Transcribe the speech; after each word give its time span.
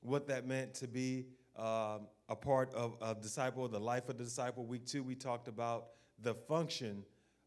what 0.00 0.26
that 0.28 0.46
meant 0.46 0.74
to 0.74 0.88
be 0.88 1.26
um, 1.56 2.06
a 2.28 2.36
part 2.36 2.72
of 2.74 2.96
a 3.02 3.14
disciple, 3.14 3.68
the 3.68 3.78
life 3.78 4.08
of 4.08 4.16
the 4.16 4.24
disciple. 4.24 4.64
Week 4.64 4.86
two, 4.86 5.02
we 5.02 5.14
talked 5.14 5.48
about 5.48 5.88
the 6.22 6.34
function 6.34 7.04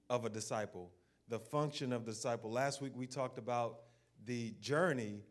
of 0.10 0.26
a 0.26 0.30
disciple, 0.30 0.92
the 1.30 1.40
function 1.40 1.94
of 1.94 2.06
the 2.06 2.12
disciple. 2.12 2.52
Last 2.52 2.82
week, 2.82 2.94
we 2.96 3.08
talked 3.08 3.38
about 3.38 3.80
the 4.26 4.52
journey 4.60 5.22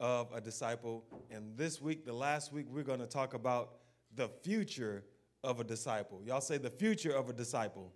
of 0.00 0.32
a 0.34 0.40
disciple. 0.40 1.04
And 1.30 1.56
this 1.56 1.80
week, 1.80 2.04
the 2.04 2.12
last 2.12 2.52
week, 2.52 2.66
we're 2.68 2.82
going 2.82 3.00
to 3.00 3.06
talk 3.06 3.34
about 3.34 3.76
the 4.14 4.28
future 4.42 5.04
of 5.42 5.60
a 5.60 5.64
disciple. 5.64 6.20
Y'all 6.24 6.40
say 6.40 6.58
the 6.58 6.70
future 6.70 7.12
of 7.12 7.30
a 7.30 7.32
disciple. 7.32 7.92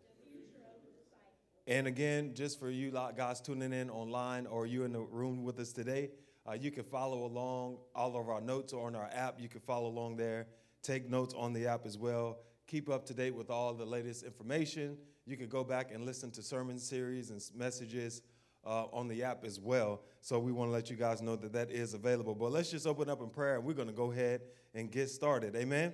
And 1.66 1.86
again, 1.86 2.32
just 2.34 2.58
for 2.58 2.70
you 2.70 2.90
guys 2.90 3.40
tuning 3.40 3.72
in 3.72 3.90
online 3.90 4.46
or 4.46 4.66
you 4.66 4.84
in 4.84 4.92
the 4.92 5.00
room 5.00 5.44
with 5.44 5.58
us 5.60 5.72
today, 5.72 6.10
uh, 6.50 6.54
you 6.54 6.70
can 6.70 6.84
follow 6.84 7.24
along. 7.24 7.78
All 7.94 8.16
of 8.16 8.28
our 8.28 8.40
notes 8.40 8.72
are 8.72 8.80
on 8.80 8.96
our 8.96 9.08
app. 9.12 9.40
You 9.40 9.48
can 9.48 9.60
follow 9.60 9.88
along 9.88 10.16
there. 10.16 10.46
Take 10.82 11.08
notes 11.08 11.34
on 11.36 11.52
the 11.52 11.66
app 11.66 11.86
as 11.86 11.96
well. 11.96 12.38
Keep 12.66 12.88
up 12.88 13.06
to 13.06 13.14
date 13.14 13.34
with 13.34 13.50
all 13.50 13.74
the 13.74 13.84
latest 13.84 14.24
information. 14.24 14.96
You 15.26 15.36
can 15.36 15.48
go 15.48 15.62
back 15.62 15.92
and 15.92 16.04
listen 16.04 16.30
to 16.32 16.42
sermon 16.42 16.78
series 16.78 17.30
and 17.30 17.40
messages 17.54 18.22
uh, 18.64 18.86
on 18.86 19.06
the 19.06 19.22
app 19.22 19.44
as 19.44 19.60
well. 19.60 20.02
So 20.22 20.38
we 20.38 20.50
want 20.50 20.68
to 20.68 20.72
let 20.72 20.90
you 20.90 20.96
guys 20.96 21.22
know 21.22 21.36
that 21.36 21.52
that 21.52 21.70
is 21.70 21.94
available. 21.94 22.34
But 22.34 22.52
let's 22.52 22.70
just 22.70 22.86
open 22.86 23.08
up 23.08 23.20
in 23.20 23.28
prayer 23.28 23.56
and 23.56 23.64
we're 23.64 23.74
going 23.74 23.88
to 23.88 23.94
go 23.94 24.10
ahead 24.10 24.40
and 24.74 24.90
get 24.90 25.08
started. 25.08 25.54
Amen. 25.54 25.92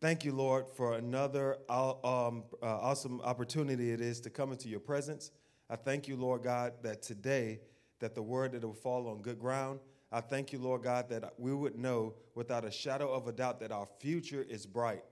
Thank 0.00 0.24
you, 0.24 0.32
Lord, 0.32 0.66
for 0.76 0.94
another 0.94 1.56
uh, 1.68 1.94
um, 2.04 2.44
uh, 2.62 2.66
awesome 2.66 3.20
opportunity 3.22 3.92
it 3.92 4.00
is 4.00 4.20
to 4.20 4.30
come 4.30 4.52
into 4.52 4.68
your 4.68 4.80
presence. 4.80 5.30
I 5.70 5.76
thank 5.76 6.06
you, 6.06 6.16
Lord 6.16 6.42
God, 6.42 6.74
that 6.82 7.02
today 7.02 7.60
that 8.00 8.14
the 8.14 8.22
word 8.22 8.52
that 8.52 8.64
will 8.64 8.72
fall 8.72 9.08
on 9.08 9.22
good 9.22 9.38
ground. 9.38 9.80
I 10.10 10.20
thank 10.20 10.52
you, 10.52 10.58
Lord 10.58 10.82
God, 10.82 11.08
that 11.10 11.34
we 11.38 11.52
would 11.52 11.76
know 11.76 12.14
without 12.34 12.64
a 12.64 12.70
shadow 12.70 13.12
of 13.12 13.28
a 13.28 13.32
doubt 13.32 13.60
that 13.60 13.72
our 13.72 13.86
future 14.00 14.44
is 14.48 14.64
bright. 14.66 15.04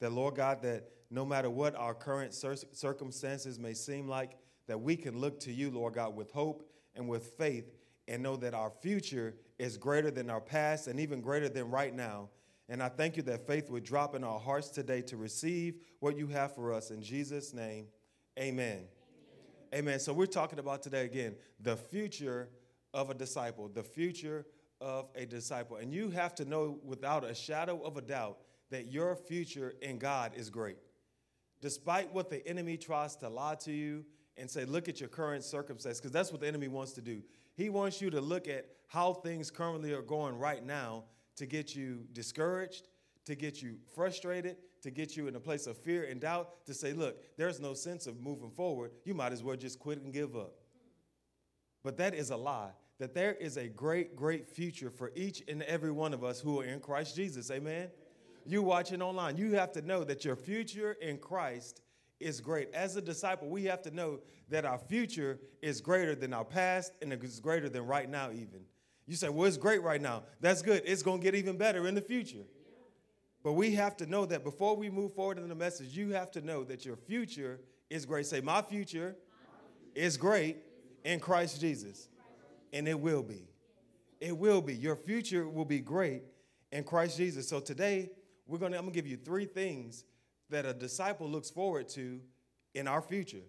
That, 0.00 0.12
Lord 0.12 0.36
God, 0.36 0.62
that 0.62 0.88
no 1.10 1.24
matter 1.24 1.50
what 1.50 1.74
our 1.74 1.94
current 1.94 2.34
circumstances 2.34 3.58
may 3.58 3.74
seem 3.74 4.08
like, 4.08 4.36
that 4.68 4.80
we 4.80 4.96
can 4.96 5.18
look 5.18 5.40
to 5.40 5.52
you, 5.52 5.70
Lord 5.70 5.94
God, 5.94 6.14
with 6.14 6.30
hope 6.30 6.68
and 6.94 7.08
with 7.08 7.26
faith 7.38 7.72
and 8.08 8.22
know 8.22 8.36
that 8.36 8.54
our 8.54 8.70
future 8.70 9.34
is 9.58 9.76
greater 9.76 10.10
than 10.10 10.30
our 10.30 10.40
past 10.40 10.86
and 10.86 11.00
even 11.00 11.20
greater 11.20 11.48
than 11.48 11.70
right 11.70 11.94
now. 11.94 12.28
And 12.68 12.82
I 12.82 12.88
thank 12.88 13.16
you 13.16 13.22
that 13.24 13.46
faith 13.46 13.70
would 13.70 13.84
drop 13.84 14.14
in 14.14 14.24
our 14.24 14.40
hearts 14.40 14.68
today 14.68 15.02
to 15.02 15.16
receive 15.16 15.76
what 16.00 16.16
you 16.16 16.26
have 16.28 16.54
for 16.54 16.72
us. 16.72 16.90
In 16.90 17.00
Jesus' 17.00 17.54
name, 17.54 17.86
amen. 18.38 18.84
Amen. 19.76 20.00
So 20.00 20.14
we're 20.14 20.24
talking 20.24 20.58
about 20.58 20.82
today 20.82 21.04
again 21.04 21.34
the 21.60 21.76
future 21.76 22.48
of 22.94 23.10
a 23.10 23.14
disciple, 23.14 23.68
the 23.68 23.82
future 23.82 24.46
of 24.80 25.10
a 25.14 25.26
disciple. 25.26 25.76
And 25.76 25.92
you 25.92 26.08
have 26.08 26.34
to 26.36 26.46
know 26.46 26.78
without 26.82 27.24
a 27.24 27.34
shadow 27.34 27.82
of 27.82 27.98
a 27.98 28.00
doubt 28.00 28.38
that 28.70 28.86
your 28.86 29.14
future 29.14 29.74
in 29.82 29.98
God 29.98 30.32
is 30.34 30.48
great. 30.48 30.78
Despite 31.60 32.10
what 32.14 32.30
the 32.30 32.46
enemy 32.48 32.78
tries 32.78 33.16
to 33.16 33.28
lie 33.28 33.56
to 33.56 33.72
you 33.72 34.06
and 34.38 34.50
say, 34.50 34.64
look 34.64 34.88
at 34.88 34.98
your 34.98 35.10
current 35.10 35.44
circumstance, 35.44 35.98
because 35.98 36.10
that's 36.12 36.32
what 36.32 36.40
the 36.40 36.46
enemy 36.46 36.68
wants 36.68 36.92
to 36.92 37.02
do. 37.02 37.20
He 37.52 37.68
wants 37.68 38.00
you 38.00 38.08
to 38.08 38.20
look 38.22 38.48
at 38.48 38.70
how 38.86 39.12
things 39.12 39.50
currently 39.50 39.92
are 39.92 40.00
going 40.00 40.38
right 40.38 40.64
now 40.64 41.04
to 41.36 41.44
get 41.44 41.76
you 41.76 42.06
discouraged, 42.14 42.88
to 43.26 43.34
get 43.34 43.60
you 43.60 43.76
frustrated, 43.94 44.56
to 44.82 44.90
get 44.90 45.16
you 45.16 45.28
in 45.28 45.36
a 45.36 45.40
place 45.40 45.66
of 45.66 45.76
fear 45.76 46.04
and 46.04 46.20
doubt, 46.20 46.64
to 46.66 46.74
say, 46.74 46.92
look, 46.92 47.16
there's 47.36 47.60
no 47.60 47.74
sense 47.74 48.06
of 48.06 48.20
moving 48.20 48.50
forward. 48.50 48.92
You 49.04 49.14
might 49.14 49.32
as 49.32 49.42
well 49.42 49.56
just 49.56 49.78
quit 49.78 50.02
and 50.02 50.12
give 50.12 50.36
up. 50.36 50.54
But 51.82 51.96
that 51.98 52.14
is 52.14 52.30
a 52.30 52.36
lie. 52.36 52.70
That 52.98 53.14
there 53.14 53.34
is 53.34 53.56
a 53.56 53.68
great, 53.68 54.16
great 54.16 54.46
future 54.46 54.90
for 54.90 55.12
each 55.14 55.42
and 55.48 55.62
every 55.64 55.92
one 55.92 56.14
of 56.14 56.24
us 56.24 56.40
who 56.40 56.60
are 56.60 56.64
in 56.64 56.80
Christ 56.80 57.14
Jesus. 57.14 57.50
Amen? 57.50 57.88
You 58.46 58.62
watching 58.62 59.02
online, 59.02 59.36
you 59.36 59.52
have 59.54 59.72
to 59.72 59.82
know 59.82 60.04
that 60.04 60.24
your 60.24 60.36
future 60.36 60.92
in 60.92 61.18
Christ 61.18 61.82
is 62.20 62.40
great. 62.40 62.72
As 62.72 62.96
a 62.96 63.02
disciple, 63.02 63.48
we 63.48 63.64
have 63.64 63.82
to 63.82 63.90
know 63.90 64.20
that 64.48 64.64
our 64.64 64.78
future 64.78 65.38
is 65.60 65.80
greater 65.80 66.14
than 66.14 66.32
our 66.32 66.44
past 66.44 66.92
and 67.02 67.12
it's 67.12 67.40
greater 67.40 67.68
than 67.68 67.86
right 67.86 68.08
now, 68.08 68.30
even. 68.30 68.60
You 69.06 69.14
say, 69.14 69.28
well, 69.28 69.46
it's 69.46 69.56
great 69.56 69.82
right 69.82 70.00
now. 70.00 70.24
That's 70.40 70.62
good. 70.62 70.82
It's 70.84 71.02
going 71.02 71.20
to 71.20 71.24
get 71.24 71.34
even 71.34 71.56
better 71.56 71.86
in 71.86 71.94
the 71.94 72.00
future. 72.00 72.44
But 73.46 73.52
we 73.52 73.76
have 73.76 73.96
to 73.98 74.06
know 74.06 74.26
that 74.26 74.42
before 74.42 74.74
we 74.74 74.90
move 74.90 75.14
forward 75.14 75.38
in 75.38 75.48
the 75.48 75.54
message, 75.54 75.96
you 75.96 76.10
have 76.14 76.32
to 76.32 76.40
know 76.40 76.64
that 76.64 76.84
your 76.84 76.96
future 76.96 77.60
is 77.88 78.04
great. 78.04 78.26
Say, 78.26 78.40
my 78.40 78.60
future 78.60 79.14
is 79.94 80.16
great 80.16 80.56
in 81.04 81.20
Christ 81.20 81.60
Jesus. 81.60 82.08
And 82.72 82.88
it 82.88 82.98
will 82.98 83.22
be. 83.22 83.46
It 84.20 84.36
will 84.36 84.60
be. 84.60 84.74
Your 84.74 84.96
future 84.96 85.48
will 85.48 85.64
be 85.64 85.78
great 85.78 86.24
in 86.72 86.82
Christ 86.82 87.18
Jesus. 87.18 87.48
So 87.48 87.60
today, 87.60 88.10
we're 88.48 88.58
gonna, 88.58 88.78
I'm 88.78 88.82
gonna 88.82 88.92
give 88.92 89.06
you 89.06 89.16
three 89.16 89.44
things 89.44 90.02
that 90.50 90.66
a 90.66 90.74
disciple 90.74 91.28
looks 91.28 91.48
forward 91.48 91.88
to 91.90 92.18
in 92.74 92.88
our 92.88 93.00
future. 93.00 93.44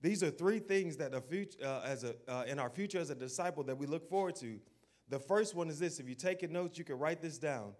These 0.00 0.22
are 0.22 0.30
three 0.30 0.60
things 0.60 0.96
that 0.98 1.12
a 1.12 1.20
future, 1.20 1.58
uh, 1.60 1.80
as 1.84 2.04
a, 2.04 2.14
uh, 2.28 2.44
in 2.46 2.60
our 2.60 2.70
future 2.70 3.00
as 3.00 3.10
a 3.10 3.16
disciple 3.16 3.64
that 3.64 3.76
we 3.76 3.88
look 3.88 4.08
forward 4.08 4.36
to. 4.36 4.60
The 5.08 5.18
first 5.18 5.56
one 5.56 5.70
is 5.70 5.80
this. 5.80 5.98
If 5.98 6.06
you're 6.06 6.14
taking 6.14 6.52
notes, 6.52 6.78
you 6.78 6.84
can 6.84 7.00
write 7.00 7.20
this 7.20 7.36
down. 7.36 7.72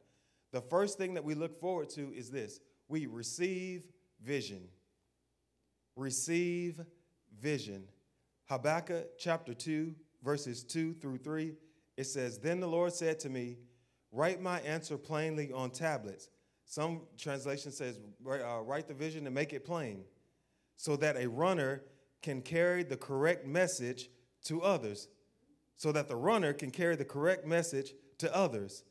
The 0.54 0.60
first 0.60 0.98
thing 0.98 1.14
that 1.14 1.24
we 1.24 1.34
look 1.34 1.58
forward 1.58 1.90
to 1.90 2.12
is 2.14 2.30
this 2.30 2.60
we 2.86 3.06
receive 3.06 3.82
vision. 4.22 4.68
Receive 5.96 6.80
vision. 7.40 7.88
Habakkuk 8.48 9.18
chapter 9.18 9.52
2, 9.52 9.92
verses 10.22 10.62
2 10.62 10.94
through 10.94 11.18
3, 11.18 11.54
it 11.96 12.04
says, 12.04 12.38
Then 12.38 12.60
the 12.60 12.68
Lord 12.68 12.92
said 12.92 13.18
to 13.20 13.28
me, 13.28 13.58
Write 14.12 14.40
my 14.40 14.60
answer 14.60 14.96
plainly 14.96 15.50
on 15.50 15.70
tablets. 15.70 16.28
Some 16.66 17.00
translation 17.18 17.72
says, 17.72 17.98
uh, 18.24 18.60
Write 18.60 18.86
the 18.86 18.94
vision 18.94 19.26
and 19.26 19.34
make 19.34 19.52
it 19.52 19.64
plain, 19.64 20.04
so 20.76 20.94
that 20.96 21.16
a 21.16 21.28
runner 21.28 21.82
can 22.22 22.40
carry 22.40 22.84
the 22.84 22.96
correct 22.96 23.44
message 23.44 24.08
to 24.44 24.62
others 24.62 25.08
so 25.76 25.92
that 25.92 26.08
the 26.08 26.16
runner 26.16 26.52
can 26.52 26.70
carry 26.70 26.96
the 26.96 27.04
correct 27.04 27.46
message 27.46 27.92
to 28.18 28.34
others. 28.34 28.84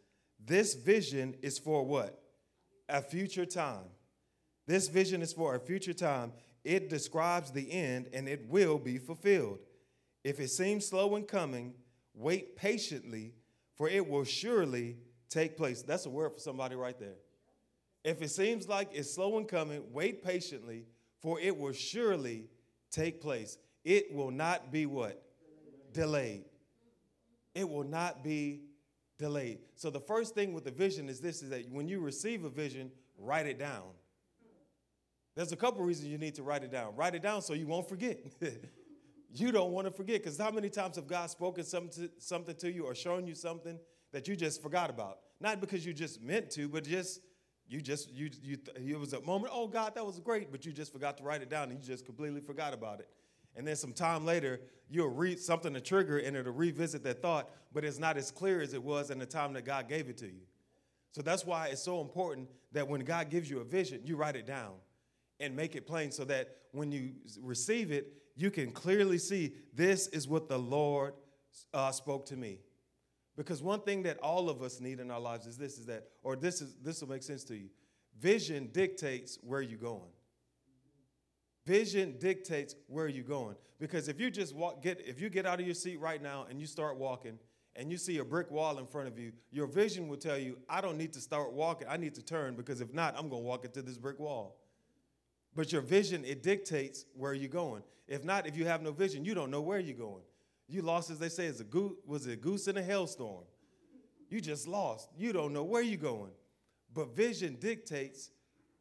This 0.45 0.73
vision 0.73 1.35
is 1.41 1.57
for 1.57 1.85
what? 1.85 2.19
A 2.89 3.01
future 3.01 3.45
time. 3.45 3.85
This 4.67 4.87
vision 4.87 5.21
is 5.21 5.33
for 5.33 5.55
a 5.55 5.59
future 5.59 5.93
time. 5.93 6.33
It 6.63 6.89
describes 6.89 7.51
the 7.51 7.71
end 7.71 8.09
and 8.13 8.27
it 8.27 8.47
will 8.47 8.77
be 8.77 8.97
fulfilled. 8.97 9.59
If 10.23 10.39
it 10.39 10.49
seems 10.49 10.87
slow 10.87 11.15
in 11.15 11.23
coming, 11.23 11.73
wait 12.13 12.55
patiently, 12.55 13.33
for 13.75 13.89
it 13.89 14.07
will 14.07 14.23
surely 14.23 14.97
take 15.29 15.57
place. 15.57 15.81
That's 15.81 16.05
a 16.05 16.09
word 16.09 16.33
for 16.33 16.39
somebody 16.39 16.75
right 16.75 16.97
there. 16.97 17.17
If 18.03 18.21
it 18.21 18.31
seems 18.31 18.67
like 18.67 18.89
it's 18.93 19.13
slow 19.13 19.37
in 19.37 19.45
coming, 19.45 19.83
wait 19.91 20.23
patiently, 20.23 20.85
for 21.21 21.39
it 21.39 21.57
will 21.57 21.73
surely 21.73 22.49
take 22.91 23.21
place. 23.21 23.57
It 23.83 24.13
will 24.13 24.31
not 24.31 24.71
be 24.71 24.85
what? 24.85 25.21
Delayed 25.93 26.45
it 27.55 27.69
will 27.69 27.83
not 27.83 28.23
be 28.23 28.61
delayed. 29.17 29.59
So 29.75 29.89
the 29.89 29.99
first 29.99 30.35
thing 30.35 30.53
with 30.53 30.63
the 30.63 30.71
vision 30.71 31.09
is 31.09 31.19
this 31.19 31.41
is 31.41 31.49
that 31.49 31.69
when 31.69 31.87
you 31.87 31.99
receive 31.99 32.43
a 32.43 32.49
vision, 32.49 32.91
write 33.17 33.45
it 33.45 33.59
down. 33.59 33.83
There's 35.35 35.51
a 35.51 35.55
couple 35.55 35.83
reasons 35.83 36.09
you 36.09 36.17
need 36.17 36.35
to 36.35 36.43
write 36.43 36.63
it 36.63 36.71
down. 36.71 36.95
Write 36.95 37.15
it 37.15 37.23
down 37.23 37.41
so 37.41 37.53
you 37.53 37.65
won't 37.65 37.89
forget. 37.89 38.19
you 39.33 39.51
don't 39.51 39.71
want 39.71 39.87
to 39.87 39.91
forget 39.91 40.21
because 40.21 40.37
how 40.37 40.51
many 40.51 40.69
times 40.69 40.95
have 40.95 41.07
God 41.07 41.29
spoken 41.29 41.63
something 41.63 42.07
to, 42.07 42.11
something 42.19 42.55
to 42.55 42.71
you 42.71 42.85
or 42.85 42.93
shown 42.93 43.25
you 43.25 43.33
something 43.33 43.79
that 44.11 44.27
you 44.27 44.35
just 44.35 44.61
forgot 44.61 44.89
about? 44.89 45.19
Not 45.39 45.59
because 45.59 45.85
you 45.85 45.93
just 45.93 46.21
meant 46.21 46.51
to, 46.51 46.69
but 46.69 46.83
just 46.83 47.21
you 47.67 47.81
just 47.81 48.11
you 48.11 48.29
you 48.43 48.57
it 48.77 48.99
was 48.99 49.13
a 49.13 49.21
moment. 49.21 49.51
Oh 49.53 49.67
God, 49.67 49.95
that 49.95 50.05
was 50.05 50.19
great, 50.19 50.51
but 50.51 50.65
you 50.65 50.71
just 50.71 50.93
forgot 50.93 51.17
to 51.17 51.23
write 51.23 51.41
it 51.41 51.49
down 51.49 51.71
and 51.71 51.79
you 51.79 51.85
just 51.85 52.05
completely 52.05 52.41
forgot 52.41 52.73
about 52.73 52.99
it. 52.99 53.09
And 53.55 53.67
then 53.67 53.75
some 53.75 53.93
time 53.93 54.25
later, 54.25 54.61
you'll 54.89 55.09
read 55.09 55.39
something 55.39 55.73
to 55.73 55.81
trigger 55.81 56.17
and 56.17 56.35
it'll 56.35 56.53
revisit 56.53 57.03
that 57.03 57.21
thought, 57.21 57.49
but 57.73 57.83
it's 57.83 57.99
not 57.99 58.17
as 58.17 58.31
clear 58.31 58.61
as 58.61 58.73
it 58.73 58.83
was 58.83 59.11
in 59.11 59.19
the 59.19 59.25
time 59.25 59.53
that 59.53 59.65
God 59.65 59.87
gave 59.87 60.09
it 60.09 60.17
to 60.17 60.27
you. 60.27 60.41
So 61.11 61.21
that's 61.21 61.45
why 61.45 61.67
it's 61.67 61.83
so 61.83 62.01
important 62.01 62.49
that 62.71 62.87
when 62.87 63.01
God 63.01 63.29
gives 63.29 63.49
you 63.49 63.59
a 63.59 63.63
vision, 63.63 64.01
you 64.03 64.15
write 64.15 64.35
it 64.35 64.47
down 64.47 64.73
and 65.39 65.55
make 65.55 65.75
it 65.75 65.85
plain 65.85 66.11
so 66.11 66.25
that 66.25 66.57
when 66.71 66.91
you 66.91 67.11
receive 67.39 67.91
it, 67.91 68.13
you 68.35 68.49
can 68.49 68.71
clearly 68.71 69.19
see 69.19 69.53
this 69.73 70.07
is 70.07 70.27
what 70.27 70.49
the 70.49 70.57
Lord 70.57 71.13
uh, 71.73 71.91
spoke 71.91 72.25
to 72.27 72.35
me. 72.35 72.59
Because 73.35 73.61
one 73.61 73.81
thing 73.81 74.03
that 74.03 74.17
all 74.19 74.49
of 74.49 74.61
us 74.61 74.79
need 74.79 74.99
in 74.99 75.09
our 75.11 75.19
lives 75.19 75.45
is 75.45 75.57
this 75.57 75.77
is 75.77 75.85
that, 75.87 76.07
or 76.23 76.35
this 76.35 76.61
is 76.61 76.75
this 76.83 77.01
will 77.01 77.09
make 77.09 77.23
sense 77.23 77.43
to 77.45 77.55
you. 77.55 77.69
Vision 78.19 78.69
dictates 78.71 79.39
where 79.41 79.61
you're 79.61 79.79
going. 79.79 80.11
Vision 81.65 82.15
dictates 82.19 82.75
where 82.87 83.07
you're 83.07 83.23
going. 83.23 83.55
Because 83.79 84.07
if 84.07 84.19
you 84.19 84.29
just 84.29 84.55
walk, 84.55 84.81
get 84.81 85.01
if 85.05 85.19
you 85.19 85.29
get 85.29 85.45
out 85.45 85.59
of 85.59 85.65
your 85.65 85.75
seat 85.75 85.99
right 85.99 86.21
now 86.21 86.45
and 86.49 86.59
you 86.59 86.67
start 86.67 86.97
walking 86.97 87.37
and 87.75 87.91
you 87.91 87.97
see 87.97 88.19
a 88.19 88.25
brick 88.25 88.51
wall 88.51 88.77
in 88.77 88.85
front 88.85 89.07
of 89.07 89.17
you, 89.17 89.31
your 89.51 89.67
vision 89.67 90.07
will 90.07 90.17
tell 90.17 90.37
you, 90.37 90.57
I 90.69 90.79
don't 90.79 90.97
need 90.97 91.13
to 91.13 91.21
start 91.21 91.53
walking, 91.53 91.87
I 91.89 91.97
need 91.97 92.15
to 92.15 92.21
turn 92.21 92.55
because 92.55 92.81
if 92.81 92.93
not, 92.93 93.15
I'm 93.17 93.29
gonna 93.29 93.41
walk 93.41 93.65
into 93.65 93.81
this 93.81 93.97
brick 93.97 94.19
wall. 94.19 94.57
But 95.55 95.71
your 95.71 95.81
vision, 95.81 96.23
it 96.25 96.43
dictates 96.43 97.05
where 97.15 97.33
you're 97.33 97.49
going. 97.49 97.83
If 98.07 98.23
not, 98.23 98.47
if 98.47 98.57
you 98.57 98.65
have 98.65 98.81
no 98.81 98.91
vision, 98.91 99.23
you 99.23 99.33
don't 99.33 99.51
know 99.51 99.61
where 99.61 99.79
you're 99.79 99.97
going. 99.97 100.23
You 100.67 100.81
lost, 100.81 101.09
as 101.09 101.19
they 101.19 101.29
say, 101.29 101.47
as 101.47 101.59
a 101.59 101.63
goose, 101.63 101.93
was 102.05 102.25
a 102.25 102.35
goose 102.35 102.67
in 102.67 102.77
a 102.77 102.81
hailstorm? 102.81 103.43
You 104.29 104.41
just 104.41 104.67
lost. 104.67 105.09
You 105.15 105.33
don't 105.33 105.53
know 105.53 105.63
where 105.63 105.81
you're 105.81 105.97
going. 105.97 106.31
But 106.93 107.15
vision 107.15 107.57
dictates 107.59 108.31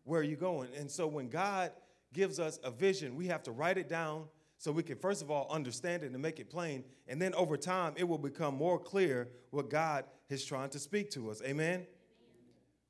where 0.05 0.23
you're 0.23 0.37
going. 0.37 0.71
And 0.79 0.91
so 0.91 1.07
when 1.07 1.29
God 1.29 1.73
gives 2.13 2.39
us 2.39 2.59
a 2.65 2.71
vision, 2.71 3.17
we 3.17 3.27
have 3.27 3.43
to 3.45 3.53
write 3.53 3.79
it 3.79 3.89
down 3.89 4.25
so 4.59 4.71
we 4.71 4.83
can, 4.83 4.97
first 4.97 5.23
of 5.23 5.31
all, 5.31 5.49
understand 5.51 6.05
it 6.05 6.13
and 6.13 6.23
make 6.23 6.39
it 6.39 6.49
plain. 6.49 6.85
And 7.09 7.21
then 7.21 7.35
over 7.35 7.57
time, 7.57 7.95
it 7.97 8.05
will 8.05 8.19
become 8.19 8.55
more 8.55 8.79
clear 8.79 9.29
what 9.51 9.69
God 9.71 10.05
is 10.29 10.45
trying 10.45 10.71
to 10.71 10.79
speak 10.79 11.11
to 11.11 11.31
us. 11.31 11.43
Amen? 11.43 11.75
Amen. 11.75 11.87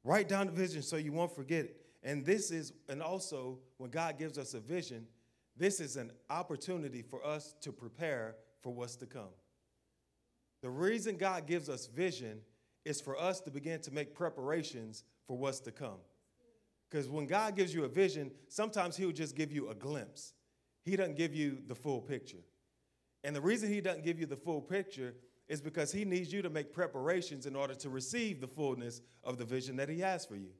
Write 0.04 0.28
down 0.28 0.46
the 0.46 0.52
vision 0.52 0.82
so 0.82 0.96
you 0.96 1.12
won't 1.12 1.34
forget 1.34 1.64
it. 1.64 1.76
And 2.02 2.26
this 2.26 2.50
is, 2.50 2.72
and 2.88 3.02
also 3.02 3.58
when 3.78 3.90
God 3.90 4.18
gives 4.18 4.36
us 4.36 4.54
a 4.54 4.60
vision, 4.60 5.06
this 5.56 5.80
is 5.80 5.96
an 5.96 6.10
opportunity 6.28 7.02
for 7.02 7.24
us 7.24 7.54
to 7.60 7.72
prepare 7.72 8.36
for 8.60 8.72
what's 8.72 8.96
to 8.96 9.06
come. 9.06 9.30
The 10.62 10.70
reason 10.70 11.16
God 11.16 11.46
gives 11.46 11.68
us 11.68 11.86
vision 11.86 12.40
is 12.84 13.00
for 13.00 13.18
us 13.18 13.40
to 13.40 13.50
begin 13.50 13.80
to 13.80 13.90
make 13.92 14.14
preparations 14.14 15.04
for 15.26 15.36
what's 15.36 15.60
to 15.60 15.72
come. 15.72 15.98
Because 16.92 17.08
when 17.08 17.26
God 17.26 17.56
gives 17.56 17.72
you 17.72 17.84
a 17.84 17.88
vision, 17.88 18.30
sometimes 18.48 18.98
He'll 18.98 19.12
just 19.12 19.34
give 19.34 19.50
you 19.50 19.70
a 19.70 19.74
glimpse. 19.74 20.34
He 20.84 20.94
doesn't 20.94 21.16
give 21.16 21.34
you 21.34 21.62
the 21.66 21.74
full 21.74 22.02
picture. 22.02 22.44
And 23.24 23.34
the 23.34 23.40
reason 23.40 23.72
He 23.72 23.80
doesn't 23.80 24.04
give 24.04 24.20
you 24.20 24.26
the 24.26 24.36
full 24.36 24.60
picture 24.60 25.14
is 25.48 25.62
because 25.62 25.90
He 25.90 26.04
needs 26.04 26.30
you 26.30 26.42
to 26.42 26.50
make 26.50 26.70
preparations 26.70 27.46
in 27.46 27.56
order 27.56 27.74
to 27.76 27.88
receive 27.88 28.42
the 28.42 28.46
fullness 28.46 29.00
of 29.24 29.38
the 29.38 29.44
vision 29.46 29.76
that 29.76 29.88
He 29.88 30.00
has 30.00 30.26
for 30.26 30.36
you. 30.36 30.50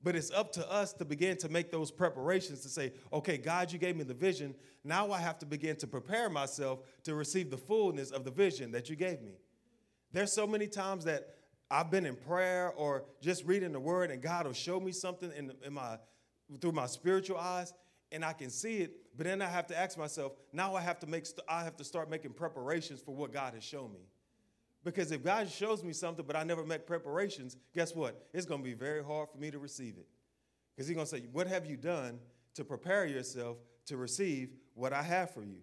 But 0.00 0.14
it's 0.14 0.30
up 0.30 0.52
to 0.52 0.70
us 0.70 0.92
to 0.92 1.04
begin 1.04 1.36
to 1.38 1.48
make 1.48 1.72
those 1.72 1.90
preparations 1.90 2.60
to 2.60 2.68
say, 2.68 2.92
okay, 3.12 3.36
God, 3.36 3.72
you 3.72 3.80
gave 3.80 3.96
me 3.96 4.04
the 4.04 4.14
vision. 4.14 4.54
Now 4.84 5.10
I 5.10 5.18
have 5.18 5.40
to 5.40 5.46
begin 5.46 5.74
to 5.78 5.88
prepare 5.88 6.30
myself 6.30 6.82
to 7.02 7.16
receive 7.16 7.50
the 7.50 7.58
fullness 7.58 8.12
of 8.12 8.22
the 8.22 8.30
vision 8.30 8.70
that 8.70 8.88
you 8.88 8.94
gave 8.94 9.22
me. 9.22 9.32
There's 10.12 10.32
so 10.32 10.46
many 10.46 10.68
times 10.68 11.04
that 11.06 11.34
I've 11.70 11.90
been 11.90 12.06
in 12.06 12.16
prayer 12.16 12.72
or 12.76 13.04
just 13.20 13.44
reading 13.44 13.72
the 13.72 13.80
word, 13.80 14.10
and 14.10 14.22
God 14.22 14.46
will 14.46 14.54
show 14.54 14.80
me 14.80 14.92
something 14.92 15.30
in, 15.36 15.52
in 15.64 15.74
my 15.74 15.98
through 16.60 16.72
my 16.72 16.86
spiritual 16.86 17.36
eyes, 17.36 17.74
and 18.10 18.24
I 18.24 18.32
can 18.32 18.48
see 18.48 18.78
it. 18.78 18.92
But 19.16 19.26
then 19.26 19.42
I 19.42 19.46
have 19.48 19.66
to 19.66 19.78
ask 19.78 19.98
myself, 19.98 20.32
now 20.52 20.74
I 20.74 20.80
have 20.80 20.98
to 21.00 21.06
make 21.06 21.26
I 21.48 21.62
have 21.64 21.76
to 21.76 21.84
start 21.84 22.08
making 22.08 22.32
preparations 22.32 23.00
for 23.00 23.14
what 23.14 23.32
God 23.32 23.54
has 23.54 23.62
shown 23.62 23.92
me. 23.92 24.00
Because 24.84 25.12
if 25.12 25.22
God 25.22 25.50
shows 25.50 25.84
me 25.84 25.92
something, 25.92 26.24
but 26.26 26.36
I 26.36 26.44
never 26.44 26.64
make 26.64 26.86
preparations, 26.86 27.56
guess 27.74 27.94
what? 27.94 28.28
It's 28.32 28.46
going 28.46 28.62
to 28.62 28.64
be 28.64 28.74
very 28.74 29.04
hard 29.04 29.28
for 29.30 29.36
me 29.36 29.50
to 29.50 29.58
receive 29.58 29.96
it. 29.98 30.06
Because 30.74 30.88
He's 30.88 30.94
going 30.94 31.06
to 31.06 31.10
say, 31.10 31.26
What 31.32 31.46
have 31.48 31.66
you 31.66 31.76
done 31.76 32.18
to 32.54 32.64
prepare 32.64 33.04
yourself 33.04 33.58
to 33.86 33.98
receive 33.98 34.50
what 34.74 34.94
I 34.94 35.02
have 35.02 35.34
for 35.34 35.42
you? 35.42 35.58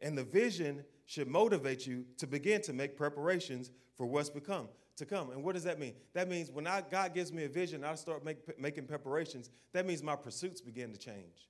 And 0.00 0.16
the 0.16 0.24
vision 0.24 0.84
should 1.04 1.28
motivate 1.28 1.86
you 1.86 2.06
to 2.16 2.26
begin 2.26 2.62
to 2.62 2.72
make 2.72 2.96
preparations 2.96 3.70
for 3.96 4.06
what's 4.06 4.30
become 4.30 4.68
to 5.00 5.06
come. 5.06 5.30
And 5.30 5.42
what 5.42 5.54
does 5.54 5.64
that 5.64 5.78
mean? 5.78 5.94
That 6.14 6.28
means 6.28 6.50
when 6.50 6.66
I, 6.66 6.82
God 6.88 7.12
gives 7.12 7.32
me 7.32 7.44
a 7.44 7.48
vision, 7.48 7.84
I 7.84 7.94
start 7.96 8.24
make, 8.24 8.58
making 8.58 8.86
preparations. 8.86 9.50
That 9.72 9.86
means 9.86 10.02
my 10.02 10.16
pursuits 10.16 10.60
begin 10.60 10.92
to 10.92 10.98
change. 10.98 11.48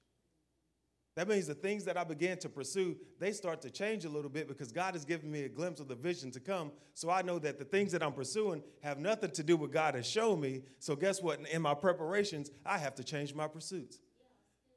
That 1.17 1.29
means 1.29 1.47
the 1.47 1.55
things 1.55 1.85
that 1.85 1.97
I 1.97 2.05
began 2.05 2.39
to 2.39 2.49
pursue, 2.49 2.97
they 3.19 3.33
start 3.33 3.61
to 3.63 3.71
change 3.71 4.05
a 4.05 4.09
little 4.09 4.31
bit 4.31 4.49
because 4.49 4.73
God 4.73 4.95
has 4.95 5.05
given 5.05 5.31
me 5.31 5.43
a 5.43 5.49
glimpse 5.49 5.81
of 5.81 5.89
the 5.89 5.95
vision 5.95 6.31
to 6.31 6.41
come. 6.41 6.73
So 6.95 7.11
I 7.11 7.23
know 7.23 7.39
that 7.41 7.59
the 7.59 7.65
things 7.65 7.93
that 7.93 8.03
I'm 8.03 8.13
pursuing 8.13 8.63
have 8.83 8.99
nothing 8.99 9.31
to 9.33 9.43
do 9.43 9.57
with 9.57 9.73
God 9.73 9.95
has 9.97 10.07
shown 10.07 10.41
me. 10.41 10.63
So 10.79 10.97
guess 10.97 11.21
what? 11.21 11.41
In 11.51 11.63
my 11.63 11.75
preparations, 11.75 12.51
I 12.65 12.79
have 12.79 12.95
to 12.95 13.05
change 13.05 13.35
my 13.35 13.49
pursuits. 13.49 13.99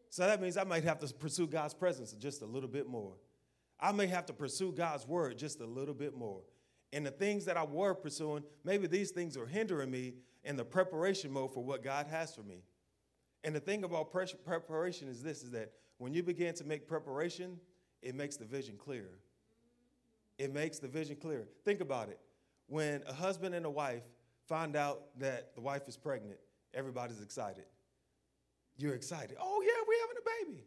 So 0.10 0.24
that 0.26 0.42
means 0.42 0.58
I 0.58 0.64
might 0.64 0.84
have 0.84 1.00
to 1.00 1.14
pursue 1.14 1.48
God's 1.48 1.74
presence 1.74 2.12
just 2.14 2.42
a 2.42 2.46
little 2.46 2.70
bit 2.70 2.88
more. 2.88 3.14
I 3.80 3.92
may 3.92 4.08
have 4.08 4.26
to 4.28 4.34
pursue 4.34 4.72
God's 4.72 5.08
word 5.08 5.38
just 5.38 5.60
a 5.62 5.66
little 5.66 5.94
bit 5.94 6.16
more. 6.16 6.42
And 6.94 7.04
the 7.06 7.12
things 7.12 7.44
that 7.46 7.58
I 7.58 7.64
were 7.64 7.96
pursuing, 7.96 8.44
maybe 8.64 8.86
these 8.86 9.10
things 9.10 9.36
are 9.36 9.48
hindering 9.48 9.90
me 9.90 10.14
in 10.44 10.56
the 10.56 10.64
preparation 10.64 11.32
mode 11.32 11.52
for 11.52 11.64
what 11.64 11.84
God 11.84 12.06
has 12.08 12.36
for 12.36 12.44
me. 12.44 12.64
And 13.44 13.54
the 13.56 13.60
thing 13.60 13.84
about 13.84 14.12
preparation 14.12 15.08
is 15.10 15.24
this 15.24 15.44
is 15.44 15.50
that 15.52 15.72
when 15.98 16.14
you 16.14 16.22
begin 16.22 16.54
to 16.56 16.64
make 16.64 16.88
preparation, 16.88 17.60
it 18.04 18.14
makes 18.14 18.38
the 18.38 18.46
vision 18.46 18.76
clear. 18.78 19.10
It 20.38 20.54
makes 20.54 20.78
the 20.78 20.88
vision 20.88 21.16
clear. 21.16 21.48
Think 21.66 21.82
about 21.82 22.10
it. 22.10 22.20
When 22.68 23.02
a 23.08 23.14
husband 23.14 23.56
and 23.56 23.66
a 23.66 23.70
wife 23.70 24.04
find 24.48 24.76
out 24.76 25.02
that 25.18 25.56
the 25.56 25.62
wife 25.62 25.88
is 25.88 25.98
pregnant, 25.98 26.38
everybody's 26.76 27.22
excited. 27.22 27.66
You're 28.78 28.94
excited. 28.94 29.38
Oh, 29.40 29.64
yeah, 29.66 29.84
we're 29.88 30.00
having 30.02 30.18
a 30.18 30.46
baby. 30.46 30.64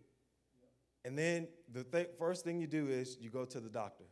And 1.05 1.17
then 1.17 1.49
the 1.73 1.85
th- 1.85 2.11
first 2.19 2.45
thing 2.45 2.61
you 2.61 2.67
do 2.67 2.89
is 2.89 3.17
you 3.21 3.31
go 3.31 3.45
to 3.45 3.61
the 3.61 3.69
doctor. 3.69 4.05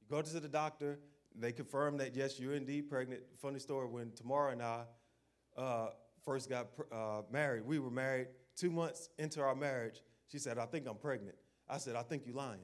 You 0.00 0.06
go 0.08 0.22
to 0.22 0.40
the 0.40 0.48
doctor, 0.48 0.98
they 1.34 1.52
confirm 1.52 1.96
that, 1.98 2.14
yes, 2.14 2.38
you're 2.38 2.54
indeed 2.54 2.88
pregnant. 2.88 3.22
Funny 3.40 3.58
story 3.58 3.88
when 3.88 4.12
Tamara 4.12 4.52
and 4.52 4.62
I 4.62 4.82
uh, 5.56 5.88
first 6.24 6.48
got 6.48 6.68
uh, 6.92 7.22
married, 7.30 7.64
we 7.64 7.78
were 7.78 7.90
married 7.90 8.28
two 8.56 8.70
months 8.70 9.08
into 9.18 9.40
our 9.40 9.54
marriage. 9.54 10.02
She 10.30 10.38
said, 10.38 10.58
I 10.58 10.66
think 10.66 10.86
I'm 10.86 10.96
pregnant. 10.96 11.36
I 11.68 11.78
said, 11.78 11.96
I 11.96 12.02
think 12.02 12.22
you're 12.26 12.36
lying. 12.36 12.60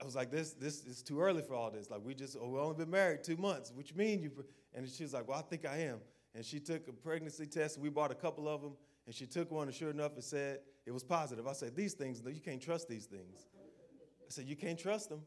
I 0.00 0.04
was 0.04 0.14
like, 0.14 0.30
this, 0.30 0.52
this 0.52 0.84
is 0.84 1.02
too 1.02 1.20
early 1.20 1.42
for 1.42 1.54
all 1.54 1.70
this. 1.70 1.90
Like, 1.90 2.00
we 2.04 2.14
just, 2.14 2.36
oh, 2.40 2.48
we 2.48 2.60
only 2.60 2.76
been 2.76 2.90
married 2.90 3.24
two 3.24 3.36
months. 3.36 3.72
What 3.74 3.90
you 3.90 3.96
mean 3.96 4.22
you? 4.22 4.30
And 4.72 4.88
she 4.88 5.02
was 5.02 5.12
like, 5.12 5.26
well, 5.26 5.38
I 5.38 5.42
think 5.42 5.66
I 5.66 5.78
am. 5.78 5.98
And 6.34 6.44
she 6.44 6.60
took 6.60 6.86
a 6.86 6.92
pregnancy 6.92 7.46
test. 7.46 7.78
We 7.78 7.88
bought 7.88 8.12
a 8.12 8.14
couple 8.14 8.48
of 8.48 8.62
them, 8.62 8.74
and 9.06 9.14
she 9.14 9.26
took 9.26 9.50
one, 9.50 9.66
and 9.66 9.74
sure 9.74 9.90
enough, 9.90 10.16
it 10.16 10.22
said 10.22 10.60
it 10.86 10.92
was 10.92 11.02
positive. 11.02 11.48
I 11.48 11.52
said, 11.52 11.74
these 11.74 11.94
things, 11.94 12.22
no, 12.22 12.30
you 12.30 12.40
can't 12.40 12.62
trust 12.62 12.88
these 12.88 13.06
things. 13.06 13.48
I 13.56 14.28
said, 14.28 14.44
you 14.44 14.54
can't 14.54 14.78
trust 14.78 15.08
them. 15.08 15.22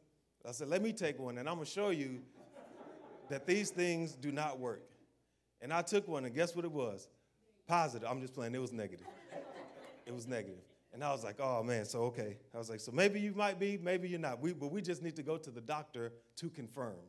I 0.47 0.51
said, 0.51 0.69
let 0.69 0.81
me 0.81 0.91
take 0.91 1.19
one, 1.19 1.38
and 1.38 1.47
I'm 1.47 1.55
gonna 1.55 1.65
show 1.65 1.89
you 1.89 2.21
that 3.29 3.45
these 3.45 3.69
things 3.69 4.13
do 4.13 4.31
not 4.31 4.59
work. 4.59 4.83
And 5.61 5.71
I 5.71 5.81
took 5.81 6.07
one, 6.07 6.25
and 6.25 6.33
guess 6.33 6.55
what 6.55 6.65
it 6.65 6.71
was? 6.71 7.07
Positive. 7.67 8.07
I'm 8.09 8.19
just 8.21 8.33
playing. 8.33 8.55
It 8.55 8.61
was 8.61 8.73
negative 8.73 9.07
it 10.05 10.13
was 10.13 10.27
negative. 10.27 10.63
And 10.93 11.03
I 11.03 11.11
was 11.11 11.23
like, 11.23 11.38
oh 11.39 11.63
man, 11.63 11.85
so 11.85 12.01
okay. 12.03 12.38
I 12.53 12.57
was 12.57 12.69
like, 12.69 12.81
so 12.81 12.91
maybe 12.91 13.19
you 13.19 13.33
might 13.33 13.59
be, 13.59 13.79
maybe 13.81 14.09
you're 14.09 14.19
not. 14.19 14.41
We, 14.41 14.53
but 14.53 14.71
we 14.71 14.81
just 14.81 15.01
need 15.01 15.15
to 15.15 15.23
go 15.23 15.38
to 15.38 15.49
the 15.49 15.61
doctor 15.61 16.11
to 16.38 16.49
confirm. 16.49 16.99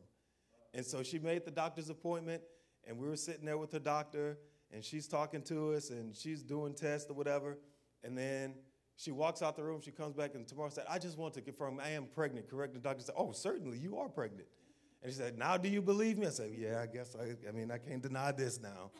And 0.73 0.85
so 0.85 1.03
she 1.03 1.19
made 1.19 1.45
the 1.45 1.51
doctor's 1.51 1.89
appointment, 1.89 2.41
and 2.87 2.97
we 2.97 3.07
were 3.07 3.17
sitting 3.17 3.45
there 3.45 3.57
with 3.57 3.73
her 3.73 3.79
doctor, 3.79 4.37
and 4.71 4.83
she's 4.83 5.07
talking 5.07 5.41
to 5.43 5.73
us, 5.73 5.89
and 5.89 6.15
she's 6.15 6.41
doing 6.43 6.73
tests 6.73 7.09
or 7.09 7.13
whatever. 7.13 7.57
And 8.03 8.17
then 8.17 8.55
she 9.03 9.11
walks 9.11 9.41
out 9.41 9.55
the 9.55 9.63
room, 9.63 9.81
she 9.81 9.91
comes 9.91 10.13
back, 10.13 10.33
and 10.33 10.47
Tamara 10.47 10.71
said, 10.71 10.85
I 10.89 10.97
just 10.97 11.17
want 11.17 11.33
to 11.33 11.41
confirm 11.41 11.79
I 11.79 11.89
am 11.89 12.05
pregnant, 12.05 12.49
correct? 12.49 12.73
The 12.73 12.79
doctor 12.79 13.03
said, 13.03 13.15
Oh, 13.17 13.31
certainly, 13.33 13.77
you 13.77 13.97
are 13.97 14.07
pregnant. 14.07 14.47
And 15.01 15.11
she 15.11 15.17
said, 15.17 15.37
Now 15.37 15.57
do 15.57 15.67
you 15.67 15.81
believe 15.81 16.17
me? 16.17 16.27
I 16.27 16.29
said, 16.29 16.51
Yeah, 16.57 16.81
I 16.81 16.85
guess 16.85 17.15
I, 17.19 17.35
I 17.47 17.51
mean, 17.51 17.69
I 17.69 17.77
can't 17.77 18.01
deny 18.01 18.31
this 18.31 18.61
now. 18.61 18.91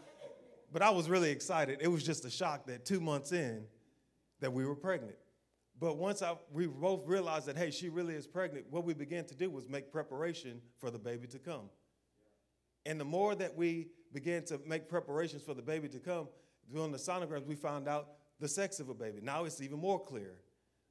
But 0.71 0.81
I 0.81 0.89
was 0.89 1.09
really 1.09 1.31
excited. 1.31 1.79
It 1.81 1.87
was 1.87 2.03
just 2.03 2.25
a 2.25 2.29
shock 2.29 2.65
that 2.65 2.83
two 2.83 2.99
months 2.99 3.31
in, 3.31 3.63
that 4.41 4.51
we 4.51 4.65
were 4.65 4.75
pregnant. 4.75 5.15
But 5.79 5.97
once 5.97 6.21
I, 6.21 6.35
we 6.51 6.67
both 6.67 7.07
realized 7.07 7.45
that, 7.45 7.57
hey, 7.57 7.71
she 7.71 7.89
really 7.89 8.15
is 8.15 8.27
pregnant, 8.27 8.65
what 8.69 8.83
we 8.83 8.93
began 8.93 9.25
to 9.25 9.35
do 9.35 9.49
was 9.49 9.69
make 9.69 9.91
preparation 9.91 10.61
for 10.79 10.91
the 10.91 10.99
baby 10.99 11.27
to 11.27 11.39
come. 11.39 11.69
And 12.85 12.99
the 12.99 13.05
more 13.05 13.35
that 13.35 13.55
we 13.55 13.87
began 14.11 14.43
to 14.45 14.59
make 14.65 14.89
preparations 14.89 15.43
for 15.43 15.53
the 15.53 15.61
baby 15.61 15.87
to 15.89 15.99
come, 15.99 16.27
doing 16.73 16.91
the 16.91 16.97
sonograms, 16.97 17.45
we 17.45 17.55
found 17.55 17.87
out 17.87 18.09
the 18.43 18.49
sex 18.49 18.81
of 18.81 18.89
a 18.89 18.93
baby. 18.93 19.21
Now 19.21 19.45
it's 19.45 19.61
even 19.61 19.79
more 19.79 20.03
clear. 20.03 20.35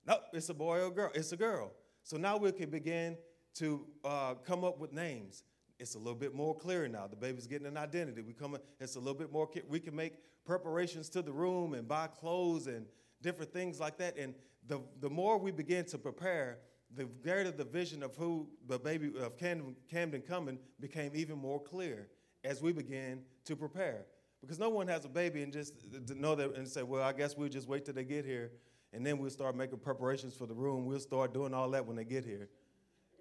No, 0.06 0.16
it's 0.32 0.49
a 0.49 0.54
boy 0.54 0.80
or 0.80 0.87
a 0.87 0.90
girl. 0.90 1.11
It's 1.14 1.32
a 1.32 1.37
girl. 1.37 1.71
So 2.02 2.16
now 2.16 2.38
we 2.38 2.50
can 2.50 2.71
begin 2.71 3.18
to 3.56 3.85
uh, 4.06 4.35
come 4.42 4.64
up 4.64 4.78
with 4.78 4.90
names. 4.90 5.44
It's 5.78 5.94
a 5.94 5.99
little 5.99 6.14
bit 6.14 6.35
more 6.35 6.56
clear 6.56 6.88
now. 6.88 7.06
The 7.06 7.16
baby's 7.16 7.47
getting 7.47 7.66
an 7.66 7.76
identity. 7.76 8.23
We 8.23 8.32
come. 8.32 8.56
It's 8.80 8.97
a 8.97 8.99
little 8.99 9.18
bit 9.18 9.30
more. 9.30 9.50
We 9.68 9.80
can 9.80 9.94
make 9.94 10.14
preparations 10.47 11.11
to 11.11 11.21
the 11.21 11.30
room 11.30 11.75
and 11.75 11.87
buy 11.87 12.06
clothes 12.06 12.68
and 12.68 12.87
different 13.21 13.52
things 13.52 13.78
like 13.78 13.99
that. 13.99 14.16
And 14.16 14.35
the, 14.66 14.80
the 15.00 15.11
more 15.11 15.37
we 15.37 15.50
begin 15.50 15.85
to 15.87 15.99
prepare, 15.99 16.56
the 16.97 17.04
greater 17.04 17.50
the 17.50 17.64
vision 17.64 18.02
of 18.02 18.16
who 18.16 18.49
the 18.66 18.78
baby 18.78 19.12
of 19.21 19.37
Camden, 19.37 19.76
Camden 19.90 20.23
coming 20.23 20.59
became 20.80 21.12
even 21.14 21.37
more 21.37 21.62
clear 21.62 22.09
as 22.44 22.62
we 22.62 22.73
began 22.73 23.21
to 23.44 23.56
prepare. 23.56 24.06
Because 24.43 24.59
no 24.59 24.69
one 24.69 24.89
has 24.89 25.05
a 25.05 25.09
baby 25.09 25.43
and 25.43 25.53
just 25.53 25.73
know 26.15 26.35
that 26.35 26.57
and 26.57 26.69
say, 26.69 26.83
well, 26.83 27.03
I 27.03 27.13
guess 27.13 27.37
we'll 27.37 27.49
just 27.49 27.69
wait 27.69 27.85
till 27.87 27.95
they 27.95 28.05
get 28.05 28.27
here, 28.27 28.51
and 28.93 29.07
then 29.07 29.19
we'll 29.19 29.31
start 29.31 29.57
making 29.57 29.79
preparations 29.79 30.35
for 30.35 30.47
the 30.47 30.55
room. 30.55 30.85
We'll 30.85 31.01
start 31.01 31.33
doing 31.33 31.55
all 31.55 31.71
that 31.71 31.87
when 31.87 31.97
they 31.97 32.05
get 32.05 32.25
here. 32.25 32.49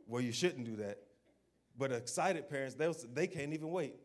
Well, 0.07 0.21
you 0.21 0.33
shouldn't 0.33 0.65
do 0.65 0.75
that. 0.77 0.97
But 1.77 1.91
excited 1.91 2.49
parents, 2.49 2.75
they, 2.75 2.91
they 3.13 3.27
can't 3.27 3.53
even 3.53 3.69
wait. 3.71 3.95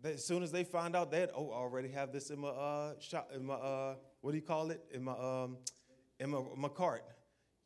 They, 0.00 0.14
as 0.14 0.24
soon 0.24 0.42
as 0.42 0.50
they 0.50 0.64
find 0.64 0.96
out 0.96 1.10
that, 1.10 1.30
oh, 1.36 1.50
I 1.50 1.56
already 1.56 1.88
have 1.90 2.12
this 2.12 2.30
in 2.30 2.40
my 2.40 2.48
uh, 2.48 2.94
shop, 3.00 3.30
in 3.34 3.44
my 3.44 3.54
uh, 3.54 3.94
what 4.20 4.30
do 4.30 4.36
you 4.36 4.42
call 4.42 4.70
it 4.70 4.80
in 4.92 5.04
my 5.04 5.12
um, 5.12 5.58
in 6.20 6.30
my, 6.30 6.40
my 6.56 6.68
cart. 6.68 7.04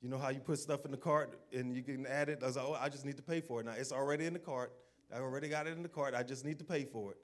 You 0.03 0.09
know 0.09 0.19
how 0.19 0.29
you 0.29 0.41
put 0.41 0.59
stuff 0.59 0.85
in 0.85 0.91
the 0.91 0.97
cart 0.97 1.39
and 1.53 1.75
you 1.75 1.83
can 1.83 2.07
add 2.07 2.29
it. 2.29 2.43
I 2.43 2.47
was 2.47 2.57
like, 2.57 2.65
oh, 2.67 2.77
I 2.79 2.89
just 2.89 3.05
need 3.05 3.17
to 3.17 3.23
pay 3.23 3.41
for 3.41 3.61
it 3.61 3.67
now. 3.67 3.73
It's 3.73 3.93
already 3.93 4.27
in 4.27 4.33
the 4.33 4.39
cart. 4.39 4.73
I 5.15 5.19
already 5.19 5.49
got 5.49 5.67
it 5.67 5.77
in 5.77 5.83
the 5.83 5.89
cart. 5.89 6.15
I 6.15 6.23
just 6.23 6.45
need 6.45 6.59
to 6.59 6.65
pay 6.65 6.85
for 6.85 7.13
it. 7.13 7.19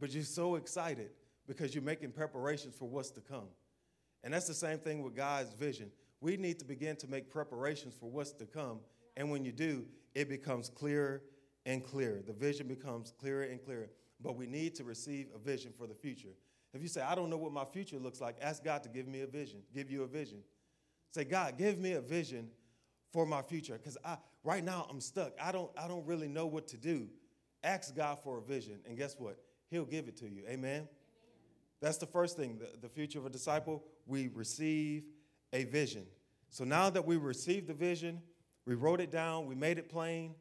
But 0.00 0.12
you're 0.12 0.24
so 0.24 0.56
excited 0.56 1.10
because 1.46 1.74
you're 1.74 1.84
making 1.84 2.12
preparations 2.12 2.74
for 2.74 2.88
what's 2.88 3.10
to 3.10 3.20
come. 3.20 3.48
And 4.24 4.32
that's 4.34 4.46
the 4.46 4.54
same 4.54 4.78
thing 4.78 5.02
with 5.02 5.14
God's 5.14 5.52
vision. 5.54 5.90
We 6.20 6.36
need 6.36 6.58
to 6.58 6.64
begin 6.64 6.96
to 6.96 7.06
make 7.06 7.30
preparations 7.30 7.94
for 7.98 8.10
what's 8.10 8.32
to 8.32 8.46
come. 8.46 8.80
And 9.16 9.30
when 9.30 9.44
you 9.44 9.52
do, 9.52 9.84
it 10.14 10.28
becomes 10.28 10.68
clearer 10.68 11.22
and 11.66 11.84
clearer. 11.84 12.22
The 12.26 12.32
vision 12.32 12.66
becomes 12.66 13.12
clearer 13.18 13.44
and 13.44 13.62
clearer. 13.62 13.90
But 14.22 14.36
we 14.36 14.46
need 14.46 14.74
to 14.76 14.84
receive 14.84 15.28
a 15.34 15.38
vision 15.38 15.72
for 15.76 15.86
the 15.86 15.94
future. 15.94 16.34
If 16.72 16.82
you 16.82 16.88
say, 16.88 17.00
I 17.00 17.14
don't 17.14 17.30
know 17.30 17.36
what 17.36 17.52
my 17.52 17.64
future 17.64 17.98
looks 17.98 18.20
like, 18.20 18.36
ask 18.40 18.62
God 18.62 18.82
to 18.84 18.88
give 18.88 19.08
me 19.08 19.22
a 19.22 19.26
vision, 19.26 19.60
give 19.74 19.90
you 19.90 20.02
a 20.02 20.06
vision. 20.06 20.38
Say, 21.12 21.24
God, 21.24 21.58
give 21.58 21.78
me 21.78 21.92
a 21.94 22.00
vision 22.00 22.48
for 23.12 23.26
my 23.26 23.42
future. 23.42 23.74
Because 23.74 23.98
I 24.04 24.18
right 24.44 24.64
now 24.64 24.86
I'm 24.88 25.00
stuck. 25.00 25.32
I 25.42 25.52
don't, 25.52 25.70
I 25.76 25.88
don't 25.88 26.06
really 26.06 26.28
know 26.28 26.46
what 26.46 26.68
to 26.68 26.76
do. 26.76 27.08
Ask 27.62 27.94
God 27.94 28.18
for 28.22 28.38
a 28.38 28.42
vision. 28.42 28.78
And 28.86 28.96
guess 28.96 29.16
what? 29.18 29.38
He'll 29.70 29.84
give 29.84 30.08
it 30.08 30.16
to 30.18 30.28
you. 30.28 30.42
Amen. 30.48 30.54
Amen. 30.54 30.88
That's 31.80 31.98
the 31.98 32.06
first 32.06 32.36
thing. 32.36 32.58
The, 32.58 32.68
the 32.80 32.88
future 32.88 33.18
of 33.18 33.26
a 33.26 33.30
disciple, 33.30 33.84
we 34.06 34.28
receive 34.28 35.04
a 35.52 35.64
vision. 35.64 36.04
So 36.50 36.64
now 36.64 36.90
that 36.90 37.06
we 37.06 37.16
received 37.16 37.68
the 37.68 37.74
vision, 37.74 38.20
we 38.66 38.74
wrote 38.74 39.00
it 39.00 39.10
down, 39.10 39.46
we 39.46 39.54
made 39.54 39.78
it 39.78 39.88
plain, 39.88 40.34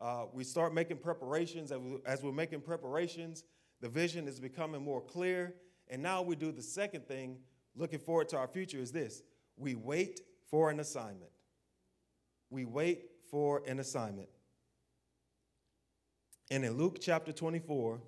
uh, 0.00 0.26
we 0.32 0.44
start 0.44 0.72
making 0.72 0.98
preparations. 0.98 1.72
As, 1.72 1.78
we, 1.78 1.96
as 2.06 2.22
we're 2.22 2.32
making 2.32 2.60
preparations, 2.60 3.44
the 3.80 3.88
vision 3.88 4.28
is 4.28 4.40
becoming 4.40 4.82
more 4.82 5.00
clear. 5.00 5.54
And 5.88 6.02
now 6.02 6.22
we 6.22 6.36
do 6.36 6.52
the 6.52 6.62
second 6.62 7.06
thing, 7.06 7.38
looking 7.74 7.98
forward 7.98 8.28
to 8.30 8.36
our 8.38 8.48
future, 8.48 8.78
is 8.78 8.92
this 8.92 9.22
we 9.56 9.74
wait 9.74 10.20
for 10.50 10.70
an 10.70 10.80
assignment. 10.80 11.30
We 12.50 12.64
wait 12.64 13.10
for 13.30 13.62
an 13.66 13.80
assignment. 13.80 14.28
And 16.50 16.64
in 16.64 16.74
Luke 16.74 16.98
chapter 17.00 17.32
24, 17.32 18.00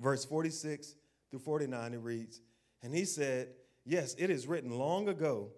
verse 0.00 0.24
46 0.24 0.94
through 1.30 1.40
49, 1.40 1.94
it 1.94 1.98
reads, 1.98 2.40
And 2.82 2.94
he 2.94 3.04
said, 3.04 3.48
Yes, 3.84 4.14
it 4.18 4.30
is 4.30 4.46
written 4.46 4.78
long 4.78 5.08
ago 5.08 5.50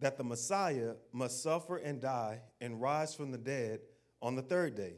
that 0.00 0.18
the 0.18 0.24
Messiah 0.24 0.94
must 1.12 1.42
suffer 1.42 1.76
and 1.76 2.00
die 2.00 2.40
and 2.60 2.80
rise 2.80 3.14
from 3.14 3.30
the 3.30 3.38
dead 3.38 3.80
on 4.20 4.34
the 4.34 4.42
third 4.42 4.74
day. 4.74 4.94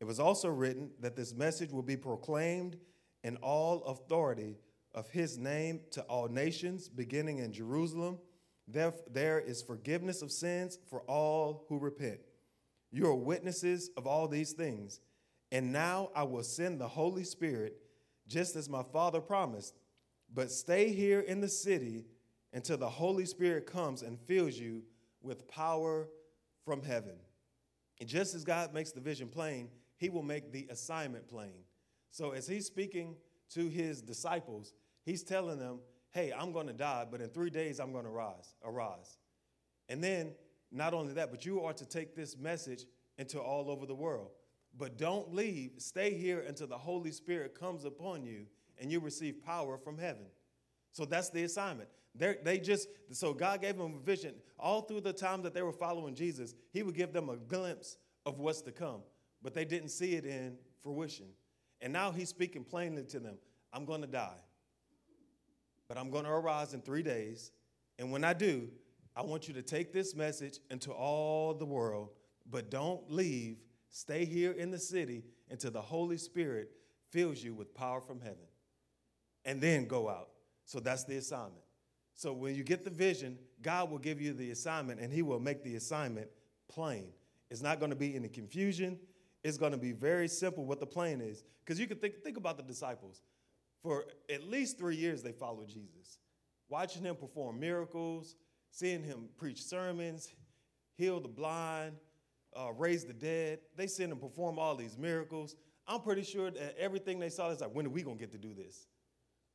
It 0.00 0.04
was 0.04 0.20
also 0.20 0.48
written 0.48 0.90
that 1.00 1.16
this 1.16 1.34
message 1.34 1.70
will 1.70 1.82
be 1.82 1.96
proclaimed 1.96 2.76
in 3.24 3.36
all 3.38 3.82
authority 3.84 4.56
of 4.94 5.10
his 5.10 5.38
name 5.38 5.80
to 5.90 6.02
all 6.02 6.28
nations, 6.28 6.88
beginning 6.88 7.38
in 7.38 7.52
Jerusalem. 7.52 8.18
There, 8.66 8.94
there 9.10 9.40
is 9.40 9.62
forgiveness 9.62 10.22
of 10.22 10.32
sins 10.32 10.78
for 10.88 11.02
all 11.02 11.64
who 11.68 11.78
repent. 11.78 12.20
You 12.90 13.06
are 13.06 13.14
witnesses 13.14 13.90
of 13.96 14.06
all 14.06 14.28
these 14.28 14.52
things. 14.52 15.00
And 15.50 15.72
now 15.72 16.10
I 16.14 16.24
will 16.24 16.42
send 16.42 16.80
the 16.80 16.88
Holy 16.88 17.24
Spirit, 17.24 17.76
just 18.26 18.56
as 18.56 18.68
my 18.68 18.82
Father 18.82 19.20
promised. 19.20 19.78
But 20.32 20.50
stay 20.50 20.92
here 20.92 21.20
in 21.20 21.40
the 21.40 21.48
city 21.48 22.04
until 22.52 22.76
the 22.76 22.88
Holy 22.88 23.24
Spirit 23.24 23.66
comes 23.66 24.02
and 24.02 24.18
fills 24.20 24.58
you 24.58 24.82
with 25.22 25.48
power 25.48 26.08
from 26.64 26.82
heaven. 26.82 27.16
And 28.00 28.08
just 28.08 28.34
as 28.34 28.44
God 28.44 28.74
makes 28.74 28.92
the 28.92 29.00
vision 29.00 29.28
plain, 29.28 29.70
he 29.96 30.10
will 30.10 30.22
make 30.22 30.52
the 30.52 30.66
assignment 30.70 31.28
plain. 31.28 31.64
So 32.10 32.30
as 32.30 32.46
he's 32.46 32.66
speaking 32.66 33.16
to 33.54 33.68
his 33.68 34.02
disciples, 34.02 34.74
he's 35.04 35.22
telling 35.22 35.58
them, 35.58 35.80
hey, 36.10 36.32
I'm 36.36 36.52
going 36.52 36.66
to 36.66 36.72
die, 36.72 37.06
but 37.10 37.20
in 37.20 37.28
three 37.30 37.50
days 37.50 37.80
I'm 37.80 37.92
going 37.92 38.04
to 38.04 38.10
rise, 38.10 38.54
arise. 38.64 39.18
And 39.88 40.02
then, 40.02 40.32
not 40.70 40.92
only 40.92 41.14
that, 41.14 41.30
but 41.30 41.46
you 41.46 41.62
are 41.62 41.72
to 41.72 41.86
take 41.86 42.14
this 42.14 42.36
message 42.36 42.84
into 43.16 43.40
all 43.40 43.70
over 43.70 43.86
the 43.86 43.94
world. 43.94 44.30
But 44.76 44.96
don't 44.96 45.34
leave. 45.34 45.72
Stay 45.78 46.14
here 46.14 46.44
until 46.46 46.66
the 46.66 46.78
Holy 46.78 47.10
Spirit 47.10 47.58
comes 47.58 47.84
upon 47.84 48.24
you 48.24 48.46
and 48.78 48.92
you 48.92 49.00
receive 49.00 49.42
power 49.42 49.76
from 49.76 49.98
heaven. 49.98 50.26
So 50.92 51.04
that's 51.04 51.30
the 51.30 51.44
assignment. 51.44 51.88
They're, 52.14 52.38
they 52.42 52.58
just, 52.58 52.88
so 53.12 53.32
God 53.32 53.60
gave 53.60 53.76
them 53.76 53.94
a 53.94 54.04
vision. 54.04 54.34
All 54.58 54.82
through 54.82 55.02
the 55.02 55.12
time 55.12 55.42
that 55.42 55.54
they 55.54 55.62
were 55.62 55.72
following 55.72 56.14
Jesus, 56.14 56.54
He 56.72 56.82
would 56.82 56.94
give 56.94 57.12
them 57.12 57.28
a 57.28 57.36
glimpse 57.36 57.96
of 58.26 58.38
what's 58.40 58.62
to 58.62 58.72
come, 58.72 59.02
but 59.42 59.54
they 59.54 59.64
didn't 59.64 59.90
see 59.90 60.14
it 60.14 60.24
in 60.24 60.56
fruition. 60.82 61.26
And 61.80 61.92
now 61.92 62.10
He's 62.10 62.28
speaking 62.28 62.64
plainly 62.64 63.04
to 63.04 63.20
them 63.20 63.38
I'm 63.72 63.84
going 63.84 64.00
to 64.00 64.06
die, 64.06 64.40
but 65.86 65.98
I'm 65.98 66.10
going 66.10 66.24
to 66.24 66.30
arise 66.30 66.74
in 66.74 66.80
three 66.80 67.02
days. 67.02 67.52
And 67.98 68.10
when 68.10 68.24
I 68.24 68.32
do, 68.32 68.68
I 69.14 69.22
want 69.22 69.48
you 69.48 69.54
to 69.54 69.62
take 69.62 69.92
this 69.92 70.14
message 70.14 70.58
into 70.70 70.92
all 70.92 71.54
the 71.54 71.66
world, 71.66 72.10
but 72.50 72.70
don't 72.70 73.10
leave. 73.10 73.58
Stay 73.90 74.24
here 74.24 74.52
in 74.52 74.70
the 74.70 74.78
city 74.78 75.24
until 75.50 75.70
the 75.70 75.80
Holy 75.80 76.18
Spirit 76.18 76.70
fills 77.10 77.42
you 77.42 77.54
with 77.54 77.74
power 77.74 78.00
from 78.00 78.20
heaven. 78.20 78.46
And 79.44 79.60
then 79.60 79.86
go 79.86 80.08
out. 80.08 80.28
So 80.64 80.80
that's 80.80 81.04
the 81.04 81.16
assignment. 81.16 81.64
So 82.14 82.32
when 82.32 82.54
you 82.54 82.64
get 82.64 82.84
the 82.84 82.90
vision, 82.90 83.38
God 83.62 83.90
will 83.90 83.98
give 83.98 84.20
you 84.20 84.34
the 84.34 84.50
assignment 84.50 85.00
and 85.00 85.12
He 85.12 85.22
will 85.22 85.40
make 85.40 85.62
the 85.62 85.76
assignment 85.76 86.28
plain. 86.68 87.12
It's 87.50 87.62
not 87.62 87.78
going 87.78 87.90
to 87.90 87.96
be 87.96 88.14
any 88.14 88.28
confusion. 88.28 88.98
It's 89.42 89.56
going 89.56 89.72
to 89.72 89.78
be 89.78 89.92
very 89.92 90.28
simple 90.28 90.66
what 90.66 90.80
the 90.80 90.86
plan 90.86 91.20
is. 91.20 91.44
Because 91.64 91.80
you 91.80 91.86
can 91.86 91.98
think, 91.98 92.22
think 92.22 92.36
about 92.36 92.56
the 92.56 92.62
disciples. 92.62 93.22
For 93.82 94.06
at 94.28 94.42
least 94.44 94.78
three 94.78 94.96
years, 94.96 95.22
they 95.22 95.32
followed 95.32 95.68
Jesus, 95.68 96.18
watching 96.68 97.02
him 97.02 97.14
perform 97.14 97.60
miracles, 97.60 98.36
seeing 98.70 99.02
him 99.02 99.28
preach 99.36 99.62
sermons, 99.62 100.32
heal 100.96 101.20
the 101.20 101.28
blind, 101.28 101.94
uh, 102.56 102.72
raise 102.72 103.04
the 103.04 103.12
dead. 103.12 103.60
They 103.76 103.86
send 103.86 104.12
him 104.12 104.18
perform 104.18 104.58
all 104.58 104.76
these 104.76 104.96
miracles. 104.96 105.56
I'm 105.86 106.00
pretty 106.00 106.22
sure 106.22 106.50
that 106.50 106.76
everything 106.78 107.18
they 107.18 107.30
saw 107.30 107.50
is 107.50 107.60
like, 107.60 107.74
when 107.74 107.86
are 107.86 107.90
we 107.90 108.02
going 108.02 108.18
to 108.18 108.20
get 108.20 108.32
to 108.32 108.38
do 108.38 108.54
this? 108.54 108.86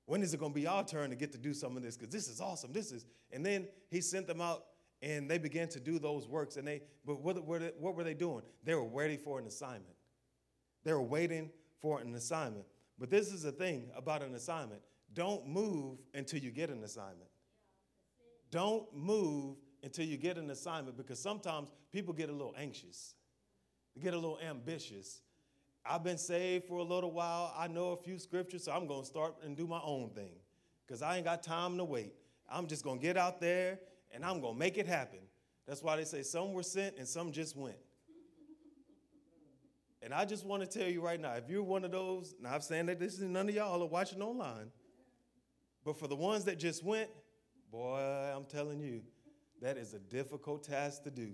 When 0.05 0.21
is 0.21 0.33
it 0.33 0.39
going 0.39 0.51
to 0.51 0.59
be 0.59 0.67
our 0.67 0.83
turn 0.83 1.09
to 1.11 1.15
get 1.15 1.31
to 1.31 1.37
do 1.37 1.53
some 1.53 1.77
of 1.77 1.83
this? 1.83 1.95
Because 1.95 2.11
this 2.11 2.27
is 2.27 2.41
awesome. 2.41 2.73
This 2.73 2.91
is, 2.91 3.05
and 3.31 3.45
then 3.45 3.67
he 3.89 4.01
sent 4.01 4.27
them 4.27 4.41
out 4.41 4.65
and 5.01 5.29
they 5.29 5.37
began 5.37 5.67
to 5.69 5.79
do 5.79 5.99
those 5.99 6.27
works. 6.27 6.57
And 6.57 6.67
they, 6.67 6.81
but 7.05 7.21
what, 7.21 7.43
what, 7.45 7.61
what 7.79 7.95
were 7.95 8.03
they 8.03 8.13
doing? 8.13 8.41
They 8.63 8.73
were 8.73 8.83
waiting 8.83 9.17
for 9.17 9.39
an 9.39 9.47
assignment. 9.47 9.95
They 10.83 10.93
were 10.93 11.01
waiting 11.01 11.51
for 11.81 11.99
an 11.99 12.13
assignment. 12.15 12.65
But 12.99 13.09
this 13.09 13.31
is 13.31 13.43
the 13.43 13.51
thing 13.51 13.89
about 13.95 14.23
an 14.23 14.35
assignment 14.35 14.81
don't 15.13 15.47
move 15.47 15.99
until 16.15 16.39
you 16.39 16.49
get 16.49 16.71
an 16.71 16.83
assignment. 16.83 17.29
Don't 18.49 18.85
move 18.95 19.57
until 19.83 20.05
you 20.05 20.17
get 20.17 20.37
an 20.37 20.49
assignment 20.49 20.97
because 20.97 21.19
sometimes 21.19 21.69
people 21.91 22.13
get 22.13 22.29
a 22.29 22.31
little 22.31 22.55
anxious, 22.57 23.15
they 23.95 24.01
get 24.01 24.13
a 24.13 24.17
little 24.17 24.39
ambitious, 24.39 25.21
I've 25.85 26.03
been 26.03 26.17
saved 26.17 26.65
for 26.65 26.77
a 26.77 26.83
little 26.83 27.11
while. 27.11 27.53
I 27.57 27.67
know 27.67 27.91
a 27.91 27.97
few 27.97 28.17
scriptures, 28.17 28.63
so 28.63 28.71
I'm 28.71 28.87
going 28.87 29.01
to 29.01 29.07
start 29.07 29.35
and 29.43 29.55
do 29.57 29.67
my 29.67 29.81
own 29.83 30.11
thing 30.11 30.35
because 30.87 31.01
I 31.01 31.17
ain't 31.17 31.25
got 31.25 31.43
time 31.43 31.77
to 31.77 31.83
wait. 31.83 32.13
I'm 32.49 32.67
just 32.67 32.83
going 32.83 32.99
to 32.99 33.05
get 33.05 33.17
out 33.17 33.41
there 33.41 33.79
and 34.11 34.23
I'm 34.23 34.39
going 34.39 34.53
to 34.53 34.59
make 34.59 34.77
it 34.77 34.87
happen. 34.87 35.19
That's 35.67 35.83
why 35.83 35.97
they 35.97 36.05
say 36.05 36.23
some 36.23 36.53
were 36.53 36.63
sent 36.63 36.97
and 36.97 37.07
some 37.07 37.31
just 37.31 37.57
went. 37.57 37.77
And 40.01 40.13
I 40.13 40.25
just 40.25 40.45
want 40.45 40.69
to 40.69 40.79
tell 40.79 40.89
you 40.89 41.01
right 41.01 41.19
now 41.19 41.33
if 41.33 41.49
you're 41.49 41.63
one 41.63 41.85
of 41.85 41.91
those, 41.91 42.35
now 42.41 42.53
I'm 42.53 42.61
saying 42.61 42.87
that 42.87 42.99
this 42.99 43.13
is 43.13 43.21
none 43.21 43.47
of 43.47 43.55
y'all 43.55 43.81
are 43.81 43.87
watching 43.87 44.21
online, 44.21 44.69
but 45.85 45.97
for 45.97 46.07
the 46.07 46.15
ones 46.15 46.43
that 46.45 46.59
just 46.59 46.83
went, 46.83 47.09
boy, 47.71 47.99
I'm 48.35 48.43
telling 48.45 48.81
you, 48.81 49.01
that 49.63 49.77
is 49.77 49.93
a 49.93 49.99
difficult 49.99 50.63
task 50.63 51.03
to 51.03 51.11
do 51.11 51.33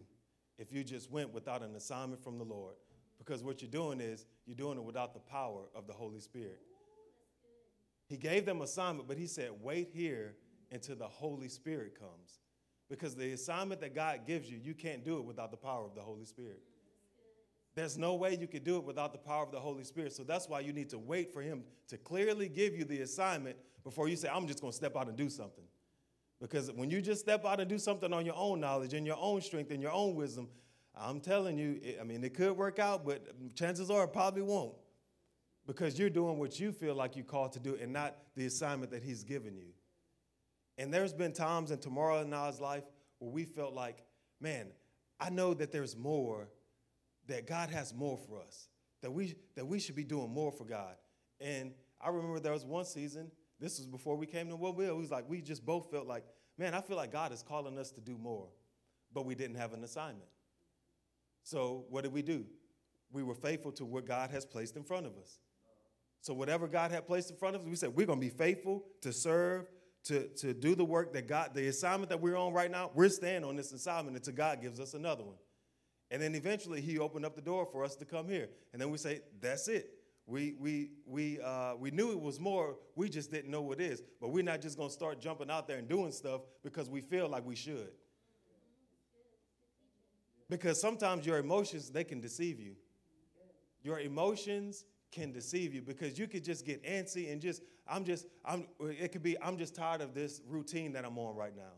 if 0.58 0.72
you 0.72 0.84
just 0.84 1.10
went 1.10 1.34
without 1.34 1.62
an 1.64 1.76
assignment 1.76 2.24
from 2.24 2.38
the 2.38 2.44
Lord. 2.44 2.76
Because 3.18 3.44
what 3.44 3.62
you're 3.62 3.72
doing 3.72 4.00
is 4.00 4.26
you're 4.46 4.56
doing 4.56 4.78
it 4.78 4.84
without 4.84 5.14
the 5.14 5.20
power 5.20 5.64
of 5.76 5.88
the 5.88 5.94
Holy 5.94 6.20
Spirit. 6.20 6.60
He 8.08 8.18
gave 8.18 8.46
them 8.46 8.62
assignment, 8.62 9.08
but 9.08 9.18
he 9.18 9.28
said, 9.28 9.52
wait 9.62 9.90
here 9.94 10.36
until 10.72 10.96
the 10.96 11.08
Holy 11.08 11.50
Spirit 11.50 12.00
comes. 12.00 12.40
Because 12.90 13.16
the 13.16 13.34
assignment 13.34 13.82
that 13.82 13.94
God 13.94 14.22
gives 14.26 14.50
you, 14.50 14.58
you 14.58 14.74
can't 14.74 15.04
do 15.04 15.18
it 15.18 15.26
without 15.26 15.52
the 15.52 15.58
power 15.58 15.86
of 15.86 15.94
the 15.94 16.02
Holy 16.02 16.26
Spirit. 16.26 16.62
There's 17.76 17.98
no 17.98 18.16
way 18.16 18.36
you 18.36 18.48
could 18.48 18.64
do 18.64 18.78
it 18.78 18.84
without 18.84 19.12
the 19.12 19.20
power 19.20 19.44
of 19.44 19.52
the 19.52 19.60
Holy 19.60 19.84
Spirit. 19.84 20.14
So 20.14 20.24
that's 20.24 20.50
why 20.50 20.62
you 20.62 20.74
need 20.74 20.90
to 20.90 20.98
wait 20.98 21.32
for 21.32 21.42
Him 21.42 21.64
to 21.88 21.98
clearly 21.98 22.50
give 22.50 22.76
you 22.76 22.84
the 22.84 23.02
assignment 23.02 23.58
before 23.84 24.08
you 24.08 24.16
say, 24.16 24.28
I'm 24.28 24.48
just 24.48 24.62
going 24.62 24.72
to 24.72 24.78
step 24.78 24.98
out 24.98 25.08
and 25.08 25.16
do 25.16 25.30
something. 25.30 25.64
Because 26.40 26.72
when 26.72 26.90
you 26.90 27.02
just 27.02 27.22
step 27.22 27.46
out 27.46 27.60
and 27.60 27.70
do 27.70 27.78
something 27.78 28.14
on 28.14 28.26
your 28.26 28.36
own 28.36 28.60
knowledge 28.60 28.94
and 28.94 29.06
your 29.06 29.18
own 29.20 29.42
strength 29.42 29.72
and 29.72 29.82
your 29.82 29.92
own 29.92 30.16
wisdom, 30.16 30.48
I'm 30.96 31.20
telling 31.20 31.58
you, 31.58 31.80
I 32.00 32.04
mean, 32.04 32.24
it 32.24 32.34
could 32.34 32.56
work 32.56 32.80
out, 32.80 33.06
but 33.06 33.28
chances 33.56 33.90
are 33.90 34.06
it 34.06 34.14
probably 34.14 34.42
won't 34.42 34.74
because 35.68 36.00
you're 36.00 36.10
doing 36.10 36.40
what 36.40 36.60
you 36.60 36.72
feel 36.72 36.96
like 36.96 37.16
you're 37.16 37.26
called 37.26 37.54
to 37.54 37.60
do 37.60 37.78
and 37.80 37.94
not 37.94 38.16
the 38.36 38.46
assignment 38.46 38.92
that 38.92 39.04
He's 39.04 39.24
given 39.24 39.56
you. 39.56 39.68
And 40.78 40.94
there's 40.94 41.14
been 41.14 41.34
times 41.34 41.72
in 41.72 41.78
Tamara 41.78 42.22
and 42.22 42.30
Now's 42.30 42.60
life 42.60 42.84
where 43.20 43.30
we 43.30 43.44
felt 43.44 43.74
like, 43.74 44.04
man, 44.40 44.68
I 45.20 45.30
know 45.30 45.54
that 45.54 45.72
there's 45.72 45.96
more, 45.96 46.50
that 47.28 47.46
God 47.46 47.70
has 47.70 47.94
more 47.94 48.18
for 48.18 48.40
us, 48.40 48.70
that 49.02 49.12
we, 49.12 49.36
that 49.56 49.68
we 49.68 49.80
should 49.80 49.96
be 49.96 50.06
doing 50.06 50.34
more 50.34 50.52
for 50.52 50.64
God. 50.64 50.96
And 51.40 51.74
I 52.02 52.10
remember 52.10 52.40
there 52.40 52.54
was 52.54 52.66
one 52.66 52.86
season, 52.86 53.30
this 53.60 53.78
was 53.78 53.88
before 53.88 54.16
we 54.16 54.26
came 54.26 54.50
to 54.50 54.58
Mobile, 54.58 54.82
it 54.82 54.96
was 54.96 55.12
like 55.12 55.30
we 55.30 55.42
just 55.42 55.66
both 55.66 55.92
felt 55.92 56.08
like, 56.08 56.24
man, 56.58 56.74
I 56.74 56.82
feel 56.82 56.98
like 56.98 57.12
God 57.12 57.32
is 57.32 57.44
calling 57.44 57.78
us 57.78 57.92
to 57.92 58.02
do 58.02 58.18
more, 58.18 58.48
but 59.14 59.26
we 59.26 59.36
didn't 59.36 59.58
have 59.58 59.74
an 59.74 59.84
assignment. 59.84 60.30
So 61.44 61.86
what 61.90 62.04
did 62.04 62.14
we 62.14 62.22
do? 62.22 62.46
We 63.12 63.24
were 63.24 63.36
faithful 63.36 63.72
to 63.74 63.86
what 63.86 64.06
God 64.06 64.30
has 64.32 64.46
placed 64.46 64.76
in 64.76 64.84
front 64.84 65.06
of 65.06 65.18
us. 65.18 65.40
So 66.22 66.34
whatever 66.34 66.68
God 66.68 66.92
had 66.92 67.08
placed 67.08 67.32
in 67.32 67.38
front 67.38 67.56
of 67.56 67.62
us, 67.62 67.68
we 67.68 67.76
said 67.76 67.96
we're 67.96 68.06
going 68.06 68.20
to 68.20 68.26
be 68.26 68.32
faithful 68.32 68.84
to 69.02 69.12
serve, 69.12 69.68
to, 70.06 70.28
to 70.38 70.54
do 70.54 70.76
the 70.76 70.86
work 70.86 71.14
that 71.14 71.28
God, 71.28 71.52
the 71.54 71.68
assignment 71.68 72.10
that 72.10 72.22
we're 72.22 72.38
on 72.38 72.54
right 72.54 72.70
now, 72.70 72.92
we're 72.94 73.10
staying 73.10 73.44
on 73.44 73.56
this 73.56 73.72
assignment 73.72 74.16
until 74.16 74.34
God 74.34 74.62
gives 74.62 74.80
us 74.80 74.94
another 74.94 75.24
one. 75.24 75.38
And 76.12 76.22
then 76.22 76.36
eventually 76.36 76.82
he 76.82 77.00
opened 77.00 77.26
up 77.26 77.36
the 77.36 77.42
door 77.42 77.68
for 77.72 77.84
us 77.84 77.96
to 77.98 78.06
come 78.06 78.28
here. 78.28 78.50
And 78.74 78.82
then 78.82 78.90
we 78.90 78.98
say, 78.98 79.22
that's 79.40 79.68
it. 79.68 79.99
We, 80.30 80.54
we, 80.60 80.92
we, 81.08 81.40
uh, 81.42 81.76
we 81.76 81.90
knew 81.90 82.12
it 82.12 82.22
was 82.22 82.40
more, 82.40 82.78
we 82.96 83.10
just 83.10 83.32
didn't 83.32 83.50
know 83.50 83.62
what 83.62 83.82
it 83.82 83.92
is. 83.92 84.04
But 84.22 84.30
we're 84.30 84.44
not 84.44 84.62
just 84.62 84.78
going 84.78 84.90
to 84.90 84.94
start 84.94 85.20
jumping 85.20 85.50
out 85.50 85.68
there 85.68 85.78
and 85.78 85.90
doing 85.90 86.12
stuff 86.12 86.42
because 86.64 86.88
we 86.88 87.02
feel 87.02 87.28
like 87.28 87.44
we 87.46 87.56
should. 87.56 87.90
Because 90.48 90.80
sometimes 90.80 91.26
your 91.26 91.40
emotions, 91.40 91.90
they 91.90 92.04
can 92.04 92.22
deceive 92.22 92.60
you. 92.60 92.76
Your 93.82 94.00
emotions 94.00 94.86
can 95.12 95.32
deceive 95.32 95.74
you 95.74 95.82
because 95.82 96.20
you 96.20 96.28
could 96.28 96.44
just 96.44 96.64
get 96.64 96.84
antsy 96.84 97.32
and 97.32 97.42
just, 97.42 97.64
I'm 97.88 98.04
just, 98.04 98.28
I'm, 98.46 98.68
it 98.80 99.12
could 99.12 99.24
be, 99.24 99.36
I'm 99.42 99.58
just 99.58 99.74
tired 99.74 100.02
of 100.02 100.14
this 100.14 100.42
routine 100.48 100.94
that 100.94 101.06
I'm 101.06 101.18
on 101.18 101.36
right 101.36 101.56
now. 101.56 101.74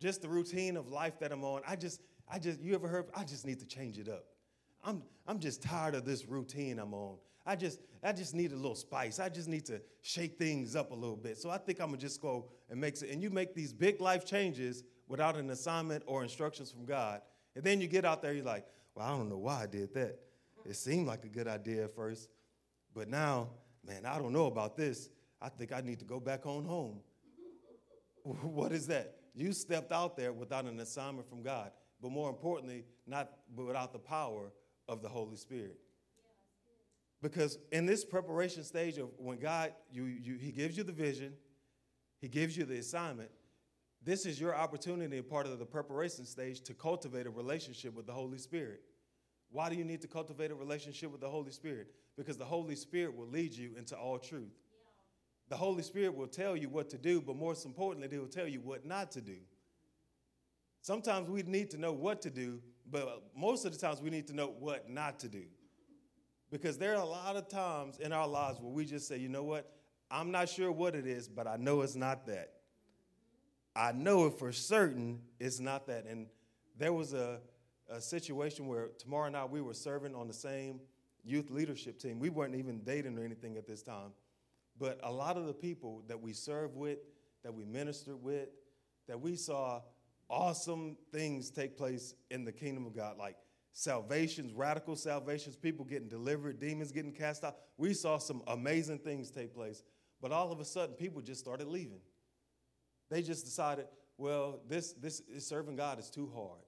Just 0.00 0.22
the 0.22 0.28
routine 0.28 0.78
of 0.78 0.88
life 0.88 1.18
that 1.20 1.32
I'm 1.32 1.44
on. 1.44 1.60
I 1.68 1.76
just, 1.76 2.00
I 2.26 2.38
just, 2.38 2.60
you 2.62 2.74
ever 2.74 2.88
heard, 2.88 3.06
I 3.14 3.24
just 3.24 3.46
need 3.46 3.58
to 3.60 3.66
change 3.66 3.98
it 3.98 4.08
up. 4.08 4.24
I'm, 4.82 5.02
I'm 5.26 5.38
just 5.38 5.62
tired 5.62 5.94
of 5.94 6.06
this 6.06 6.26
routine 6.26 6.78
I'm 6.78 6.94
on. 6.94 7.18
I 7.44 7.56
just, 7.56 7.80
I 8.02 8.12
just 8.12 8.34
need 8.34 8.52
a 8.52 8.56
little 8.56 8.74
spice. 8.74 9.18
I 9.18 9.28
just 9.28 9.48
need 9.48 9.66
to 9.66 9.80
shake 10.00 10.38
things 10.38 10.76
up 10.76 10.92
a 10.92 10.94
little 10.94 11.16
bit. 11.16 11.38
So 11.38 11.50
I 11.50 11.58
think 11.58 11.80
I'm 11.80 11.88
gonna 11.88 11.98
just 11.98 12.20
go 12.20 12.46
and 12.70 12.80
make 12.80 13.00
it. 13.02 13.10
And 13.10 13.22
you 13.22 13.30
make 13.30 13.54
these 13.54 13.72
big 13.72 14.00
life 14.00 14.24
changes 14.24 14.84
without 15.08 15.36
an 15.36 15.50
assignment 15.50 16.04
or 16.06 16.22
instructions 16.22 16.70
from 16.70 16.84
God. 16.84 17.20
And 17.54 17.64
then 17.64 17.80
you 17.80 17.88
get 17.88 18.04
out 18.04 18.22
there, 18.22 18.32
you're 18.32 18.44
like, 18.44 18.66
well, 18.94 19.06
I 19.06 19.10
don't 19.10 19.28
know 19.28 19.38
why 19.38 19.62
I 19.62 19.66
did 19.66 19.92
that. 19.94 20.18
It 20.64 20.76
seemed 20.76 21.06
like 21.06 21.24
a 21.24 21.28
good 21.28 21.48
idea 21.48 21.84
at 21.84 21.94
first, 21.94 22.28
but 22.94 23.08
now, 23.08 23.48
man, 23.84 24.06
I 24.06 24.18
don't 24.18 24.32
know 24.32 24.46
about 24.46 24.76
this. 24.76 25.08
I 25.40 25.48
think 25.48 25.72
I 25.72 25.80
need 25.80 25.98
to 25.98 26.04
go 26.04 26.20
back 26.20 26.46
on 26.46 26.64
home. 26.64 27.00
what 28.22 28.72
is 28.72 28.86
that? 28.86 29.16
You 29.34 29.52
stepped 29.52 29.92
out 29.92 30.16
there 30.16 30.32
without 30.32 30.66
an 30.66 30.78
assignment 30.78 31.28
from 31.28 31.42
God, 31.42 31.72
but 32.00 32.12
more 32.12 32.28
importantly, 32.30 32.84
not 33.06 33.30
without 33.56 33.92
the 33.92 33.98
power 33.98 34.52
of 34.88 35.02
the 35.02 35.08
Holy 35.08 35.36
Spirit. 35.36 35.78
Because 37.22 37.58
in 37.70 37.86
this 37.86 38.04
preparation 38.04 38.64
stage 38.64 38.98
of 38.98 39.08
when 39.16 39.38
God, 39.38 39.72
you, 39.92 40.04
you, 40.04 40.34
He 40.34 40.50
gives 40.50 40.76
you 40.76 40.82
the 40.82 40.92
vision, 40.92 41.32
He 42.20 42.28
gives 42.28 42.56
you 42.56 42.64
the 42.64 42.78
assignment, 42.78 43.30
this 44.04 44.26
is 44.26 44.40
your 44.40 44.56
opportunity, 44.56 45.22
part 45.22 45.46
of 45.46 45.60
the 45.60 45.64
preparation 45.64 46.26
stage, 46.26 46.60
to 46.62 46.74
cultivate 46.74 47.26
a 47.26 47.30
relationship 47.30 47.94
with 47.94 48.06
the 48.06 48.12
Holy 48.12 48.38
Spirit. 48.38 48.82
Why 49.52 49.70
do 49.70 49.76
you 49.76 49.84
need 49.84 50.00
to 50.00 50.08
cultivate 50.08 50.50
a 50.50 50.54
relationship 50.56 51.12
with 51.12 51.20
the 51.20 51.28
Holy 51.28 51.52
Spirit? 51.52 51.86
Because 52.16 52.36
the 52.36 52.44
Holy 52.44 52.74
Spirit 52.74 53.16
will 53.16 53.28
lead 53.28 53.52
you 53.52 53.70
into 53.78 53.96
all 53.96 54.18
truth. 54.18 54.50
Yeah. 54.72 54.88
The 55.50 55.56
Holy 55.56 55.84
Spirit 55.84 56.16
will 56.16 56.26
tell 56.26 56.56
you 56.56 56.68
what 56.68 56.90
to 56.90 56.98
do, 56.98 57.20
but 57.20 57.36
most 57.36 57.64
importantly, 57.64 58.08
He 58.10 58.18
will 58.18 58.26
tell 58.26 58.48
you 58.48 58.60
what 58.60 58.84
not 58.84 59.12
to 59.12 59.20
do. 59.20 59.36
Sometimes 60.80 61.30
we 61.30 61.42
need 61.42 61.70
to 61.70 61.78
know 61.78 61.92
what 61.92 62.20
to 62.22 62.30
do, 62.30 62.60
but 62.90 63.22
most 63.36 63.64
of 63.64 63.72
the 63.72 63.78
times 63.78 64.02
we 64.02 64.10
need 64.10 64.26
to 64.26 64.34
know 64.34 64.52
what 64.58 64.90
not 64.90 65.20
to 65.20 65.28
do. 65.28 65.44
Because 66.52 66.76
there 66.76 66.92
are 66.92 67.02
a 67.02 67.06
lot 67.06 67.34
of 67.34 67.48
times 67.48 67.98
in 67.98 68.12
our 68.12 68.28
lives 68.28 68.60
where 68.60 68.70
we 68.70 68.84
just 68.84 69.08
say, 69.08 69.16
you 69.16 69.30
know 69.30 69.42
what? 69.42 69.72
I'm 70.10 70.30
not 70.30 70.50
sure 70.50 70.70
what 70.70 70.94
it 70.94 71.06
is, 71.06 71.26
but 71.26 71.46
I 71.46 71.56
know 71.56 71.80
it's 71.80 71.96
not 71.96 72.26
that. 72.26 72.52
I 73.74 73.92
know 73.92 74.26
it 74.26 74.38
for 74.38 74.52
certain 74.52 75.20
it's 75.40 75.58
not 75.60 75.86
that. 75.86 76.04
And 76.04 76.26
there 76.78 76.92
was 76.92 77.14
a, 77.14 77.40
a 77.88 78.02
situation 78.02 78.66
where 78.66 78.88
Tamara 78.98 79.28
and 79.28 79.36
I, 79.36 79.46
we 79.46 79.62
were 79.62 79.72
serving 79.72 80.14
on 80.14 80.28
the 80.28 80.34
same 80.34 80.80
youth 81.24 81.50
leadership 81.50 81.98
team. 81.98 82.18
We 82.18 82.28
weren't 82.28 82.54
even 82.54 82.80
dating 82.84 83.18
or 83.18 83.24
anything 83.24 83.56
at 83.56 83.66
this 83.66 83.82
time. 83.82 84.12
But 84.78 85.00
a 85.02 85.10
lot 85.10 85.38
of 85.38 85.46
the 85.46 85.54
people 85.54 86.02
that 86.08 86.20
we 86.20 86.34
served 86.34 86.76
with, 86.76 86.98
that 87.44 87.54
we 87.54 87.64
ministered 87.64 88.22
with, 88.22 88.48
that 89.08 89.18
we 89.18 89.36
saw 89.36 89.80
awesome 90.28 90.98
things 91.12 91.50
take 91.50 91.78
place 91.78 92.14
in 92.30 92.44
the 92.44 92.52
kingdom 92.52 92.84
of 92.84 92.94
God, 92.94 93.16
like 93.16 93.36
salvations, 93.72 94.52
radical 94.52 94.96
salvations, 94.96 95.56
people 95.56 95.84
getting 95.84 96.08
delivered, 96.08 96.60
demons 96.60 96.92
getting 96.92 97.12
cast 97.12 97.44
out. 97.44 97.56
We 97.76 97.94
saw 97.94 98.18
some 98.18 98.42
amazing 98.46 98.98
things 98.98 99.30
take 99.30 99.54
place. 99.54 99.82
But 100.20 100.32
all 100.32 100.52
of 100.52 100.60
a 100.60 100.64
sudden, 100.64 100.94
people 100.94 101.20
just 101.20 101.40
started 101.40 101.66
leaving. 101.66 102.00
They 103.10 103.22
just 103.22 103.44
decided, 103.44 103.86
well, 104.16 104.60
this, 104.68 104.92
this 104.92 105.22
serving 105.38 105.76
God 105.76 105.98
is 105.98 106.10
too 106.10 106.30
hard. 106.34 106.60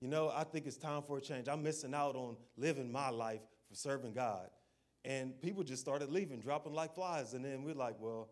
You 0.00 0.08
know, 0.08 0.30
I 0.34 0.44
think 0.44 0.66
it's 0.66 0.78
time 0.78 1.02
for 1.02 1.18
a 1.18 1.20
change. 1.20 1.48
I'm 1.48 1.62
missing 1.62 1.94
out 1.94 2.14
on 2.14 2.36
living 2.56 2.90
my 2.90 3.10
life 3.10 3.40
for 3.68 3.74
serving 3.74 4.12
God. 4.12 4.48
And 5.04 5.38
people 5.40 5.62
just 5.62 5.82
started 5.82 6.10
leaving, 6.10 6.40
dropping 6.40 6.72
like 6.72 6.94
flies. 6.94 7.34
And 7.34 7.44
then 7.44 7.64
we're 7.64 7.74
like, 7.74 7.96
well, 7.98 8.28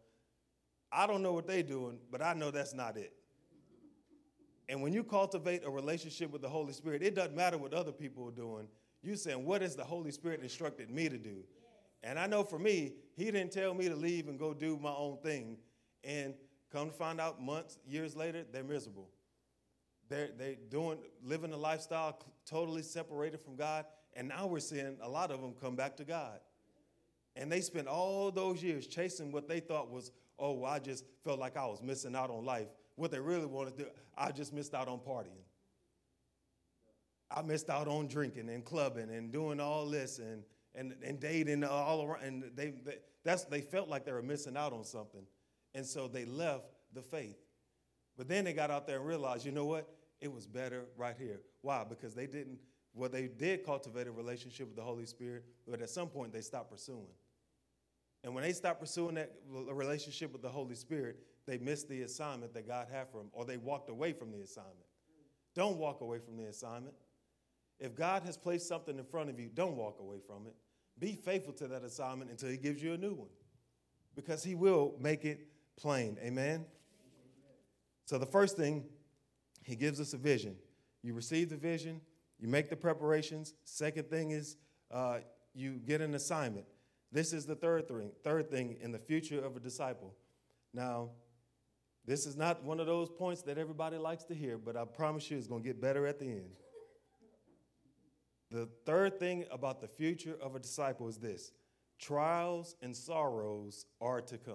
I 0.91 1.07
don't 1.07 1.23
know 1.23 1.33
what 1.33 1.47
they're 1.47 1.63
doing, 1.63 1.99
but 2.11 2.23
I 2.23 2.35
know 2.35 2.51
that's 2.51 2.75
not 2.75 2.97
it. 2.97 3.13
And 4.69 4.83
when 4.83 4.93
you 4.93 5.03
cultivate 5.03 5.65
a 5.65 5.71
relationship 5.71 6.31
with 6.31 6.43
the 6.43 6.49
Holy 6.49 6.73
Spirit, 6.73 7.03
it 7.03 7.15
doesn't 7.15 7.35
matter 7.35 7.57
what 7.57 7.73
other 7.73 7.93
people 7.93 8.29
are 8.29 8.33
doing. 8.33 8.69
You're 9.03 9.17
saying, 9.17 9.45
what 9.45 9.63
has 9.63 9.77
the 9.77 9.85
Holy 9.85 10.11
Spirit 10.11 10.43
instructed 10.43 10.91
me 10.91 11.09
to 11.09 11.17
do? 11.17 11.45
And 12.03 12.19
I 12.19 12.27
know 12.27 12.45
for 12.45 12.59
me, 12.59 12.93
He 13.17 13.25
didn't 13.25 13.53
tell 13.53 13.75
me 13.75 13.89
to 13.89 13.97
leave 13.97 14.29
and 14.29 14.39
go 14.39 14.53
do 14.53 14.79
my 14.81 14.93
own 14.93 15.19
thing. 15.23 15.57
And 16.05 16.35
come 16.71 16.91
to 16.91 16.95
find 16.95 17.21
out 17.21 17.41
months, 17.41 17.79
years 17.87 18.15
later, 18.15 18.45
they're 18.53 18.63
miserable. 18.63 19.09
They're, 20.09 20.31
they're 20.39 20.57
doing, 20.71 20.99
living 21.23 21.53
a 21.53 21.57
lifestyle 21.57 22.19
totally 22.47 22.83
separated 22.83 23.41
from 23.41 23.57
God. 23.57 23.85
And 24.15 24.29
now 24.29 24.47
we're 24.47 24.61
seeing 24.61 24.97
a 25.03 25.09
lot 25.09 25.31
of 25.31 25.41
them 25.41 25.55
come 25.61 25.77
back 25.77 25.97
to 25.97 26.05
God. 26.05 26.41
And 27.37 27.51
they 27.51 27.61
spent 27.61 27.87
all 27.87 28.31
those 28.31 28.63
years 28.63 28.87
chasing 28.87 29.33
what 29.33 29.49
they 29.49 29.61
thought 29.61 29.91
was, 29.91 30.11
oh, 30.39 30.53
well, 30.53 30.73
I 30.73 30.79
just 30.79 31.05
felt 31.25 31.39
like 31.39 31.57
I 31.57 31.67
was 31.67 31.83
missing 31.83 32.17
out 32.17 32.31
on 32.31 32.45
life. 32.45 32.69
What 32.99 33.13
they 33.13 33.21
really 33.21 33.47
wanted 33.47 33.77
to 33.77 33.85
do, 33.85 33.91
I 34.17 34.33
just 34.33 34.53
missed 34.53 34.75
out 34.75 34.89
on 34.89 34.99
partying. 34.99 35.45
I 37.31 37.43
missed 37.43 37.71
out 37.71 37.87
on 37.87 38.09
drinking 38.09 38.49
and 38.49 38.65
clubbing 38.65 39.11
and 39.11 39.31
doing 39.31 39.61
all 39.61 39.89
this 39.89 40.19
and, 40.19 40.43
and, 40.75 40.97
and 41.05 41.21
dating 41.21 41.63
all 41.63 42.03
around. 42.05 42.25
And 42.25 42.45
they, 42.57 42.73
they, 42.85 42.97
that's, 43.23 43.45
they 43.45 43.61
felt 43.61 43.89
like 43.89 44.05
they 44.05 44.13
were 44.13 44.23
missing 44.23 44.57
out 44.57 44.73
on 44.73 44.83
something. 44.83 45.23
And 45.77 45.87
so 45.87 46.09
they 46.09 46.25
left 46.25 46.65
the 46.93 47.03
faith. 47.03 47.39
But 48.17 48.27
then 48.27 48.45
they 48.45 48.53
got 48.53 48.71
out 48.71 48.89
there 48.89 48.97
and 48.97 49.07
realized, 49.07 49.47
you 49.47 49.53
know 49.53 49.67
what? 49.67 49.89
It 50.21 50.33
was 50.33 50.49
better 50.49 50.87
right 50.97 51.15
here. 51.17 51.41
Why? 51.61 51.85
Because 51.89 52.15
they 52.15 52.27
didn't, 52.27 52.59
well, 52.95 53.09
they 53.09 53.29
did 53.29 53.65
cultivate 53.65 54.09
a 54.09 54.11
relationship 54.11 54.67
with 54.67 54.77
the 54.77 54.83
Holy 54.83 55.07
Spirit, 55.07 55.45
but 55.69 55.81
at 55.81 55.91
some 55.91 56.09
point 56.09 56.33
they 56.33 56.41
stopped 56.41 56.73
pursuing. 56.73 57.15
And 58.25 58.35
when 58.35 58.43
they 58.43 58.53
stopped 58.53 58.81
pursuing 58.81 59.15
that 59.15 59.37
relationship 59.49 60.33
with 60.33 60.43
the 60.43 60.49
Holy 60.49 60.75
Spirit, 60.75 61.21
they 61.49 61.59
missed 61.59 61.89
the 61.89 62.03
assignment 62.03 62.53
that 62.53 62.69
God 62.69 62.89
had 62.93 63.09
for 63.09 63.19
them, 63.19 63.31
or 63.33 63.47
they 63.47 63.57
walked 63.57 63.89
away 63.89 64.13
from 64.13 64.31
the 64.31 64.41
assignment. 64.41 64.77
Don't 65.55 65.79
walk 65.79 66.03
away 66.03 66.19
from 66.19 66.37
the 66.37 66.45
assignment. 66.45 66.95
If 67.81 67.95
God 67.95 68.23
has 68.25 68.37
placed 68.37 68.69
something 68.69 68.99
in 68.99 69.05
front 69.05 69.31
of 69.31 69.41
you, 69.41 69.49
don't 69.53 69.75
walk 69.75 69.99
away 69.99 70.19
from 70.27 70.47
it. 70.47 70.55
Be 70.99 71.15
faithful 71.15 71.55
to 71.55 71.69
that 71.69 71.85
assignment 71.85 72.31
until 72.31 72.51
He 72.51 72.59
gives 72.59 72.83
you 72.83 72.93
a 72.93 72.99
new 72.99 73.15
one, 73.15 73.31
because 74.15 74.45
He 74.45 74.55
will 74.55 74.95
make 75.01 75.25
it 75.25 75.49
plain. 75.77 76.19
Amen? 76.23 76.67
So, 78.05 78.19
the 78.19 78.27
first 78.27 78.57
thing, 78.57 78.85
He 79.65 79.75
gives 79.75 80.01
us 80.01 80.13
a 80.13 80.19
vision. 80.19 80.57
You 81.03 81.15
receive 81.15 81.49
the 81.49 81.57
vision, 81.57 82.03
you 82.39 82.49
make 82.49 82.69
the 82.69 82.77
preparations. 82.77 83.55
Second 83.65 84.11
thing 84.11 84.33
is, 84.33 84.57
uh, 84.91 85.21
you 85.55 85.81
get 85.87 86.03
an 86.03 86.15
assignment. 86.15 86.67
This 87.11 87.33
is 87.33 87.47
the 87.47 87.55
third 87.55 87.89
thing, 87.89 88.11
third 88.23 88.51
thing 88.51 88.77
in 88.83 88.93
the 88.93 88.99
future 88.99 89.43
of 89.43 89.57
a 89.57 89.61
disciple. 89.61 90.15
Now, 90.75 91.11
this 92.09 92.25
is 92.25 92.39
not 92.39 92.65
one 92.65 92.81
of 92.81 92.87
those 92.87 93.11
points 93.11 93.43
that 93.43 93.59
everybody 93.59 93.99
likes 93.99 94.25
to 94.25 94.35
hear, 94.35 94.57
but 94.57 94.79
I 94.79 94.87
promise 94.87 95.31
you 95.31 95.37
it's 95.37 95.47
going 95.47 95.63
to 95.63 95.69
get 95.69 95.79
better 95.79 96.07
at 96.07 96.19
the 96.19 96.25
end. 96.25 96.51
The 98.51 98.67
third 98.87 99.21
thing 99.21 99.45
about 99.51 99.83
the 99.83 99.89
future 99.89 100.35
of 100.41 100.57
a 100.57 100.59
disciple 100.59 101.07
is 101.09 101.19
this 101.19 101.53
trials 101.99 102.77
and 102.81 102.97
sorrows 102.97 103.85
are 104.01 104.23
to 104.23 104.39
come. 104.39 104.55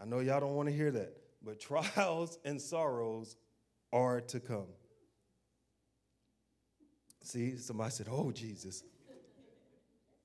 I 0.00 0.04
know 0.04 0.20
y'all 0.20 0.38
don't 0.38 0.54
want 0.54 0.68
to 0.68 0.74
hear 0.74 0.92
that, 0.92 1.16
but 1.42 1.58
trials 1.96 2.38
and 2.44 2.62
sorrows 2.62 3.36
are 3.92 4.20
to 4.20 4.38
come. 4.38 4.68
See, 7.24 7.56
somebody 7.56 7.90
said, 7.90 8.06
Oh, 8.08 8.30
Jesus. 8.30 8.84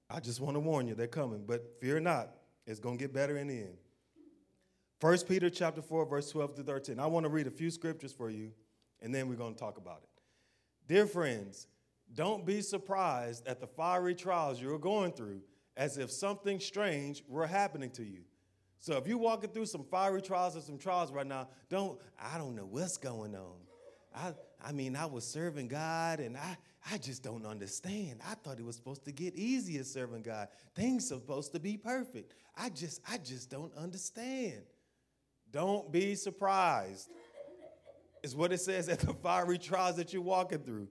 I 0.07 0.19
just 0.19 0.41
want 0.41 0.55
to 0.57 0.59
warn 0.59 0.87
you, 0.87 0.93
they're 0.93 1.07
coming, 1.07 1.43
but 1.47 1.79
fear 1.79 1.99
not, 1.99 2.29
it's 2.67 2.79
going 2.79 2.99
to 2.99 3.03
get 3.03 3.15
better 3.15 3.37
in 3.37 3.47
the 3.47 3.61
end. 3.61 3.77
1 5.01 5.17
Peter 5.27 5.49
chapter 5.49 5.81
4, 5.81 6.05
verse 6.05 6.29
12 6.29 6.57
to 6.57 6.63
13. 6.63 6.99
I 6.99 7.07
want 7.07 7.23
to 7.23 7.29
read 7.29 7.47
a 7.47 7.51
few 7.51 7.71
scriptures 7.71 8.13
for 8.13 8.29
you, 8.29 8.51
and 9.01 9.13
then 9.13 9.27
we're 9.27 9.35
going 9.35 9.55
to 9.55 9.59
talk 9.59 9.79
about 9.79 10.03
it. 10.03 10.09
Dear 10.87 11.07
friends, 11.07 11.65
don't 12.13 12.45
be 12.45 12.61
surprised 12.61 13.47
at 13.47 13.59
the 13.59 13.65
fiery 13.65 14.13
trials 14.13 14.61
you're 14.61 14.77
going 14.77 15.11
through 15.11 15.41
as 15.75 15.97
if 15.97 16.11
something 16.11 16.59
strange 16.59 17.23
were 17.27 17.47
happening 17.47 17.89
to 17.91 18.03
you. 18.03 18.19
So 18.77 18.95
if 18.97 19.07
you're 19.07 19.17
walking 19.17 19.49
through 19.49 19.65
some 19.65 19.83
fiery 19.83 20.21
trials 20.21 20.55
or 20.55 20.61
some 20.61 20.77
trials 20.77 21.11
right 21.11 21.25
now, 21.25 21.47
don't, 21.69 21.99
I 22.19 22.37
don't 22.37 22.55
know 22.55 22.67
what's 22.69 22.97
going 22.97 23.35
on. 23.35 23.55
I, 24.15 24.33
I 24.63 24.71
mean, 24.71 24.95
I 24.95 25.07
was 25.07 25.25
serving 25.25 25.67
God 25.67 26.19
and 26.19 26.37
I, 26.37 26.57
I 26.91 26.99
just 26.99 27.23
don't 27.23 27.45
understand. 27.45 28.19
I 28.27 28.35
thought 28.35 28.59
it 28.59 28.65
was 28.65 28.75
supposed 28.75 29.05
to 29.05 29.11
get 29.11 29.35
easier 29.35 29.83
serving 29.83 30.21
God. 30.21 30.49
Things 30.75 31.11
are 31.11 31.19
supposed 31.19 31.53
to 31.53 31.59
be 31.59 31.77
perfect. 31.77 32.33
I 32.55 32.69
just, 32.69 33.01
I 33.09 33.17
just 33.17 33.49
don't 33.49 33.75
understand. 33.75 34.61
Don't 35.51 35.91
be 35.91 36.15
surprised. 36.15 37.09
is 38.23 38.35
what 38.35 38.51
it 38.51 38.59
says 38.59 38.87
at 38.89 38.99
the 38.99 39.13
fiery 39.13 39.57
trials 39.57 39.97
that 39.97 40.13
you're 40.13 40.21
walking 40.21 40.59
through, 40.59 40.87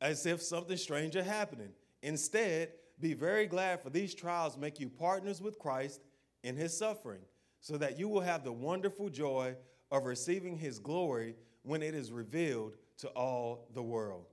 as 0.00 0.26
if 0.26 0.42
something 0.42 0.76
strange 0.76 1.16
are 1.16 1.22
happening. 1.22 1.70
Instead, 2.02 2.70
be 3.00 3.14
very 3.14 3.46
glad 3.46 3.82
for 3.82 3.90
these 3.90 4.14
trials 4.14 4.56
make 4.56 4.78
you 4.78 4.88
partners 4.88 5.40
with 5.40 5.58
Christ 5.58 6.00
in 6.42 6.56
his 6.56 6.76
suffering, 6.76 7.22
so 7.60 7.78
that 7.78 7.98
you 7.98 8.08
will 8.08 8.20
have 8.20 8.44
the 8.44 8.52
wonderful 8.52 9.08
joy 9.08 9.56
of 9.90 10.04
receiving 10.04 10.56
his 10.56 10.78
glory 10.78 11.34
when 11.62 11.82
it 11.82 11.94
is 11.94 12.12
revealed 12.12 12.76
to 12.98 13.08
all 13.08 13.68
the 13.74 13.82
world. 13.82 14.26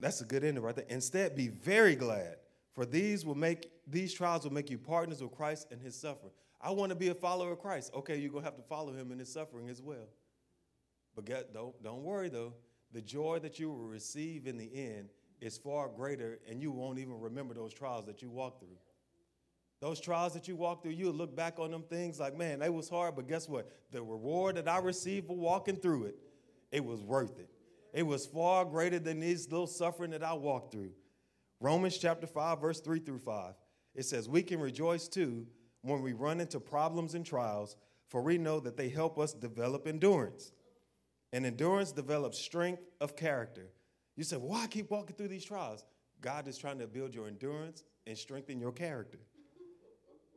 That's 0.00 0.20
a 0.20 0.24
good 0.24 0.44
ending 0.44 0.62
right 0.62 0.76
there. 0.76 0.84
Instead, 0.88 1.36
be 1.36 1.48
very 1.48 1.94
glad, 1.94 2.36
for 2.74 2.84
these 2.84 3.24
will 3.24 3.34
make 3.34 3.70
these 3.86 4.12
trials 4.12 4.44
will 4.44 4.52
make 4.52 4.68
you 4.68 4.78
partners 4.78 5.22
with 5.22 5.30
Christ 5.32 5.68
in 5.70 5.78
his 5.78 5.98
suffering. 5.98 6.32
I 6.60 6.70
want 6.70 6.90
to 6.90 6.96
be 6.96 7.08
a 7.08 7.14
follower 7.14 7.52
of 7.52 7.58
Christ. 7.58 7.92
Okay, 7.94 8.16
you're 8.18 8.30
gonna 8.30 8.44
have 8.44 8.56
to 8.56 8.62
follow 8.62 8.92
him 8.92 9.12
in 9.12 9.18
his 9.18 9.32
suffering 9.32 9.68
as 9.68 9.82
well. 9.82 10.08
But 11.14 11.24
get, 11.24 11.52
don't, 11.52 11.80
don't 11.82 12.02
worry 12.02 12.28
though. 12.28 12.54
The 12.92 13.02
joy 13.02 13.38
that 13.40 13.58
you 13.58 13.70
will 13.70 13.86
receive 13.86 14.46
in 14.46 14.56
the 14.56 14.70
end 14.74 15.10
is 15.40 15.58
far 15.58 15.88
greater, 15.88 16.38
and 16.48 16.62
you 16.62 16.70
won't 16.70 16.98
even 16.98 17.20
remember 17.20 17.52
those 17.54 17.74
trials 17.74 18.06
that 18.06 18.22
you 18.22 18.30
walked 18.30 18.60
through. 18.60 18.78
Those 19.80 20.00
trials 20.00 20.32
that 20.32 20.48
you 20.48 20.56
walked 20.56 20.82
through, 20.82 20.92
you'll 20.92 21.12
look 21.12 21.36
back 21.36 21.58
on 21.58 21.70
them 21.70 21.82
things 21.82 22.18
like, 22.18 22.36
man, 22.36 22.60
they 22.60 22.70
was 22.70 22.88
hard, 22.88 23.14
but 23.14 23.28
guess 23.28 23.48
what? 23.48 23.70
The 23.92 24.02
reward 24.02 24.56
that 24.56 24.68
I 24.68 24.78
received 24.78 25.26
for 25.26 25.36
walking 25.36 25.76
through 25.76 26.04
it, 26.04 26.16
it 26.72 26.82
was 26.82 27.02
worth 27.02 27.38
it. 27.38 27.50
It 27.92 28.02
was 28.02 28.26
far 28.26 28.64
greater 28.64 28.98
than 28.98 29.20
this 29.20 29.50
little 29.50 29.66
suffering 29.66 30.10
that 30.12 30.22
I 30.22 30.32
walked 30.32 30.72
through. 30.72 30.92
Romans 31.60 31.98
chapter 31.98 32.26
5, 32.26 32.60
verse 32.60 32.80
3 32.80 33.00
through 33.00 33.18
5. 33.18 33.54
It 33.94 34.04
says, 34.04 34.28
We 34.28 34.42
can 34.42 34.60
rejoice 34.60 35.08
too 35.08 35.46
when 35.86 36.02
we 36.02 36.12
run 36.12 36.40
into 36.40 36.60
problems 36.60 37.14
and 37.14 37.24
trials, 37.24 37.76
for 38.08 38.22
we 38.22 38.38
know 38.38 38.60
that 38.60 38.76
they 38.76 38.88
help 38.88 39.18
us 39.18 39.32
develop 39.32 39.86
endurance. 39.86 40.52
And 41.32 41.44
endurance 41.44 41.92
develops 41.92 42.38
strength 42.38 42.82
of 43.00 43.16
character. 43.16 43.68
You 44.16 44.24
say, 44.24 44.36
well, 44.36 44.48
why 44.48 44.66
keep 44.66 44.90
walking 44.90 45.16
through 45.16 45.28
these 45.28 45.44
trials? 45.44 45.84
God 46.20 46.48
is 46.48 46.56
trying 46.56 46.78
to 46.78 46.86
build 46.86 47.14
your 47.14 47.26
endurance 47.26 47.84
and 48.06 48.16
strengthen 48.16 48.58
your 48.58 48.72
character. 48.72 49.18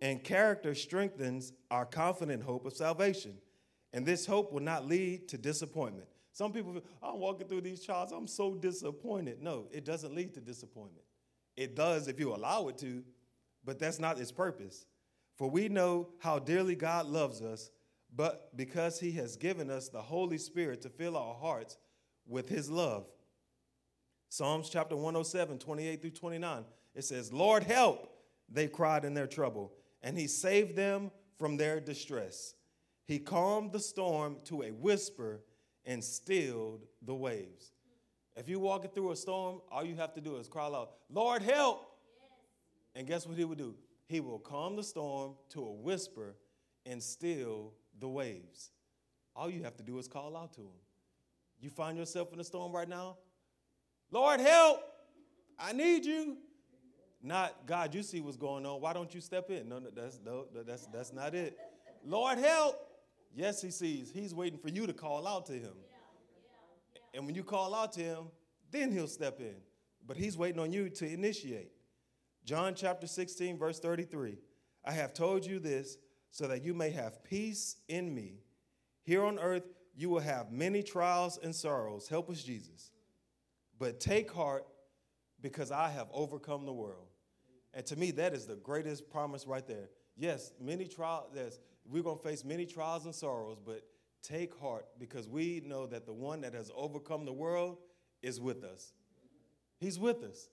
And 0.02 0.24
character 0.24 0.74
strengthens 0.76 1.54
our 1.72 1.86
confident 1.86 2.44
hope 2.44 2.66
of 2.66 2.74
salvation. 2.74 3.36
And 3.94 4.06
this 4.06 4.26
hope 4.26 4.52
will 4.52 4.62
not 4.62 4.88
lead 4.88 5.28
to 5.30 5.38
disappointment. 5.38 6.08
Some 6.32 6.54
people 6.54 6.82
I'm 7.02 7.20
walking 7.20 7.48
through 7.48 7.62
these 7.62 7.84
trials, 7.84 8.12
I'm 8.12 8.28
so 8.28 8.54
disappointed. 8.54 9.42
No, 9.42 9.68
it 9.72 9.84
doesn't 9.84 10.14
lead 10.14 10.34
to 10.36 10.42
disappointment. 10.42 11.06
It 11.58 11.76
does 11.76 12.08
if 12.08 12.20
you 12.20 12.34
allow 12.34 12.68
it 12.70 12.78
to, 12.80 13.04
but 13.66 13.80
that's 13.80 14.00
not 14.00 14.20
its 14.20 14.32
purpose. 14.32 14.86
For 15.40 15.50
we 15.50 15.70
know 15.70 16.10
how 16.20 16.38
dearly 16.38 16.76
God 16.76 17.06
loves 17.06 17.42
us, 17.42 17.72
but 18.14 18.56
because 18.58 19.00
he 19.00 19.14
has 19.14 19.38
given 19.38 19.72
us 19.72 19.88
the 19.88 20.02
Holy 20.02 20.38
Spirit 20.38 20.82
to 20.82 20.90
fill 20.90 21.16
our 21.16 21.34
hearts 21.34 21.78
with 22.28 22.50
his 22.50 22.70
love. 22.70 23.06
Psalms 24.28 24.70
chapter 24.70 24.98
107, 24.98 25.58
28 25.58 26.02
through 26.02 26.12
29, 26.12 26.66
it 26.94 27.06
says, 27.06 27.32
Lord, 27.32 27.64
help, 27.64 28.12
they 28.50 28.68
cried 28.68 29.06
in 29.06 29.14
their 29.14 29.28
trouble, 29.28 29.72
and 30.04 30.18
he 30.18 30.28
saved 30.28 30.76
them 30.76 31.10
from 31.38 31.56
their 31.56 31.80
distress. 31.80 32.56
He 33.06 33.18
calmed 33.18 33.72
the 33.72 33.80
storm 33.80 34.40
to 34.44 34.64
a 34.64 34.72
whisper 34.72 35.46
and 35.86 36.04
stilled 36.04 36.86
the 37.02 37.16
waves. 37.16 37.72
If 38.36 38.50
you're 38.50 38.60
walking 38.60 38.92
through 38.92 39.12
a 39.12 39.16
storm, 39.16 39.62
all 39.72 39.86
you 39.86 39.96
have 39.96 40.14
to 40.16 40.22
do 40.22 40.36
is 40.36 40.50
cry 40.50 40.66
out, 40.66 40.96
Lord, 41.10 41.42
help. 41.44 41.96
Yes. 42.18 42.28
And 42.96 43.08
guess 43.08 43.26
what 43.26 43.38
he 43.38 43.46
would 43.46 43.58
do? 43.58 43.76
He 44.10 44.22
will 44.22 44.40
calm 44.40 44.76
the 44.76 44.84
storm 44.84 45.36
to 45.50 45.62
a 45.62 45.72
whisper 45.72 46.36
and 46.88 47.02
still 47.02 47.76
the 48.00 48.08
waves. 48.10 48.72
All 49.36 49.52
you 49.52 49.62
have 49.62 49.78
to 49.78 49.84
do 49.84 50.00
is 50.00 50.08
call 50.08 50.36
out 50.36 50.52
to 50.54 50.62
him. 50.62 50.80
You 51.62 51.70
find 51.70 51.96
yourself 51.96 52.34
in 52.34 52.40
a 52.40 52.44
storm 52.44 52.74
right 52.74 52.90
now? 52.90 53.18
Lord, 54.10 54.40
help! 54.40 54.82
I 55.60 55.74
need 55.74 56.06
you. 56.06 56.38
Not, 57.22 57.68
God, 57.68 57.94
you 57.94 58.02
see 58.02 58.20
what's 58.20 58.36
going 58.36 58.66
on. 58.66 58.82
Why 58.82 58.94
don't 58.94 59.14
you 59.14 59.22
step 59.22 59.52
in? 59.52 59.70
No, 59.70 59.78
no 59.78 59.92
that's, 59.96 60.20
no, 60.26 60.48
that's, 60.66 60.88
that's 60.88 61.14
not 61.14 61.36
it. 61.36 61.56
Lord, 62.04 62.40
help! 62.40 62.78
Yes, 63.36 63.62
he 63.62 63.70
sees. 63.70 64.10
He's 64.12 64.34
waiting 64.34 64.58
for 64.58 64.70
you 64.70 64.88
to 64.88 64.94
call 64.94 65.28
out 65.28 65.46
to 65.48 65.54
him. 65.54 65.76
And 67.14 67.28
when 67.28 67.36
you 67.36 67.44
call 67.44 67.76
out 67.76 67.94
to 67.94 68.02
him, 68.02 68.26
then 68.72 68.92
he'll 68.92 69.08
step 69.08 69.40
in. 69.40 69.58
But 70.08 70.18
he's 70.18 70.36
waiting 70.36 70.60
on 70.60 70.72
you 70.72 70.90
to 70.90 71.08
initiate. 71.08 71.74
John 72.50 72.74
chapter 72.74 73.06
16, 73.06 73.60
verse 73.60 73.80
33. 73.80 74.40
I 74.84 74.92
have 74.94 75.14
told 75.14 75.46
you 75.46 75.60
this 75.60 76.00
so 76.32 76.48
that 76.48 76.64
you 76.64 76.74
may 76.74 76.90
have 76.90 77.24
peace 77.24 77.76
in 77.88 78.12
me. 78.12 78.40
Here 79.04 79.24
on 79.24 79.38
earth, 79.38 79.68
you 79.96 80.10
will 80.10 80.22
have 80.22 80.52
many 80.52 80.82
trials 80.82 81.38
and 81.44 81.54
sorrows. 81.54 82.08
Help 82.08 82.28
us, 82.28 82.42
Jesus. 82.42 82.90
But 83.78 84.00
take 84.00 84.32
heart 84.32 84.66
because 85.40 85.72
I 85.72 85.90
have 85.90 86.08
overcome 86.12 86.66
the 86.66 86.74
world. 86.74 87.10
And 87.76 87.86
to 87.86 87.96
me, 87.96 88.10
that 88.14 88.34
is 88.34 88.48
the 88.48 88.56
greatest 88.56 89.12
promise 89.12 89.46
right 89.46 89.68
there. 89.68 89.92
Yes, 90.18 90.52
many 90.60 90.88
trials, 90.88 91.28
we're 91.88 92.02
going 92.02 92.18
to 92.18 92.24
face 92.24 92.44
many 92.44 92.66
trials 92.66 93.06
and 93.06 93.14
sorrows, 93.14 93.60
but 93.64 93.84
take 94.24 94.60
heart 94.60 94.88
because 94.98 95.30
we 95.30 95.62
know 95.68 95.86
that 95.86 96.08
the 96.08 96.14
one 96.14 96.42
that 96.42 96.56
has 96.56 96.72
overcome 96.76 97.26
the 97.26 97.32
world 97.32 97.78
is 98.24 98.42
with 98.42 98.64
us. 98.64 98.94
He's 99.80 100.00
with 100.00 100.24
us. 100.24 100.50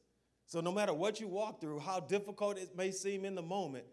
So 0.47 0.61
no 0.61 0.73
matter 0.73 0.95
what 0.95 1.21
you 1.21 1.29
walk 1.29 1.61
through, 1.61 1.81
how 1.81 2.01
difficult 2.01 2.59
it 2.59 2.77
may 2.77 2.93
seem 2.93 3.25
in 3.25 3.35
the 3.35 3.43
moment, 3.43 3.85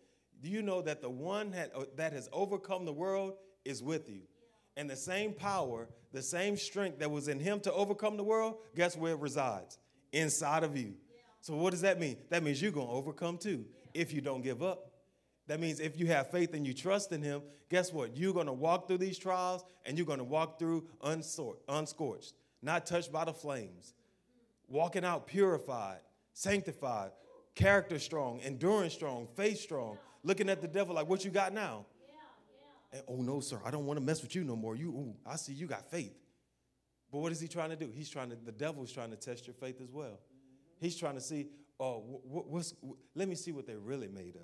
do 0.42 0.50
you 0.50 0.62
know 0.62 0.82
that 0.82 1.02
the 1.02 1.10
one 1.10 1.52
that, 1.52 1.72
uh, 1.76 1.86
that 1.96 2.14
has 2.14 2.30
overcome 2.32 2.86
the 2.86 2.94
world 2.94 3.34
is 3.66 3.82
with 3.82 4.10
you. 4.10 4.22
And 4.76 4.90
the 4.90 4.96
same 4.96 5.34
power, 5.34 5.88
the 6.12 6.22
same 6.22 6.58
strength 6.58 7.00
that 7.00 7.12
was 7.12 7.28
in 7.28 7.40
him 7.40 7.60
to 7.62 7.74
overcome 7.74 8.18
the 8.18 8.24
world, 8.24 8.58
guess 8.76 8.98
where 8.98 9.14
it 9.14 9.20
resides? 9.20 9.78
Inside 10.12 10.64
of 10.64 10.76
you. 10.76 10.96
So 11.42 11.56
what 11.56 11.72
does 11.72 11.82
that 11.82 12.00
mean? 12.00 12.18
That 12.30 12.44
means 12.44 12.62
you're 12.62 12.72
going 12.72 12.88
to 12.88 12.94
overcome 12.94 13.38
too 13.38 13.66
if 13.94 14.14
you 14.14 14.22
don't 14.22 14.42
give 14.42 14.64
up. 14.64 14.92
That 15.48 15.60
means 15.60 15.80
if 15.80 16.00
you 16.00 16.08
have 16.08 16.32
faith 16.32 16.54
and 16.54 16.66
you 16.66 16.74
trust 16.74 17.12
in 17.12 17.22
him, 17.22 17.42
guess 17.70 17.92
what? 17.92 18.16
You're 18.16 18.34
going 18.34 18.48
to 18.48 18.54
walk 18.54 18.88
through 18.88 19.00
these 19.00 19.18
trials 19.18 19.64
and 19.86 19.98
you're 19.98 20.08
going 20.08 20.20
to 20.20 20.24
walk 20.24 20.58
through 20.58 20.88
unscorched, 21.04 22.34
not 22.62 22.86
touched 22.86 23.12
by 23.12 23.26
the 23.26 23.34
flames, 23.34 23.94
walking 24.68 25.04
out 25.04 25.28
purified, 25.28 26.00
sanctified, 26.34 27.12
character 27.56 28.00
strong, 28.00 28.42
endurance 28.42 28.94
strong, 28.94 29.28
faith 29.36 29.60
strong, 29.60 29.98
looking 30.24 30.50
at 30.50 30.62
the 30.62 30.68
devil 30.68 30.96
like, 30.96 31.08
what 31.08 31.24
you 31.24 31.32
got 31.32 31.54
now? 31.54 31.86
And, 32.92 33.02
oh 33.08 33.16
no, 33.16 33.40
sir, 33.40 33.60
I 33.66 33.72
don't 33.72 33.86
want 33.86 33.98
to 33.98 34.06
mess 34.06 34.22
with 34.22 34.36
you 34.36 34.44
no 34.44 34.56
more. 34.56 34.76
You, 34.76 34.90
ooh, 34.90 35.16
I 35.26 35.36
see 35.36 35.54
you 35.54 35.68
got 35.68 35.90
faith. 35.90 36.14
But 37.12 37.20
what 37.20 37.32
is 37.32 37.40
he 37.40 37.48
trying 37.48 37.70
to 37.70 37.76
do? 37.76 37.92
He's 37.94 38.10
trying 38.10 38.30
to, 38.32 38.36
the 38.36 38.52
devil's 38.52 38.92
trying 38.92 39.12
to 39.12 39.16
test 39.16 39.48
your 39.48 39.54
faith 39.54 39.82
as 39.82 39.92
well. 39.92 40.20
He's 40.80 40.98
trying 40.98 41.16
to 41.16 41.22
see, 41.22 41.48
uh, 41.80 41.84
oh, 41.84 42.22
what, 42.24 42.48
what's, 42.48 42.74
let 43.16 43.28
me 43.28 43.36
see 43.36 43.52
what 43.52 43.68
they're 43.68 43.80
really 43.80 44.08
made 44.08 44.36
of. 44.36 44.42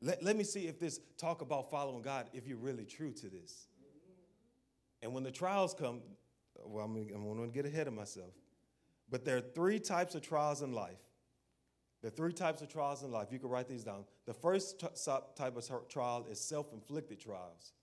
Let, 0.00 0.22
let 0.22 0.36
me 0.36 0.44
see 0.44 0.66
if 0.66 0.80
this 0.80 0.98
talk 1.16 1.42
about 1.42 1.70
following 1.70 2.02
God, 2.02 2.28
if 2.32 2.46
you're 2.46 2.56
really 2.58 2.84
true 2.84 3.12
to 3.12 3.28
this. 3.28 3.68
And 5.02 5.12
when 5.12 5.22
the 5.22 5.30
trials 5.30 5.74
come, 5.74 6.00
well, 6.64 6.84
I'm, 6.84 6.96
I'm 6.96 7.24
going 7.24 7.50
to 7.50 7.54
get 7.54 7.66
ahead 7.66 7.86
of 7.86 7.94
myself. 7.94 8.32
But 9.12 9.26
there 9.26 9.36
are 9.36 9.42
three 9.42 9.78
types 9.78 10.14
of 10.14 10.22
trials 10.22 10.62
in 10.62 10.72
life. 10.72 10.96
There 12.00 12.08
are 12.08 12.14
three 12.14 12.32
types 12.32 12.62
of 12.62 12.68
trials 12.68 13.02
in 13.04 13.12
life. 13.12 13.28
You 13.30 13.38
can 13.38 13.50
write 13.50 13.68
these 13.68 13.84
down. 13.84 14.04
The 14.26 14.32
first 14.32 14.80
type 14.80 15.56
of 15.56 15.88
trial 15.88 16.26
is 16.30 16.40
self 16.40 16.72
inflicted 16.72 17.20
trials. 17.20 17.74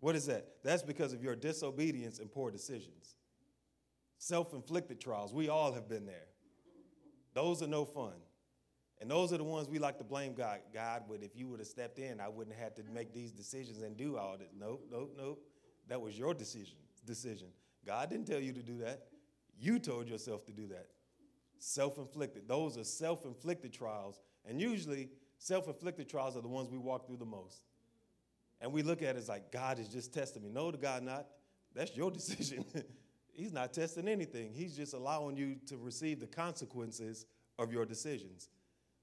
What 0.00 0.14
is 0.14 0.26
that? 0.26 0.46
That's 0.62 0.82
because 0.82 1.14
of 1.14 1.22
your 1.22 1.34
disobedience 1.34 2.18
and 2.18 2.30
poor 2.30 2.50
decisions. 2.50 3.16
Self 4.18 4.52
inflicted 4.52 5.00
trials. 5.00 5.32
We 5.32 5.48
all 5.48 5.72
have 5.72 5.88
been 5.88 6.04
there. 6.04 6.28
Those 7.32 7.62
are 7.62 7.66
no 7.66 7.86
fun. 7.86 8.12
And 9.00 9.10
those 9.10 9.32
are 9.32 9.38
the 9.38 9.44
ones 9.44 9.68
we 9.68 9.78
like 9.78 9.96
to 9.98 10.04
blame 10.04 10.34
God. 10.34 10.60
God, 10.72 11.04
but 11.08 11.22
if 11.22 11.34
you 11.34 11.48
would 11.48 11.60
have 11.60 11.66
stepped 11.66 11.98
in, 11.98 12.20
I 12.20 12.28
wouldn't 12.28 12.54
have 12.54 12.62
had 12.62 12.76
to 12.76 12.92
make 12.92 13.14
these 13.14 13.32
decisions 13.32 13.80
and 13.80 13.96
do 13.96 14.18
all 14.18 14.36
this. 14.36 14.50
Nope, 14.56 14.86
nope, 14.92 15.14
nope. 15.16 15.42
That 15.88 16.00
was 16.00 16.16
your 16.16 16.34
decision. 16.34 16.76
Decision. 17.06 17.48
God 17.86 18.10
didn't 18.10 18.26
tell 18.26 18.38
you 18.38 18.52
to 18.52 18.62
do 18.62 18.78
that. 18.78 19.06
You 19.58 19.78
told 19.78 20.08
yourself 20.08 20.44
to 20.46 20.52
do 20.52 20.66
that. 20.68 20.88
Self 21.58 21.98
inflicted. 21.98 22.48
Those 22.48 22.76
are 22.76 22.84
self 22.84 23.24
inflicted 23.24 23.72
trials. 23.72 24.20
And 24.44 24.60
usually, 24.60 25.10
self 25.38 25.68
inflicted 25.68 26.08
trials 26.08 26.36
are 26.36 26.40
the 26.40 26.48
ones 26.48 26.70
we 26.70 26.78
walk 26.78 27.06
through 27.06 27.18
the 27.18 27.24
most. 27.24 27.62
And 28.60 28.72
we 28.72 28.82
look 28.82 29.02
at 29.02 29.16
it 29.16 29.18
as 29.18 29.28
like, 29.28 29.50
God 29.50 29.78
is 29.78 29.88
just 29.88 30.12
testing 30.12 30.42
me. 30.42 30.50
No, 30.50 30.70
the 30.70 30.78
God 30.78 31.02
not. 31.02 31.26
That's 31.74 31.96
your 31.96 32.10
decision. 32.12 32.64
He's 33.32 33.52
not 33.52 33.72
testing 33.72 34.08
anything. 34.08 34.52
He's 34.52 34.76
just 34.76 34.94
allowing 34.94 35.36
you 35.36 35.56
to 35.66 35.76
receive 35.76 36.20
the 36.20 36.26
consequences 36.26 37.26
of 37.58 37.72
your 37.72 37.86
decisions. 37.86 38.48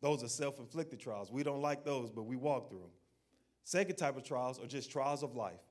Those 0.02 0.24
are 0.24 0.30
self 0.30 0.60
inflicted 0.60 1.00
trials. 1.00 1.32
We 1.32 1.44
don't 1.44 1.62
like 1.62 1.84
those, 1.84 2.10
but 2.12 2.24
we 2.24 2.36
walk 2.36 2.70
through 2.70 2.80
them. 2.80 2.92
Second 3.64 3.98
type 3.98 4.18
of 4.18 4.24
trials 4.24 4.60
are 4.60 4.68
just 4.68 4.92
trials 4.92 5.24
of 5.24 5.36
life. 5.36 5.62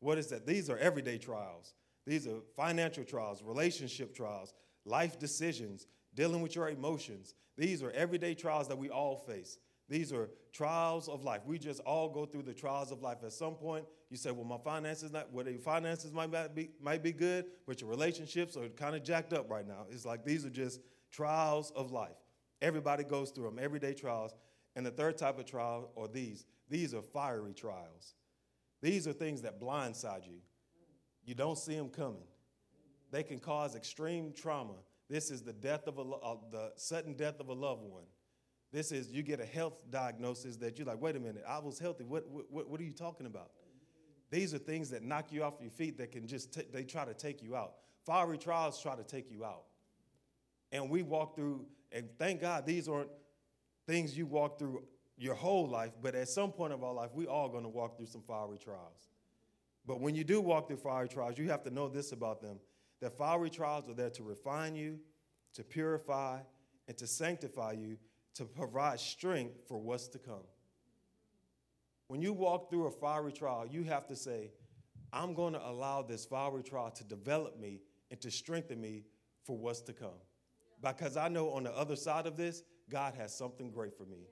What 0.00 0.18
is 0.18 0.28
that? 0.28 0.46
These 0.46 0.70
are 0.70 0.78
everyday 0.78 1.18
trials. 1.18 1.74
These 2.06 2.26
are 2.26 2.40
financial 2.56 3.04
trials, 3.04 3.42
relationship 3.42 4.14
trials, 4.14 4.52
life 4.84 5.18
decisions, 5.18 5.86
dealing 6.14 6.42
with 6.42 6.54
your 6.54 6.68
emotions. 6.68 7.34
These 7.56 7.82
are 7.82 7.90
everyday 7.92 8.34
trials 8.34 8.68
that 8.68 8.78
we 8.78 8.90
all 8.90 9.16
face. 9.16 9.58
These 9.88 10.12
are 10.12 10.30
trials 10.52 11.08
of 11.08 11.24
life. 11.24 11.42
We 11.46 11.58
just 11.58 11.80
all 11.80 12.08
go 12.08 12.24
through 12.24 12.42
the 12.42 12.54
trials 12.54 12.90
of 12.90 13.02
life. 13.02 13.18
At 13.22 13.32
some 13.32 13.54
point, 13.54 13.86
you 14.08 14.16
say, 14.16 14.30
"Well, 14.30 14.44
my 14.44 14.58
finances 14.58 15.12
not 15.12 15.30
well, 15.32 15.48
your 15.48 15.58
finances 15.58 16.12
might 16.12 16.54
be 16.54 16.70
might 16.80 17.02
be 17.02 17.12
good, 17.12 17.46
but 17.66 17.80
your 17.80 17.90
relationships 17.90 18.56
are 18.56 18.68
kind 18.70 18.96
of 18.96 19.02
jacked 19.02 19.32
up 19.32 19.50
right 19.50 19.66
now." 19.66 19.86
It's 19.90 20.06
like 20.06 20.24
these 20.24 20.46
are 20.46 20.50
just 20.50 20.80
trials 21.10 21.70
of 21.72 21.92
life. 21.92 22.16
Everybody 22.62 23.04
goes 23.04 23.30
through 23.30 23.44
them, 23.44 23.58
everyday 23.58 23.94
trials. 23.94 24.34
And 24.76 24.84
the 24.84 24.90
third 24.90 25.16
type 25.16 25.38
of 25.38 25.44
trial 25.44 25.92
are 25.96 26.08
these. 26.08 26.46
These 26.68 26.94
are 26.94 27.02
fiery 27.02 27.54
trials. 27.54 28.14
These 28.80 29.06
are 29.06 29.12
things 29.12 29.42
that 29.42 29.60
blindside 29.60 30.26
you. 30.26 30.40
You 31.24 31.34
don't 31.34 31.58
see 31.58 31.74
them 31.74 31.88
coming. 31.88 32.26
They 33.10 33.22
can 33.22 33.38
cause 33.38 33.76
extreme 33.76 34.32
trauma. 34.32 34.74
This 35.08 35.30
is 35.30 35.42
the 35.42 35.52
death 35.52 35.86
of 35.86 35.98
a 35.98 36.02
uh, 36.02 36.36
the 36.50 36.72
sudden 36.76 37.14
death 37.14 37.40
of 37.40 37.48
a 37.48 37.52
loved 37.52 37.82
one. 37.82 38.04
This 38.72 38.90
is 38.90 39.12
you 39.12 39.22
get 39.22 39.38
a 39.38 39.46
health 39.46 39.74
diagnosis 39.90 40.56
that 40.56 40.78
you're 40.78 40.86
like, 40.86 41.00
wait 41.00 41.14
a 41.14 41.20
minute, 41.20 41.44
I 41.46 41.60
was 41.60 41.78
healthy. 41.78 42.02
What, 42.02 42.28
what, 42.28 42.68
what 42.68 42.80
are 42.80 42.84
you 42.84 42.92
talking 42.92 43.26
about? 43.26 43.50
These 44.30 44.52
are 44.52 44.58
things 44.58 44.90
that 44.90 45.04
knock 45.04 45.30
you 45.30 45.44
off 45.44 45.54
your 45.60 45.70
feet 45.70 45.96
that 45.98 46.10
can 46.10 46.26
just, 46.26 46.52
t- 46.52 46.66
they 46.72 46.82
try 46.82 47.04
to 47.04 47.14
take 47.14 47.40
you 47.40 47.54
out. 47.54 47.74
Fiery 48.04 48.36
trials 48.36 48.82
try 48.82 48.96
to 48.96 49.04
take 49.04 49.30
you 49.30 49.44
out. 49.44 49.62
And 50.72 50.90
we 50.90 51.02
walk 51.02 51.36
through, 51.36 51.66
and 51.92 52.08
thank 52.18 52.40
God 52.40 52.66
these 52.66 52.88
aren't 52.88 53.10
things 53.86 54.18
you 54.18 54.26
walk 54.26 54.58
through 54.58 54.82
your 55.16 55.34
whole 55.34 55.68
life, 55.68 55.92
but 56.02 56.16
at 56.16 56.28
some 56.28 56.50
point 56.50 56.72
of 56.72 56.82
our 56.82 56.92
life, 56.92 57.10
we 57.14 57.28
all 57.28 57.48
going 57.48 57.62
to 57.62 57.68
walk 57.68 57.96
through 57.96 58.06
some 58.06 58.22
fiery 58.22 58.58
trials. 58.58 59.08
But 59.86 60.00
when 60.00 60.14
you 60.14 60.24
do 60.24 60.40
walk 60.40 60.68
through 60.68 60.78
fiery 60.78 61.08
trials, 61.08 61.38
you 61.38 61.50
have 61.50 61.62
to 61.64 61.70
know 61.70 61.88
this 61.88 62.12
about 62.12 62.40
them 62.40 62.58
that 63.00 63.18
fiery 63.18 63.50
trials 63.50 63.88
are 63.88 63.94
there 63.94 64.10
to 64.10 64.22
refine 64.22 64.74
you, 64.74 64.98
to 65.52 65.62
purify, 65.62 66.38
and 66.88 66.96
to 66.96 67.06
sanctify 67.06 67.72
you 67.72 67.98
to 68.34 68.44
provide 68.44 69.00
strength 69.00 69.54
for 69.68 69.78
what's 69.78 70.08
to 70.08 70.18
come. 70.18 70.44
When 72.08 72.20
you 72.20 72.32
walk 72.32 72.70
through 72.70 72.86
a 72.86 72.90
fiery 72.90 73.32
trial, 73.32 73.66
you 73.66 73.84
have 73.84 74.06
to 74.08 74.16
say, 74.16 74.50
I'm 75.12 75.34
going 75.34 75.54
to 75.54 75.66
allow 75.66 76.02
this 76.02 76.24
fiery 76.26 76.62
trial 76.62 76.90
to 76.90 77.04
develop 77.04 77.58
me 77.58 77.80
and 78.10 78.20
to 78.20 78.30
strengthen 78.30 78.80
me 78.80 79.04
for 79.44 79.56
what's 79.56 79.80
to 79.82 79.92
come. 79.92 80.20
Because 80.82 81.16
I 81.16 81.28
know 81.28 81.50
on 81.50 81.62
the 81.62 81.72
other 81.72 81.96
side 81.96 82.26
of 82.26 82.36
this, 82.36 82.62
God 82.90 83.14
has 83.14 83.36
something 83.36 83.70
great 83.70 83.96
for 83.96 84.04
me. 84.04 84.26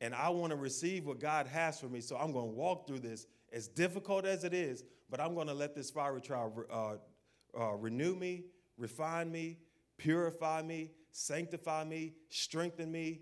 And 0.00 0.14
I 0.14 0.30
want 0.30 0.50
to 0.50 0.56
receive 0.56 1.04
what 1.04 1.20
God 1.20 1.46
has 1.46 1.80
for 1.80 1.88
me. 1.88 2.00
So 2.00 2.16
I'm 2.16 2.32
going 2.32 2.48
to 2.48 2.54
walk 2.54 2.86
through 2.86 3.00
this 3.00 3.26
as 3.52 3.68
difficult 3.68 4.24
as 4.24 4.44
it 4.44 4.54
is, 4.54 4.84
but 5.10 5.20
I'm 5.20 5.34
going 5.34 5.46
to 5.46 5.54
let 5.54 5.74
this 5.74 5.90
fiery 5.90 6.20
trial 6.20 6.52
uh, 6.70 7.60
uh, 7.60 7.74
renew 7.74 8.14
me, 8.14 8.44
refine 8.78 9.30
me, 9.30 9.58
purify 9.98 10.62
me, 10.62 10.90
sanctify 11.10 11.84
me, 11.84 12.14
strengthen 12.30 12.90
me, 12.90 13.20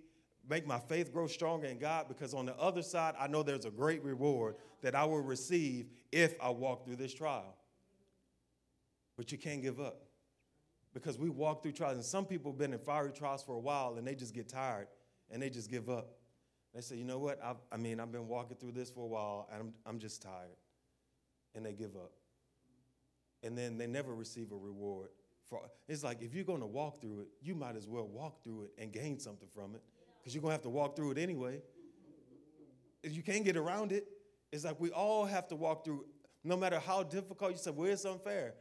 make 0.48 0.66
my 0.66 0.78
faith 0.78 1.12
grow 1.12 1.26
stronger 1.26 1.66
in 1.66 1.78
God 1.78 2.06
because 2.08 2.32
on 2.32 2.46
the 2.46 2.56
other 2.56 2.82
side, 2.82 3.14
I 3.18 3.26
know 3.26 3.42
there's 3.42 3.64
a 3.64 3.70
great 3.70 4.02
reward 4.02 4.56
that 4.82 4.94
I 4.94 5.04
will 5.04 5.20
receive 5.20 5.86
if 6.12 6.34
I 6.40 6.50
walk 6.50 6.84
through 6.84 6.96
this 6.96 7.12
trial. 7.12 7.56
But 9.16 9.32
you 9.32 9.38
can't 9.38 9.62
give 9.62 9.80
up 9.80 10.02
because 10.94 11.18
we 11.18 11.28
walk 11.28 11.62
through 11.62 11.72
trials, 11.72 11.96
and 11.96 12.04
some 12.04 12.24
people 12.24 12.52
have 12.52 12.58
been 12.58 12.72
in 12.72 12.78
fiery 12.78 13.12
trials 13.12 13.42
for 13.42 13.54
a 13.54 13.60
while 13.60 13.96
and 13.98 14.06
they 14.06 14.14
just 14.14 14.34
get 14.34 14.48
tired 14.48 14.88
and 15.30 15.42
they 15.42 15.50
just 15.50 15.70
give 15.70 15.90
up. 15.90 16.19
They 16.74 16.80
say, 16.80 16.96
you 16.96 17.04
know 17.04 17.18
what? 17.18 17.42
I, 17.42 17.54
I 17.72 17.76
mean, 17.76 17.98
I've 17.98 18.12
been 18.12 18.28
walking 18.28 18.56
through 18.56 18.72
this 18.72 18.90
for 18.90 19.04
a 19.04 19.06
while 19.06 19.48
and 19.52 19.60
I'm, 19.60 19.72
I'm 19.84 19.98
just 19.98 20.22
tired. 20.22 20.56
And 21.54 21.66
they 21.66 21.72
give 21.72 21.96
up. 21.96 22.12
And 23.42 23.58
then 23.58 23.76
they 23.76 23.86
never 23.86 24.14
receive 24.14 24.52
a 24.52 24.56
reward. 24.56 25.08
For, 25.48 25.60
it's 25.88 26.04
like 26.04 26.22
if 26.22 26.32
you're 26.34 26.44
going 26.44 26.60
to 26.60 26.66
walk 26.66 27.00
through 27.00 27.20
it, 27.20 27.28
you 27.42 27.56
might 27.56 27.74
as 27.74 27.88
well 27.88 28.06
walk 28.06 28.44
through 28.44 28.64
it 28.64 28.70
and 28.78 28.92
gain 28.92 29.18
something 29.18 29.48
from 29.52 29.74
it 29.74 29.82
because 30.20 30.32
you're 30.34 30.42
going 30.42 30.50
to 30.50 30.54
have 30.54 30.62
to 30.62 30.70
walk 30.70 30.94
through 30.94 31.12
it 31.12 31.18
anyway. 31.18 31.60
If 33.02 33.16
you 33.16 33.22
can't 33.22 33.44
get 33.44 33.56
around 33.56 33.90
it, 33.90 34.06
it's 34.52 34.64
like 34.64 34.78
we 34.78 34.90
all 34.90 35.24
have 35.24 35.48
to 35.48 35.56
walk 35.56 35.84
through, 35.84 36.04
no 36.44 36.56
matter 36.56 36.78
how 36.78 37.02
difficult. 37.02 37.52
You 37.52 37.58
say, 37.58 37.70
well, 37.70 37.90
it's 37.90 38.04
unfair. 38.04 38.54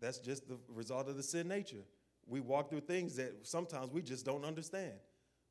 That's 0.00 0.18
just 0.18 0.48
the 0.48 0.58
result 0.68 1.08
of 1.08 1.16
the 1.16 1.22
sin 1.22 1.48
nature. 1.48 1.84
We 2.26 2.40
walk 2.40 2.68
through 2.68 2.80
things 2.80 3.16
that 3.16 3.46
sometimes 3.46 3.90
we 3.90 4.02
just 4.02 4.26
don't 4.26 4.44
understand. 4.44 4.92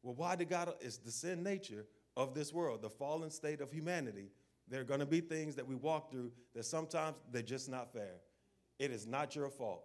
Well, 0.05 0.13
why 0.13 0.35
did 0.35 0.49
God? 0.49 0.71
It's 0.81 0.97
the 0.97 1.09
sin 1.09 1.41
nature 1.41 1.87
of 2.15 2.35
this 2.35 2.53
world, 2.53 2.83
the 2.83 2.91
fallen 2.91 3.31
state 3.31 3.59
of 3.59 3.71
humanity. 3.71 4.29
There 4.67 4.79
are 4.79 4.85
going 4.85 4.99
to 4.99 5.05
be 5.07 5.19
things 5.19 5.55
that 5.55 5.67
we 5.67 5.73
walk 5.73 6.11
through 6.11 6.31
that 6.53 6.65
sometimes 6.65 7.17
they're 7.31 7.41
just 7.41 7.69
not 7.69 7.91
fair. 7.91 8.17
It 8.77 8.91
is 8.91 9.07
not 9.07 9.35
your 9.35 9.49
fault. 9.49 9.83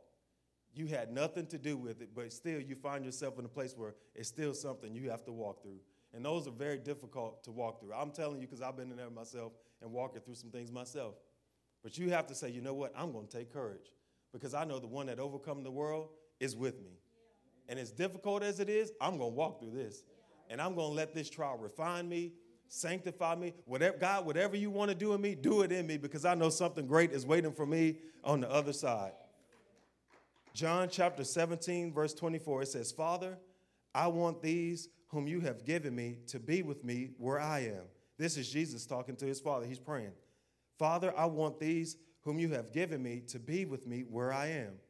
You 0.74 0.87
had 0.88 1.11
nothing 1.11 1.46
to 1.46 1.59
do 1.59 1.78
with 1.78 2.02
it, 2.02 2.11
but 2.14 2.30
still 2.35 2.61
you 2.61 2.74
find 2.74 3.02
yourself 3.02 3.38
in 3.38 3.46
a 3.46 3.48
place 3.48 3.74
where 3.74 3.94
it's 4.14 4.28
still 4.28 4.52
something 4.52 4.94
you 4.94 5.09
have 5.09 5.24
to 5.24 5.33
walk 5.33 5.62
through. 5.62 5.80
And 6.12 6.22
those 6.22 6.46
are 6.46 6.52
very 6.52 6.78
difficult 6.78 7.42
to 7.44 7.50
walk 7.50 7.80
through. 7.80 7.94
I'm 7.94 8.11
telling 8.11 8.42
you 8.42 8.46
because 8.46 8.61
I've 8.61 8.76
been 8.76 8.90
in 8.90 8.98
there 8.98 9.09
myself 9.09 9.52
and 9.80 9.90
walking 9.90 10.20
through 10.20 10.35
some 10.35 10.50
things 10.50 10.70
myself. 10.70 11.14
But 11.83 11.96
you 11.96 12.11
have 12.11 12.26
to 12.26 12.35
say, 12.35 12.50
you 12.50 12.61
know 12.61 12.74
what? 12.74 12.92
I'm 12.94 13.11
going 13.11 13.26
to 13.26 13.38
take 13.38 13.50
courage 13.50 13.94
because 14.35 14.52
I 14.52 14.64
know 14.64 14.78
the 14.78 14.87
one 14.87 15.06
that 15.06 15.18
overcome 15.18 15.62
the 15.62 15.70
world 15.70 16.11
is 16.40 16.54
with 16.54 16.78
me. 16.83 16.98
And 17.70 17.78
as 17.78 17.92
difficult 17.92 18.42
as 18.42 18.59
it 18.59 18.68
is, 18.68 18.90
I'm 19.00 19.16
going 19.16 19.30
to 19.30 19.37
walk 19.37 19.61
through 19.61 19.70
this. 19.70 20.02
And 20.50 20.61
I'm 20.61 20.74
going 20.74 20.90
to 20.90 20.94
let 20.94 21.14
this 21.14 21.30
trial 21.30 21.56
refine 21.56 22.09
me, 22.09 22.33
sanctify 22.66 23.37
me. 23.37 23.54
Whatever 23.64 23.96
God, 23.96 24.26
whatever 24.26 24.56
you 24.56 24.70
want 24.70 24.90
to 24.90 24.96
do 24.96 25.14
in 25.14 25.20
me, 25.20 25.37
do 25.37 25.62
it 25.62 25.70
in 25.70 25.87
me 25.87 25.96
because 25.96 26.24
I 26.24 26.35
know 26.35 26.50
something 26.50 26.88
great 26.88 27.12
is 27.12 27.24
waiting 27.24 27.52
for 27.52 27.64
me 27.64 27.98
on 28.24 28.40
the 28.40 28.50
other 28.50 28.72
side. 28.72 29.12
John 30.52 30.88
chapter 30.90 31.22
17 31.22 31.94
verse 31.94 32.12
24 32.12 32.62
it 32.62 32.66
says, 32.66 32.90
"Father, 32.90 33.38
I 33.94 34.09
want 34.09 34.42
these 34.42 34.88
whom 35.11 35.28
you 35.28 35.38
have 35.38 35.64
given 35.64 35.94
me 35.94 36.18
to 36.26 36.40
be 36.40 36.62
with 36.62 36.83
me 36.83 37.11
where 37.18 37.38
I 37.38 37.61
am." 37.61 37.85
This 38.18 38.37
is 38.37 38.50
Jesus 38.50 38.85
talking 38.85 39.14
to 39.14 39.26
his 39.26 39.38
Father. 39.38 39.64
He's 39.64 39.78
praying. 39.78 40.12
"Father, 40.76 41.16
I 41.16 41.26
want 41.26 41.61
these 41.61 41.96
whom 42.22 42.40
you 42.40 42.50
have 42.50 42.72
given 42.72 43.00
me 43.00 43.20
to 43.28 43.38
be 43.38 43.64
with 43.64 43.87
me 43.87 44.00
where 44.02 44.33
I 44.33 44.48
am. 44.48 44.80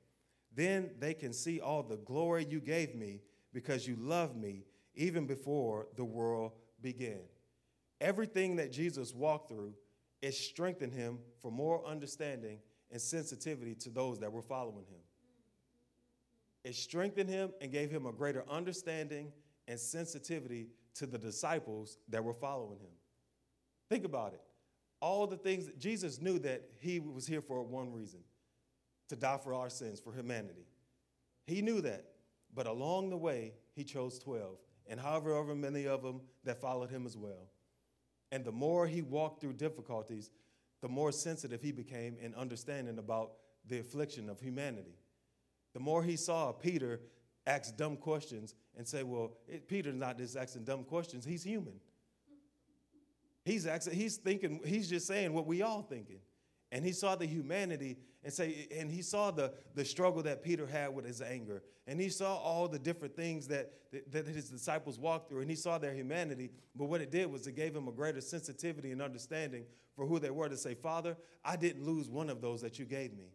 Then 0.54 0.90
they 0.98 1.14
can 1.14 1.32
see 1.32 1.60
all 1.60 1.82
the 1.82 1.96
glory 1.96 2.46
you 2.48 2.60
gave 2.60 2.94
me 2.94 3.20
because 3.52 3.86
you 3.86 3.96
loved 3.96 4.36
me 4.36 4.64
even 4.94 5.26
before 5.26 5.86
the 5.96 6.04
world 6.04 6.52
began. 6.82 7.20
Everything 8.00 8.56
that 8.56 8.72
Jesus 8.72 9.14
walked 9.14 9.48
through, 9.48 9.74
it 10.22 10.34
strengthened 10.34 10.92
him 10.92 11.18
for 11.40 11.50
more 11.50 11.84
understanding 11.86 12.58
and 12.90 13.00
sensitivity 13.00 13.74
to 13.76 13.90
those 13.90 14.18
that 14.20 14.32
were 14.32 14.42
following 14.42 14.86
him. 14.86 15.00
It 16.64 16.74
strengthened 16.74 17.30
him 17.30 17.52
and 17.60 17.70
gave 17.70 17.90
him 17.90 18.06
a 18.06 18.12
greater 18.12 18.44
understanding 18.50 19.32
and 19.68 19.78
sensitivity 19.78 20.68
to 20.94 21.06
the 21.06 21.18
disciples 21.18 21.98
that 22.08 22.22
were 22.22 22.34
following 22.34 22.78
him. 22.80 22.90
Think 23.88 24.04
about 24.04 24.34
it 24.34 24.40
all 25.00 25.26
the 25.26 25.36
things 25.36 25.66
that 25.66 25.78
Jesus 25.78 26.20
knew 26.20 26.38
that 26.40 26.62
he 26.78 27.00
was 27.00 27.26
here 27.26 27.40
for 27.40 27.62
one 27.62 27.92
reason 27.92 28.20
to 29.10 29.16
die 29.16 29.38
for 29.42 29.52
our 29.54 29.68
sins, 29.68 30.00
for 30.00 30.12
humanity. 30.12 30.66
He 31.46 31.62
knew 31.62 31.80
that. 31.82 32.06
But 32.54 32.66
along 32.66 33.10
the 33.10 33.16
way, 33.16 33.52
he 33.74 33.84
chose 33.84 34.18
12, 34.18 34.56
and 34.88 34.98
however 34.98 35.54
many 35.54 35.86
of 35.86 36.02
them 36.02 36.20
that 36.44 36.60
followed 36.60 36.90
him 36.90 37.06
as 37.06 37.16
well. 37.16 37.50
And 38.32 38.44
the 38.44 38.52
more 38.52 38.86
he 38.86 39.02
walked 39.02 39.40
through 39.40 39.54
difficulties, 39.54 40.30
the 40.80 40.88
more 40.88 41.12
sensitive 41.12 41.60
he 41.60 41.72
became 41.72 42.16
in 42.20 42.34
understanding 42.34 42.98
about 42.98 43.32
the 43.68 43.78
affliction 43.78 44.28
of 44.28 44.40
humanity. 44.40 44.96
The 45.74 45.80
more 45.80 46.02
he 46.02 46.16
saw 46.16 46.52
Peter 46.52 47.00
ask 47.46 47.76
dumb 47.76 47.96
questions 47.96 48.54
and 48.76 48.86
say, 48.86 49.02
Well, 49.02 49.32
it, 49.46 49.68
Peter's 49.68 49.94
not 49.94 50.18
just 50.18 50.36
asking 50.36 50.64
dumb 50.64 50.84
questions, 50.84 51.24
he's 51.24 51.44
human. 51.44 51.74
He's 53.44 53.66
actually, 53.66 53.96
he's 53.96 54.16
thinking, 54.16 54.60
he's 54.64 54.88
just 54.88 55.06
saying 55.06 55.32
what 55.32 55.46
we 55.46 55.62
all 55.62 55.82
thinking. 55.82 56.20
And 56.72 56.84
he 56.84 56.92
saw 56.92 57.16
the 57.16 57.26
humanity 57.26 57.96
and 58.22 58.32
say, 58.32 58.68
and 58.76 58.90
he 58.90 59.02
saw 59.02 59.30
the, 59.30 59.52
the 59.74 59.84
struggle 59.84 60.22
that 60.22 60.42
Peter 60.42 60.66
had 60.66 60.94
with 60.94 61.04
his 61.04 61.20
anger. 61.20 61.62
And 61.86 62.00
he 62.00 62.08
saw 62.08 62.36
all 62.36 62.68
the 62.68 62.78
different 62.78 63.16
things 63.16 63.48
that, 63.48 63.72
that 64.12 64.26
his 64.26 64.50
disciples 64.50 64.98
walked 64.98 65.28
through. 65.28 65.40
And 65.40 65.50
he 65.50 65.56
saw 65.56 65.78
their 65.78 65.94
humanity. 65.94 66.50
But 66.76 66.86
what 66.86 67.00
it 67.00 67.10
did 67.10 67.30
was 67.30 67.46
it 67.46 67.56
gave 67.56 67.74
him 67.74 67.88
a 67.88 67.92
greater 67.92 68.20
sensitivity 68.20 68.92
and 68.92 69.02
understanding 69.02 69.64
for 69.96 70.06
who 70.06 70.18
they 70.18 70.30
were 70.30 70.48
to 70.48 70.56
say, 70.56 70.74
Father, 70.74 71.16
I 71.44 71.56
didn't 71.56 71.84
lose 71.84 72.08
one 72.08 72.30
of 72.30 72.40
those 72.40 72.60
that 72.62 72.78
you 72.78 72.84
gave 72.84 73.16
me. 73.16 73.30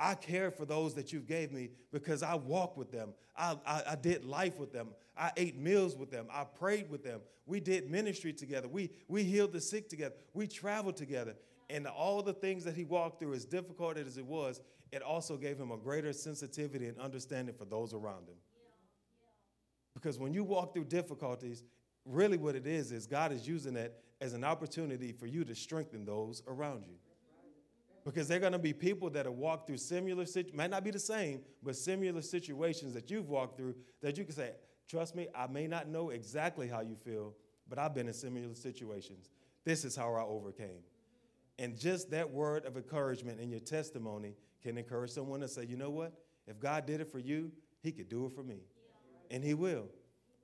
I 0.00 0.14
care 0.14 0.50
for 0.50 0.64
those 0.64 0.94
that 0.94 1.12
you 1.12 1.20
gave 1.20 1.50
me 1.50 1.70
because 1.92 2.22
I 2.22 2.34
walked 2.34 2.76
with 2.76 2.92
them. 2.92 3.14
I, 3.36 3.56
I, 3.66 3.82
I, 3.90 3.96
did 3.96 4.24
life 4.24 4.58
with 4.58 4.72
them. 4.72 4.90
I 5.16 5.32
ate 5.36 5.58
meals 5.58 5.96
with 5.96 6.10
them. 6.10 6.26
I 6.32 6.44
prayed 6.44 6.88
with 6.88 7.02
them. 7.02 7.20
We 7.46 7.58
did 7.58 7.90
ministry 7.90 8.32
together. 8.32 8.68
We, 8.68 8.90
we 9.08 9.24
healed 9.24 9.52
the 9.52 9.60
sick 9.60 9.88
together. 9.88 10.14
We 10.34 10.46
traveled 10.46 10.96
together. 10.96 11.34
And 11.70 11.86
all 11.86 12.22
the 12.22 12.32
things 12.32 12.64
that 12.64 12.74
he 12.74 12.84
walked 12.84 13.20
through, 13.20 13.34
as 13.34 13.44
difficult 13.44 13.98
as 13.98 14.16
it 14.16 14.24
was, 14.24 14.60
it 14.90 15.02
also 15.02 15.36
gave 15.36 15.58
him 15.58 15.70
a 15.70 15.76
greater 15.76 16.12
sensitivity 16.12 16.86
and 16.86 16.98
understanding 16.98 17.54
for 17.54 17.66
those 17.66 17.92
around 17.92 18.28
him. 18.28 18.36
Because 19.94 20.18
when 20.18 20.32
you 20.32 20.44
walk 20.44 20.72
through 20.72 20.84
difficulties, 20.84 21.64
really 22.04 22.38
what 22.38 22.54
it 22.54 22.66
is 22.66 22.92
is 22.92 23.06
God 23.06 23.32
is 23.32 23.46
using 23.46 23.74
that 23.74 23.98
as 24.20 24.32
an 24.32 24.44
opportunity 24.44 25.12
for 25.12 25.26
you 25.26 25.44
to 25.44 25.54
strengthen 25.54 26.04
those 26.04 26.42
around 26.46 26.84
you. 26.86 26.94
Because 28.04 28.26
they're 28.26 28.40
going 28.40 28.52
to 28.52 28.58
be 28.58 28.72
people 28.72 29.10
that 29.10 29.26
have 29.26 29.34
walked 29.34 29.66
through 29.66 29.76
similar, 29.76 30.24
situ- 30.24 30.56
might 30.56 30.70
not 30.70 30.82
be 30.82 30.90
the 30.90 30.98
same, 30.98 31.42
but 31.62 31.76
similar 31.76 32.22
situations 32.22 32.94
that 32.94 33.10
you've 33.10 33.28
walked 33.28 33.58
through 33.58 33.74
that 34.00 34.16
you 34.16 34.24
can 34.24 34.34
say, 34.34 34.52
trust 34.88 35.14
me, 35.14 35.28
I 35.34 35.46
may 35.46 35.66
not 35.66 35.88
know 35.88 36.10
exactly 36.10 36.68
how 36.68 36.80
you 36.80 36.96
feel, 36.96 37.34
but 37.68 37.78
I've 37.78 37.94
been 37.94 38.08
in 38.08 38.14
similar 38.14 38.54
situations. 38.54 39.28
This 39.64 39.84
is 39.84 39.94
how 39.94 40.14
I 40.14 40.22
overcame. 40.22 40.80
And 41.58 41.76
just 41.76 42.10
that 42.10 42.30
word 42.30 42.64
of 42.64 42.76
encouragement 42.76 43.40
in 43.40 43.50
your 43.50 43.60
testimony 43.60 44.34
can 44.62 44.78
encourage 44.78 45.10
someone 45.10 45.40
to 45.40 45.48
say, 45.48 45.64
you 45.64 45.76
know 45.76 45.90
what? 45.90 46.12
If 46.46 46.60
God 46.60 46.86
did 46.86 47.00
it 47.00 47.10
for 47.10 47.18
you, 47.18 47.50
he 47.82 47.92
could 47.92 48.08
do 48.08 48.26
it 48.26 48.32
for 48.32 48.42
me. 48.42 48.60
Yeah. 49.30 49.36
And 49.36 49.44
he 49.44 49.54
will. 49.54 49.86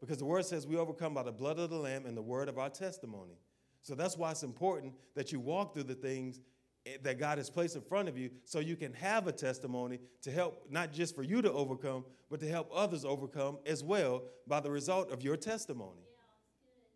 Because 0.00 0.18
the 0.18 0.24
word 0.24 0.44
says 0.44 0.66
we 0.66 0.76
overcome 0.76 1.14
by 1.14 1.22
the 1.22 1.32
blood 1.32 1.58
of 1.58 1.70
the 1.70 1.76
Lamb 1.76 2.04
and 2.04 2.16
the 2.16 2.22
word 2.22 2.48
of 2.48 2.58
our 2.58 2.68
testimony. 2.68 3.38
So 3.80 3.94
that's 3.94 4.16
why 4.16 4.30
it's 4.30 4.42
important 4.42 4.94
that 5.14 5.30
you 5.32 5.40
walk 5.40 5.74
through 5.74 5.84
the 5.84 5.94
things 5.94 6.40
eh, 6.86 6.96
that 7.02 7.18
God 7.18 7.38
has 7.38 7.48
placed 7.48 7.76
in 7.76 7.82
front 7.82 8.08
of 8.08 8.18
you 8.18 8.30
so 8.44 8.58
you 8.58 8.76
can 8.76 8.92
have 8.94 9.26
a 9.28 9.32
testimony 9.32 9.98
to 10.22 10.30
help, 10.30 10.66
not 10.70 10.92
just 10.92 11.14
for 11.14 11.22
you 11.22 11.42
to 11.42 11.52
overcome, 11.52 12.04
but 12.30 12.40
to 12.40 12.48
help 12.48 12.70
others 12.74 13.04
overcome 13.04 13.58
as 13.66 13.84
well 13.84 14.22
by 14.46 14.60
the 14.60 14.70
result 14.70 15.10
of 15.10 15.22
your 15.22 15.36
testimony. 15.36 16.02
Yeah, 16.02 16.22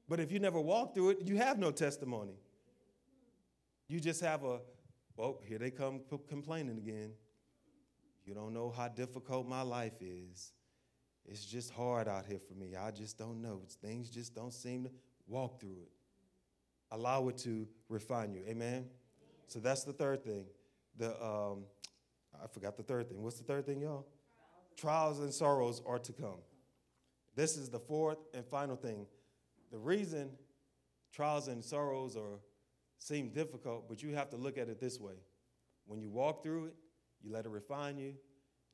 but 0.08 0.20
if 0.20 0.32
you 0.32 0.38
never 0.38 0.60
walk 0.60 0.94
through 0.94 1.10
it, 1.10 1.18
you 1.24 1.36
have 1.36 1.58
no 1.58 1.70
testimony. 1.70 2.34
You 3.88 4.00
just 4.00 4.20
have 4.20 4.44
a, 4.44 4.60
well, 5.16 5.40
here 5.44 5.58
they 5.58 5.70
come 5.70 6.00
complaining 6.28 6.78
again. 6.78 7.12
You 8.26 8.34
don't 8.34 8.52
know 8.52 8.70
how 8.70 8.88
difficult 8.88 9.48
my 9.48 9.62
life 9.62 10.02
is. 10.02 10.52
It's 11.24 11.44
just 11.44 11.70
hard 11.70 12.08
out 12.08 12.26
here 12.26 12.38
for 12.38 12.54
me. 12.54 12.74
I 12.76 12.90
just 12.90 13.18
don't 13.18 13.40
know. 13.40 13.62
Things 13.82 14.10
just 14.10 14.34
don't 14.34 14.52
seem 14.52 14.84
to 14.84 14.90
walk 15.26 15.60
through 15.60 15.76
it. 15.82 15.90
Allow 16.90 17.28
it 17.28 17.38
to 17.38 17.66
refine 17.88 18.32
you. 18.32 18.42
Amen? 18.46 18.86
So 19.46 19.58
that's 19.58 19.84
the 19.84 19.92
third 19.92 20.24
thing. 20.24 20.44
The 20.98 21.10
um, 21.22 21.64
I 22.42 22.46
forgot 22.46 22.76
the 22.76 22.82
third 22.82 23.08
thing. 23.08 23.22
What's 23.22 23.38
the 23.38 23.44
third 23.44 23.66
thing, 23.66 23.80
y'all? 23.80 24.06
Trials 24.76 25.20
and 25.20 25.32
sorrows 25.32 25.82
are 25.86 25.98
to 25.98 26.12
come. 26.12 26.40
This 27.34 27.56
is 27.56 27.68
the 27.68 27.78
fourth 27.78 28.18
and 28.34 28.44
final 28.44 28.76
thing. 28.76 29.06
The 29.70 29.78
reason 29.78 30.30
trials 31.12 31.48
and 31.48 31.64
sorrows 31.64 32.16
are 32.16 32.40
seem 32.98 33.30
difficult, 33.30 33.88
but 33.88 34.02
you 34.02 34.14
have 34.14 34.30
to 34.30 34.36
look 34.36 34.58
at 34.58 34.68
it 34.68 34.80
this 34.80 35.00
way. 35.00 35.14
When 35.86 36.00
you 36.00 36.10
walk 36.10 36.42
through 36.42 36.66
it, 36.66 36.74
you 37.22 37.32
let 37.32 37.46
it 37.46 37.50
refine 37.50 37.96
you, 37.96 38.14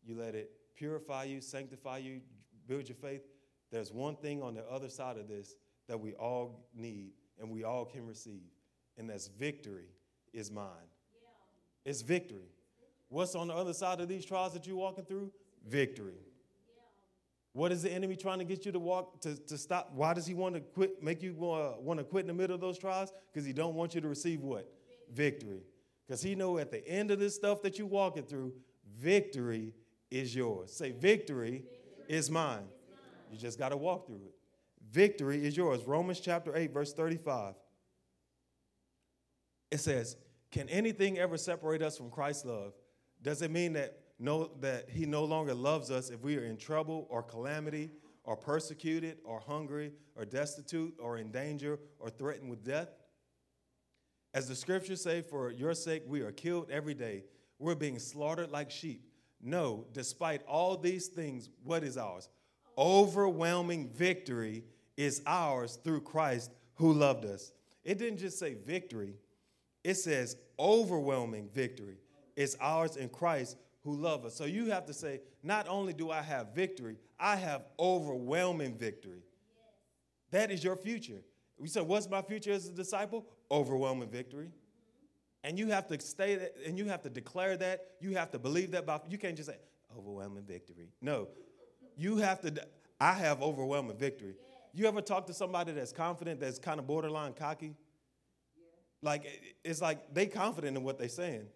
you 0.04 0.16
let 0.18 0.34
it 0.34 0.50
purify 0.74 1.24
you, 1.24 1.40
sanctify 1.40 1.98
you, 1.98 2.20
build 2.66 2.88
your 2.88 2.96
faith. 2.96 3.22
There's 3.70 3.92
one 3.92 4.16
thing 4.16 4.42
on 4.42 4.54
the 4.54 4.64
other 4.70 4.88
side 4.88 5.16
of 5.16 5.28
this 5.28 5.54
that 5.88 5.98
we 5.98 6.14
all 6.14 6.68
need 6.74 7.12
and 7.40 7.50
we 7.50 7.64
all 7.64 7.84
can 7.84 8.06
receive, 8.06 8.50
and 8.96 9.08
that's 9.08 9.28
victory 9.28 9.88
is 10.32 10.50
mine. 10.50 10.66
Yeah. 11.12 11.90
It's 11.90 12.02
victory. 12.02 12.50
What's 13.08 13.34
on 13.34 13.48
the 13.48 13.54
other 13.54 13.72
side 13.72 14.00
of 14.00 14.08
these 14.08 14.24
trials 14.24 14.52
that 14.54 14.66
you're 14.66 14.76
walking 14.76 15.04
through? 15.04 15.30
Victory. 15.66 16.18
What 17.54 17.70
is 17.70 17.82
the 17.82 17.92
enemy 17.92 18.16
trying 18.16 18.40
to 18.40 18.44
get 18.44 18.66
you 18.66 18.72
to 18.72 18.80
walk 18.80 19.20
to, 19.20 19.36
to 19.36 19.56
stop? 19.56 19.92
Why 19.94 20.12
does 20.12 20.26
he 20.26 20.34
want 20.34 20.56
to 20.56 20.60
quit, 20.60 21.00
make 21.00 21.22
you 21.22 21.32
uh, 21.40 21.74
want 21.78 22.00
to 22.00 22.04
quit 22.04 22.22
in 22.22 22.26
the 22.26 22.34
middle 22.34 22.54
of 22.54 22.60
those 22.60 22.76
trials? 22.76 23.12
Because 23.32 23.46
he 23.46 23.52
don't 23.52 23.76
want 23.76 23.94
you 23.94 24.00
to 24.00 24.08
receive 24.08 24.40
what? 24.40 24.68
Victory. 25.12 25.62
Because 26.06 26.20
he 26.20 26.34
know 26.34 26.58
at 26.58 26.72
the 26.72 26.86
end 26.86 27.12
of 27.12 27.20
this 27.20 27.34
stuff 27.34 27.62
that 27.62 27.78
you're 27.78 27.86
walking 27.86 28.24
through, 28.24 28.52
victory 28.98 29.72
is 30.10 30.34
yours. 30.34 30.72
Say, 30.72 30.90
victory, 30.90 31.62
victory. 31.62 32.08
is 32.08 32.28
mine. 32.28 32.64
You 33.30 33.38
just 33.38 33.56
got 33.56 33.68
to 33.68 33.76
walk 33.76 34.08
through 34.08 34.22
it. 34.26 34.34
Victory 34.90 35.46
is 35.46 35.56
yours. 35.56 35.84
Romans 35.84 36.18
chapter 36.18 36.56
8, 36.56 36.72
verse 36.72 36.92
35. 36.92 37.54
It 39.70 39.78
says, 39.78 40.16
Can 40.50 40.68
anything 40.68 41.18
ever 41.18 41.36
separate 41.36 41.82
us 41.82 41.96
from 41.96 42.10
Christ's 42.10 42.46
love? 42.46 42.72
Does 43.22 43.42
it 43.42 43.50
mean 43.50 43.74
that, 43.74 43.98
no, 44.18 44.50
that 44.60 44.88
he 44.88 45.06
no 45.06 45.24
longer 45.24 45.54
loves 45.54 45.90
us 45.90 46.10
if 46.10 46.20
we 46.22 46.36
are 46.36 46.44
in 46.44 46.56
trouble 46.56 47.06
or 47.10 47.22
calamity 47.22 47.90
or 48.24 48.36
persecuted 48.36 49.18
or 49.24 49.40
hungry 49.40 49.92
or 50.16 50.24
destitute 50.24 50.94
or 50.98 51.18
in 51.18 51.30
danger 51.30 51.78
or 51.98 52.10
threatened 52.10 52.48
with 52.48 52.64
death? 52.64 52.88
As 54.32 54.48
the 54.48 54.54
scriptures 54.54 55.02
say, 55.02 55.22
for 55.22 55.50
your 55.50 55.74
sake 55.74 56.02
we 56.06 56.20
are 56.22 56.32
killed 56.32 56.70
every 56.70 56.94
day. 56.94 57.24
We're 57.58 57.74
being 57.74 57.98
slaughtered 57.98 58.50
like 58.50 58.70
sheep. 58.70 59.08
No, 59.40 59.86
despite 59.92 60.42
all 60.46 60.76
these 60.76 61.08
things, 61.08 61.50
what 61.62 61.84
is 61.84 61.96
ours? 61.96 62.28
Overwhelming 62.76 63.90
victory 63.90 64.64
is 64.96 65.22
ours 65.26 65.78
through 65.84 66.00
Christ 66.00 66.50
who 66.76 66.92
loved 66.92 67.24
us. 67.24 67.52
It 67.84 67.98
didn't 67.98 68.18
just 68.18 68.38
say 68.38 68.54
victory, 68.54 69.14
it 69.84 69.94
says 69.94 70.36
overwhelming 70.58 71.48
victory 71.52 71.98
is 72.36 72.56
ours 72.60 72.96
in 72.96 73.08
Christ 73.08 73.56
who 73.84 73.94
love 73.94 74.24
us. 74.24 74.34
So 74.34 74.46
you 74.46 74.70
have 74.70 74.86
to 74.86 74.94
say, 74.94 75.20
not 75.42 75.68
only 75.68 75.92
do 75.92 76.10
I 76.10 76.22
have 76.22 76.54
victory, 76.54 76.96
I 77.20 77.36
have 77.36 77.66
overwhelming 77.78 78.76
victory. 78.76 79.22
That 80.30 80.50
is 80.50 80.64
your 80.64 80.74
future. 80.74 81.20
We 81.58 81.68
said, 81.68 81.84
what's 81.84 82.08
my 82.08 82.22
future 82.22 82.52
as 82.52 82.66
a 82.66 82.72
disciple? 82.72 83.26
Overwhelming 83.50 84.08
victory. 84.08 84.50
And 85.44 85.58
you 85.58 85.68
have 85.68 85.86
to 85.88 86.00
stay 86.00 86.36
that, 86.36 86.54
and 86.66 86.78
you 86.78 86.86
have 86.86 87.02
to 87.02 87.10
declare 87.10 87.56
that. 87.58 87.88
You 88.00 88.16
have 88.16 88.30
to 88.30 88.38
believe 88.38 88.70
that. 88.70 88.86
By, 88.86 89.00
you 89.08 89.18
can't 89.18 89.36
just 89.36 89.50
say, 89.50 89.58
overwhelming 89.96 90.44
victory. 90.44 90.88
No. 91.02 91.28
You 91.96 92.16
have 92.16 92.40
to, 92.40 92.66
I 92.98 93.12
have 93.12 93.42
overwhelming 93.42 93.98
victory. 93.98 94.34
You 94.72 94.88
ever 94.88 95.02
talk 95.02 95.26
to 95.26 95.34
somebody 95.34 95.72
that's 95.72 95.92
confident, 95.92 96.40
that's 96.40 96.58
kind 96.58 96.80
of 96.80 96.86
borderline 96.86 97.34
cocky? 97.34 97.76
Like, 99.02 99.54
it's 99.62 99.82
like 99.82 100.14
they 100.14 100.26
confident 100.26 100.76
in 100.78 100.82
what 100.82 100.98
they're 100.98 101.08
saying. 101.08 101.46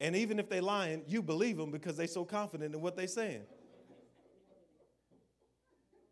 And 0.00 0.16
even 0.16 0.38
if 0.38 0.48
they're 0.48 0.62
lying, 0.62 1.02
you 1.06 1.22
believe 1.22 1.56
them 1.56 1.70
because 1.70 1.96
they're 1.96 2.06
so 2.06 2.24
confident 2.24 2.74
in 2.74 2.80
what 2.80 2.96
they're 2.96 3.06
saying. 3.06 3.42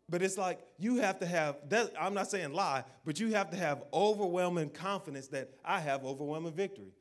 But 0.09 0.21
it's 0.21 0.37
like 0.37 0.59
you 0.77 0.97
have 0.97 1.19
to 1.19 1.25
have, 1.25 1.57
that, 1.69 1.93
I'm 1.99 2.13
not 2.13 2.29
saying 2.29 2.53
lie, 2.53 2.83
but 3.05 3.19
you 3.19 3.33
have 3.33 3.49
to 3.51 3.57
have 3.57 3.83
overwhelming 3.93 4.69
confidence 4.69 5.27
that 5.27 5.51
I 5.63 5.79
have 5.79 6.03
overwhelming 6.03 6.53
victory. 6.53 6.93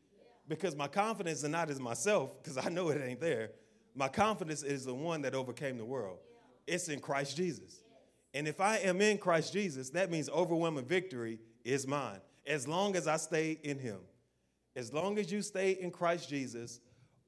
Because 0.46 0.76
my 0.76 0.88
confidence 0.88 1.42
is 1.42 1.48
not 1.48 1.70
as 1.70 1.80
myself, 1.80 2.42
because 2.42 2.56
I 2.56 2.68
know 2.70 2.88
it 2.88 3.00
ain't 3.02 3.20
there. 3.20 3.50
My 3.94 4.08
confidence 4.08 4.62
is 4.62 4.84
the 4.84 4.94
one 4.94 5.22
that 5.22 5.34
overcame 5.34 5.76
the 5.76 5.84
world. 5.84 6.18
It's 6.66 6.88
in 6.88 7.00
Christ 7.00 7.36
Jesus. 7.36 7.82
And 8.32 8.46
if 8.46 8.60
I 8.60 8.78
am 8.78 9.00
in 9.00 9.18
Christ 9.18 9.52
Jesus, 9.52 9.90
that 9.90 10.10
means 10.10 10.28
overwhelming 10.28 10.84
victory 10.84 11.40
is 11.64 11.86
mine 11.86 12.20
as 12.46 12.66
long 12.66 12.96
as 12.96 13.06
I 13.06 13.16
stay 13.16 13.58
in 13.62 13.78
Him. 13.78 13.98
As 14.80 14.94
long 14.94 15.18
as 15.18 15.30
you 15.30 15.42
stay 15.42 15.72
in 15.72 15.90
Christ 15.90 16.30
Jesus, 16.30 16.80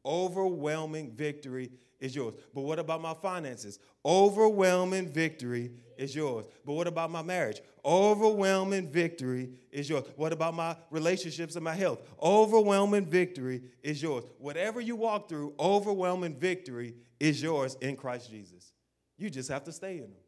overwhelming 0.07 1.11
victory 1.11 1.71
is 2.01 2.17
yours. 2.17 2.33
But 2.55 2.63
what 2.63 2.79
about 2.79 3.03
my 3.03 3.13
finances? 3.13 3.79
Overwhelming 4.07 5.11
victory 5.11 5.71
is 5.99 6.17
yours. 6.17 6.47
But 6.65 6.73
what 6.73 6.87
about 6.87 7.11
my 7.11 7.21
marriage? 7.21 7.61
Overwhelming 7.85 8.89
victory 8.89 9.51
is 9.71 9.91
yours. 9.91 10.05
What 10.17 10.33
about 10.33 10.55
my 10.55 10.75
relationships 10.91 11.55
and 11.55 11.63
my 11.63 11.75
health? 11.75 12.01
Overwhelming 12.23 13.05
victory 13.05 13.61
is 13.83 14.03
yours. 14.03 14.25
Whatever 14.39 14.81
you 14.81 14.97
walk 14.97 15.29
through, 15.29 15.53
overwhelming 15.61 16.37
victory 16.37 16.95
is 17.21 17.43
yours 17.43 17.77
in 17.83 17.97
Christ 17.97 18.31
Jesus. 18.31 18.73
You 19.19 19.29
just 19.29 19.51
have 19.51 19.65
to 19.65 19.73
stay 19.73 19.99
in 19.99 20.05
Him 20.05 20.25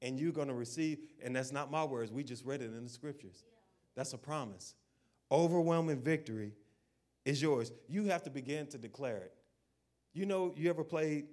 and 0.00 0.18
you're 0.18 0.32
going 0.32 0.48
to 0.48 0.54
receive. 0.54 1.00
And 1.22 1.36
that's 1.36 1.52
not 1.52 1.70
my 1.70 1.84
words. 1.84 2.10
We 2.10 2.24
just 2.24 2.42
read 2.46 2.62
it 2.62 2.72
in 2.74 2.84
the 2.84 2.90
scriptures. 2.90 3.44
That's 3.94 4.14
a 4.14 4.18
promise. 4.18 4.74
Overwhelming 5.34 6.00
victory 6.00 6.52
is 7.24 7.42
yours. 7.42 7.72
You 7.88 8.04
have 8.04 8.22
to 8.22 8.30
begin 8.30 8.68
to 8.68 8.78
declare 8.78 9.16
it. 9.16 9.32
You 10.12 10.26
know, 10.26 10.54
you 10.56 10.70
ever 10.70 10.84
played 10.84 11.26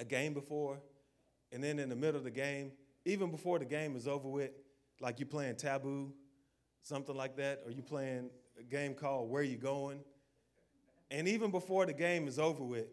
a 0.00 0.04
game 0.04 0.34
before, 0.34 0.80
and 1.52 1.62
then 1.62 1.78
in 1.78 1.88
the 1.88 1.94
middle 1.94 2.16
of 2.16 2.24
the 2.24 2.32
game, 2.32 2.72
even 3.04 3.30
before 3.30 3.60
the 3.60 3.64
game 3.64 3.94
is 3.94 4.08
over 4.08 4.28
with, 4.28 4.50
like 5.00 5.20
you're 5.20 5.28
playing 5.28 5.54
Taboo, 5.54 6.12
something 6.82 7.14
like 7.14 7.36
that, 7.36 7.62
or 7.64 7.70
you 7.70 7.80
playing 7.80 8.28
a 8.58 8.64
game 8.64 8.92
called 8.92 9.30
Where 9.30 9.44
You 9.44 9.56
Going, 9.56 10.00
and 11.12 11.28
even 11.28 11.52
before 11.52 11.86
the 11.86 11.92
game 11.92 12.26
is 12.26 12.40
over 12.40 12.64
with, 12.64 12.86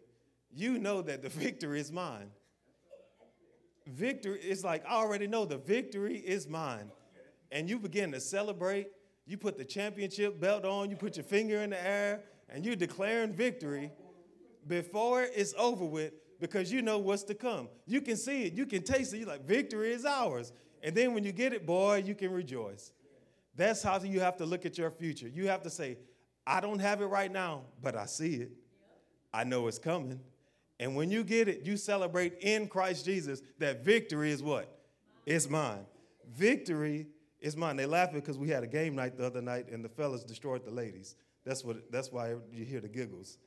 you 0.52 0.78
know 0.78 1.02
that 1.02 1.22
the 1.22 1.28
victory 1.40 1.80
is 1.80 1.90
mine 1.90 2.30
victory 3.90 4.38
is 4.40 4.64
like, 4.64 4.84
I 4.86 4.94
already 4.94 5.26
know 5.26 5.44
the 5.44 5.58
victory 5.58 6.18
is 6.18 6.48
mine. 6.48 6.90
And 7.52 7.68
you 7.68 7.78
begin 7.78 8.12
to 8.12 8.20
celebrate. 8.20 8.88
You 9.30 9.36
put 9.36 9.56
the 9.56 9.64
championship 9.64 10.40
belt 10.40 10.64
on, 10.64 10.90
you 10.90 10.96
put 10.96 11.16
your 11.16 11.22
finger 11.22 11.62
in 11.62 11.70
the 11.70 11.80
air, 11.80 12.24
and 12.48 12.66
you're 12.66 12.74
declaring 12.74 13.32
victory 13.32 13.92
before 14.66 15.22
it's 15.22 15.54
over 15.56 15.84
with 15.84 16.14
because 16.40 16.72
you 16.72 16.82
know 16.82 16.98
what's 16.98 17.22
to 17.24 17.34
come. 17.34 17.68
You 17.86 18.00
can 18.00 18.16
see 18.16 18.46
it, 18.46 18.54
you 18.54 18.66
can 18.66 18.82
taste 18.82 19.14
it. 19.14 19.18
You're 19.18 19.28
like, 19.28 19.46
victory 19.46 19.92
is 19.92 20.04
ours. 20.04 20.52
And 20.82 20.96
then 20.96 21.14
when 21.14 21.22
you 21.22 21.30
get 21.30 21.52
it, 21.52 21.64
boy, 21.64 22.02
you 22.04 22.16
can 22.16 22.32
rejoice. 22.32 22.90
That's 23.54 23.84
how 23.84 24.00
you 24.00 24.18
have 24.18 24.36
to 24.38 24.44
look 24.44 24.66
at 24.66 24.76
your 24.76 24.90
future. 24.90 25.28
You 25.28 25.46
have 25.46 25.62
to 25.62 25.70
say, 25.70 25.98
I 26.44 26.60
don't 26.60 26.80
have 26.80 27.00
it 27.00 27.06
right 27.06 27.30
now, 27.30 27.60
but 27.80 27.94
I 27.94 28.06
see 28.06 28.34
it. 28.34 28.50
I 29.32 29.44
know 29.44 29.68
it's 29.68 29.78
coming. 29.78 30.18
And 30.80 30.96
when 30.96 31.08
you 31.08 31.22
get 31.22 31.46
it, 31.46 31.64
you 31.64 31.76
celebrate 31.76 32.38
in 32.40 32.66
Christ 32.66 33.04
Jesus 33.04 33.42
that 33.60 33.84
victory 33.84 34.32
is 34.32 34.42
what? 34.42 34.76
It's 35.24 35.48
mine. 35.48 35.86
Victory 36.34 37.06
is 37.40 37.56
mine. 37.56 37.76
They 37.76 37.86
laugh 37.86 38.12
because 38.12 38.38
we 38.38 38.48
had 38.48 38.62
a 38.62 38.66
game 38.66 38.94
night 38.94 39.16
the 39.16 39.26
other 39.26 39.42
night 39.42 39.68
and 39.70 39.84
the 39.84 39.88
fellas 39.88 40.24
destroyed 40.24 40.64
the 40.64 40.70
ladies. 40.70 41.16
That's 41.44 41.64
what 41.64 41.90
that's 41.90 42.12
why 42.12 42.34
you 42.52 42.64
hear 42.64 42.80
the 42.80 42.88
giggles. 42.88 43.38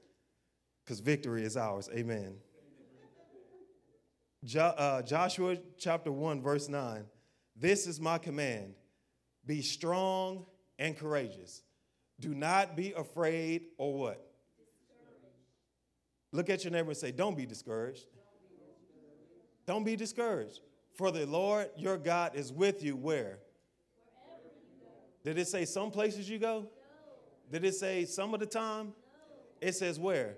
because 0.84 1.00
victory 1.00 1.44
is 1.44 1.56
ours. 1.56 1.90
Amen. 1.96 2.36
Jo- 4.44 4.74
uh, 4.78 5.02
Joshua 5.02 5.58
chapter 5.78 6.12
1, 6.12 6.42
verse 6.42 6.68
9. 6.68 7.06
This 7.56 7.88
is 7.88 8.00
my 8.02 8.18
command 8.18 8.74
be 9.46 9.62
strong 9.62 10.46
and 10.80 10.98
courageous. 10.98 11.64
Do 12.20 12.34
not 12.34 12.76
be 12.76 12.94
afraid 12.94 13.68
or 13.78 13.94
what? 13.94 14.30
Look 16.32 16.50
at 16.50 16.64
your 16.64 16.72
neighbor 16.72 16.90
and 16.90 16.98
say, 16.98 17.12
Don't 17.12 17.38
be 17.38 17.46
discouraged. 17.46 18.06
Don't 19.66 19.84
be 19.84 19.96
discouraged. 19.96 20.62
For 20.94 21.12
the 21.12 21.26
Lord 21.26 21.70
your 21.78 21.98
God 21.98 22.36
is 22.36 22.52
with 22.52 22.84
you 22.84 22.96
where? 22.96 23.40
Did 25.24 25.38
it 25.38 25.48
say 25.48 25.66
some 25.66 25.92
places 25.92 26.30
you 26.30 26.40
go? 26.40 26.68
Did 27.52 27.64
it 27.64 27.76
say 27.76 28.06
some 28.06 28.34
of 28.34 28.40
the 28.40 28.46
time? 28.46 28.94
It 29.62 29.76
says 29.76 30.00
where? 30.00 30.38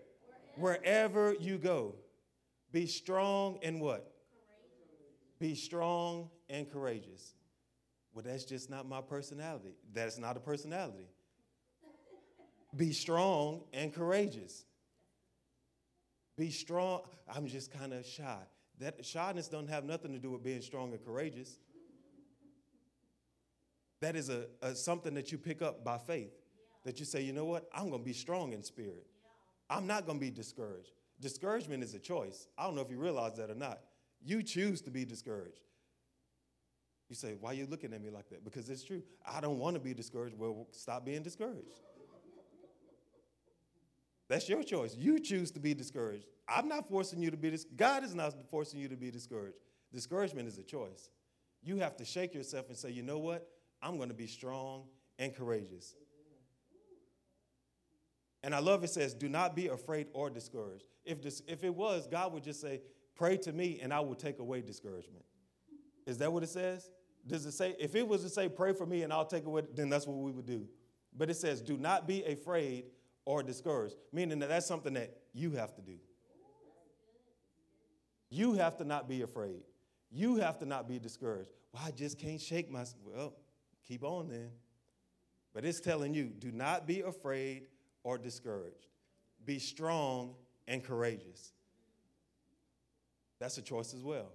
Wherever 0.56 1.36
you 1.40 1.58
go. 1.58 1.96
Be 2.72 2.86
strong 2.86 3.58
and 3.64 3.82
what? 3.82 4.12
Be 5.40 5.56
strong 5.56 6.30
and 6.50 6.70
courageous. 6.70 7.34
Well, 8.14 8.24
that's 8.26 8.46
just 8.46 8.70
not 8.70 8.88
my 8.88 9.02
personality. 9.02 9.76
That's 9.94 10.18
not 10.18 10.38
a 10.38 10.40
personality. 10.40 11.10
Be 12.76 12.94
strong 12.94 13.64
and 13.74 13.94
courageous. 13.94 14.66
Be 16.38 16.50
strong. 16.50 17.02
I'm 17.34 17.48
just 17.48 17.72
kind 17.72 17.94
of 17.94 18.06
shy. 18.06 18.40
That 18.80 19.06
shyness 19.06 19.48
don't 19.48 19.70
have 19.70 19.84
nothing 19.84 20.12
to 20.14 20.20
do 20.20 20.32
with 20.32 20.44
being 20.44 20.62
strong 20.62 20.92
and 20.92 21.04
courageous. 21.04 21.58
That 24.06 24.16
is 24.16 24.30
a, 24.30 24.46
a 24.62 24.76
something 24.76 25.16
that 25.16 25.32
you 25.32 25.40
pick 25.40 25.64
up 25.64 25.84
by 25.84 25.98
faith. 25.98 26.32
That 26.84 27.00
you 27.00 27.06
say, 27.08 27.24
you 27.24 27.34
know 27.34 27.46
what? 27.46 27.68
I'm 27.74 27.90
going 27.90 28.04
to 28.04 28.06
be 28.06 28.14
strong 28.14 28.54
in 28.54 28.62
spirit. 28.62 29.08
I'm 29.68 29.88
not 29.88 30.06
going 30.06 30.20
to 30.20 30.24
be 30.24 30.30
discouraged. 30.30 30.92
Discouragement 31.20 31.82
is 31.82 31.96
a 31.96 31.98
choice. 31.98 32.48
I 32.56 32.66
don't 32.66 32.76
know 32.76 32.84
if 32.84 32.92
you 32.92 33.00
realize 33.00 33.38
that 33.38 33.50
or 33.50 33.56
not. 33.56 33.80
You 34.24 34.44
choose 34.44 34.82
to 34.82 34.92
be 34.92 35.06
discouraged. 35.06 35.64
You 37.10 37.16
say, 37.16 37.34
why 37.40 37.50
are 37.50 37.54
you 37.56 37.66
looking 37.66 37.96
at 37.96 38.02
me 38.04 38.12
like 38.12 38.30
that? 38.30 38.44
Because 38.44 38.70
it's 38.70 38.84
true. 38.84 39.02
I 39.26 39.42
don't 39.42 39.58
want 39.58 39.76
to 39.76 39.80
be 39.80 39.96
discouraged. 39.96 40.38
Well, 40.38 40.68
stop 40.70 41.04
being 41.04 41.24
discouraged. 41.24 41.82
That's 44.30 44.48
your 44.48 44.62
choice. 44.62 44.96
You 44.96 45.20
choose 45.20 45.50
to 45.50 45.60
be 45.60 45.74
discouraged. 45.74 46.28
I'm 46.48 46.68
not 46.68 46.88
forcing 46.88 47.24
you 47.24 47.32
to 47.32 47.38
be 47.38 47.50
this. 47.50 47.66
God 47.76 48.04
is 48.04 48.14
not 48.14 48.36
forcing 48.52 48.80
you 48.80 48.88
to 48.88 48.98
be 48.98 49.10
discouraged. 49.10 49.58
Discouragement 49.92 50.48
is 50.48 50.60
a 50.60 50.64
choice. 50.64 51.10
You 51.64 51.78
have 51.78 51.98
to 51.98 52.06
shake 52.06 52.36
yourself 52.36 52.68
and 52.70 52.78
say, 52.78 52.92
you 52.92 53.02
know 53.02 53.18
what? 53.18 53.50
I'm 53.82 53.98
going 53.98 54.10
to 54.10 54.16
be 54.16 54.28
strong 54.28 54.86
and 55.20 55.36
courageous. 55.36 55.96
And 58.44 58.54
I 58.54 58.60
love 58.60 58.84
it 58.84 58.90
says, 58.90 59.14
do 59.14 59.28
not 59.28 59.56
be 59.56 59.68
afraid 59.68 60.08
or 60.14 60.30
discouraged. 60.30 60.86
If, 61.04 61.22
this, 61.22 61.42
if 61.48 61.64
it 61.64 61.74
was, 61.74 62.08
God 62.08 62.34
would 62.34 62.44
just 62.44 62.62
say, 62.62 62.82
pray 63.16 63.38
to 63.38 63.52
me 63.52 63.80
and 63.82 63.92
I 63.94 64.02
will 64.02 64.16
take 64.16 64.40
away 64.40 64.62
discouragement. 64.62 65.26
Is 66.06 66.20
that 66.20 66.32
what 66.32 66.44
it 66.44 66.50
says? 66.50 66.90
Does 67.26 67.46
it 67.48 67.54
say, 67.54 67.76
if 67.80 67.96
it 67.96 68.08
was 68.08 68.22
to 68.22 68.30
say, 68.30 68.48
pray 68.48 68.74
for 68.74 68.86
me 68.86 69.02
and 69.02 69.12
I'll 69.12 69.26
take 69.26 69.46
away, 69.46 69.64
then 69.74 69.90
that's 69.90 70.06
what 70.06 70.18
we 70.18 70.32
would 70.32 70.46
do. 70.46 70.68
But 71.18 71.30
it 71.30 71.36
says, 71.36 71.62
do 71.62 71.78
not 71.78 72.08
be 72.08 72.24
afraid 72.24 72.86
or 73.26 73.42
discouraged, 73.42 73.96
meaning 74.14 74.38
that 74.40 74.50
that's 74.50 74.68
something 74.68 74.94
that 74.94 75.18
you 75.34 75.52
have 75.52 75.74
to 75.76 75.82
do. 75.82 75.98
You 78.30 78.54
have 78.54 78.78
to 78.78 78.84
not 78.84 79.08
be 79.10 79.24
afraid. 79.24 79.64
You 80.12 80.36
have 80.36 80.60
to 80.60 80.66
not 80.66 80.88
be 80.88 81.00
discouraged. 81.00 81.50
Well, 81.74 81.84
I 81.86 81.92
just 81.92 82.20
can't 82.20 82.40
shake 82.40 82.70
myself. 82.70 83.02
Well, 83.04 83.34
keep 83.88 84.04
on 84.04 84.30
then. 84.30 84.50
But 85.54 85.66
it's 85.66 85.80
telling 85.80 86.14
you 86.14 86.26
do 86.26 86.52
not 86.52 86.86
be 86.86 87.02
afraid 87.02 87.68
or 88.04 88.18
discouraged. 88.18 88.88
Be 89.46 89.60
strong 89.60 90.36
and 90.68 90.84
courageous. 90.84 91.54
That's 93.40 93.58
a 93.58 93.62
choice 93.62 93.94
as 93.94 94.04
well. 94.04 94.32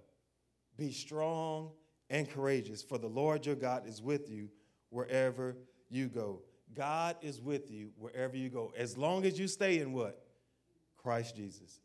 Be 0.77 0.91
strong 0.91 1.71
and 2.09 2.29
courageous, 2.29 2.81
for 2.83 2.97
the 2.97 3.07
Lord 3.07 3.45
your 3.45 3.55
God 3.55 3.87
is 3.87 4.01
with 4.01 4.29
you 4.29 4.49
wherever 4.89 5.55
you 5.89 6.07
go. 6.07 6.41
God 6.73 7.17
is 7.21 7.41
with 7.41 7.69
you 7.69 7.91
wherever 7.97 8.35
you 8.35 8.49
go, 8.49 8.73
as 8.77 8.97
long 8.97 9.25
as 9.25 9.37
you 9.39 9.47
stay 9.47 9.79
in 9.79 9.93
what? 9.93 10.23
Christ 10.97 11.35
Jesus. 11.35 11.79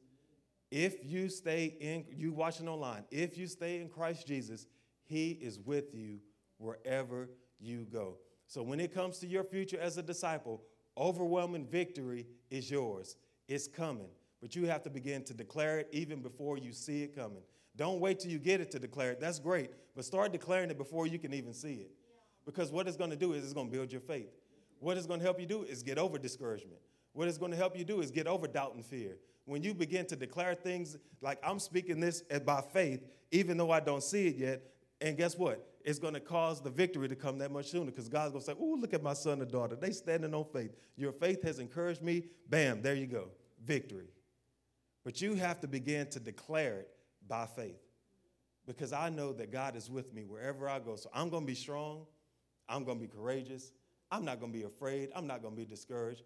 If 0.71 1.05
you 1.05 1.29
stay 1.29 1.77
in, 1.81 2.05
you 2.11 2.33
watching 2.33 2.69
online, 2.69 3.05
if 3.11 3.39
you 3.39 3.47
stay 3.47 3.81
in 3.81 3.89
Christ 3.89 4.27
Jesus, 4.27 4.67
He 5.05 5.31
is 5.31 5.59
with 5.59 5.95
you 5.95 6.19
wherever 6.59 7.29
you 7.61 7.87
go. 7.91 8.17
So 8.47 8.63
when 8.63 8.81
it 8.81 8.95
comes 8.95 9.19
to 9.19 9.27
your 9.27 9.45
future 9.45 9.79
as 9.81 9.99
a 9.99 10.03
disciple, 10.03 10.63
overwhelming 10.97 11.67
victory 11.67 12.27
is 12.51 12.71
yours. 12.71 13.17
It's 13.49 13.67
coming. 13.67 14.09
But 14.41 14.55
you 14.55 14.67
have 14.67 14.83
to 14.85 14.91
begin 14.91 15.25
to 15.25 15.35
declare 15.35 15.79
it 15.79 15.89
even 15.93 16.21
before 16.21 16.59
you 16.59 16.73
see 16.73 17.03
it 17.03 17.17
coming. 17.17 17.43
Don't 17.77 18.01
wait 18.01 18.21
till 18.21 18.31
you 18.31 18.39
get 18.39 18.61
it 18.61 18.71
to 18.73 18.79
declare 18.79 19.11
it. 19.13 19.21
That's 19.21 19.39
great. 19.39 19.71
But 19.95 20.05
start 20.05 20.33
declaring 20.33 20.71
it 20.71 20.79
before 20.79 21.07
you 21.07 21.19
can 21.19 21.35
even 21.35 21.53
see 21.53 21.75
it. 21.75 21.91
Because 22.45 22.71
what 22.71 22.87
it's 22.87 22.97
going 22.97 23.11
to 23.11 23.17
do 23.17 23.33
is 23.33 23.43
it's 23.43 23.53
going 23.53 23.69
to 23.69 23.73
build 23.73 23.91
your 23.91 24.01
faith. 24.01 24.31
What 24.79 24.97
it's 24.97 25.07
going 25.07 25.21
to 25.21 25.27
help 25.27 25.41
you 25.41 25.47
do 25.47 25.65
is 25.65 25.83
get 25.83 25.99
over 25.99 26.19
discouragement. 26.19 26.81
What 27.13 27.29
it's 27.29 27.39
going 27.39 27.51
to 27.51 27.57
help 27.57 27.77
you 27.77 27.85
do 27.85 28.01
is 28.01 28.11
get 28.11 28.27
over 28.27 28.47
doubt 28.47 28.75
and 28.75 28.85
fear. 28.85 29.17
When 29.47 29.63
you 29.63 29.75
begin 29.75 30.07
to 30.07 30.17
declare 30.17 30.55
things 30.55 30.97
like 31.21 31.39
I'm 31.43 31.59
speaking 31.59 31.99
this 31.99 32.23
eh, 32.31 32.39
by 32.39 32.61
faith, 32.61 33.07
even 33.31 33.57
though 33.57 33.71
I 33.71 33.81
don't 33.81 34.03
see 34.03 34.29
it 34.29 34.37
yet, 34.37 34.63
and 35.01 35.17
guess 35.17 35.37
what? 35.37 35.67
It's 35.87 36.01
going 36.01 36.15
to 36.15 36.21
cause 36.21 36.61
the 36.61 36.69
victory 36.69 37.09
to 37.09 37.15
come 37.15 37.39
that 37.39 37.53
much 37.53 37.67
sooner 37.71 37.87
because 37.87 38.09
God's 38.09 38.33
going 38.33 38.43
to 38.43 38.47
say, 38.51 38.57
Oh, 38.61 38.77
look 38.79 38.93
at 38.93 39.05
my 39.05 39.15
son 39.15 39.41
and 39.41 39.49
daughter. 39.51 39.77
They 39.77 39.93
standing 39.93 40.35
on 40.35 40.45
faith. 40.53 40.73
Your 40.97 41.13
faith 41.13 41.45
has 41.45 41.61
encouraged 41.61 42.03
me. 42.03 42.25
Bam, 42.51 42.83
there 42.83 42.97
you 42.97 43.07
go. 43.07 43.29
Victory. 43.65 44.09
But 45.05 45.23
you 45.23 45.37
have 45.37 45.61
to 45.61 45.69
begin 45.69 46.09
to 46.09 46.19
declare 46.19 46.81
it 46.81 46.89
by 47.29 47.47
faith 47.47 47.79
because 48.67 48.93
I 48.93 49.11
know 49.11 49.33
that 49.35 49.53
God 49.53 49.77
is 49.77 49.89
with 49.89 50.13
me 50.13 50.25
wherever 50.25 50.69
I 50.69 50.81
go. 50.81 50.97
So 50.97 51.09
I'm 51.15 51.31
going 51.31 51.45
to 51.45 51.47
be 51.47 51.55
strong. 51.55 52.05
I'm 52.69 52.83
going 52.83 52.99
to 52.99 53.03
be 53.03 53.09
courageous. 53.09 53.71
I'm 54.11 54.25
not 54.25 54.41
going 54.41 54.53
to 54.53 54.59
be 54.59 54.65
afraid. 54.65 55.11
I'm 55.15 55.29
not 55.29 55.41
going 55.41 55.55
to 55.55 55.57
be 55.57 55.65
discouraged. 55.65 56.25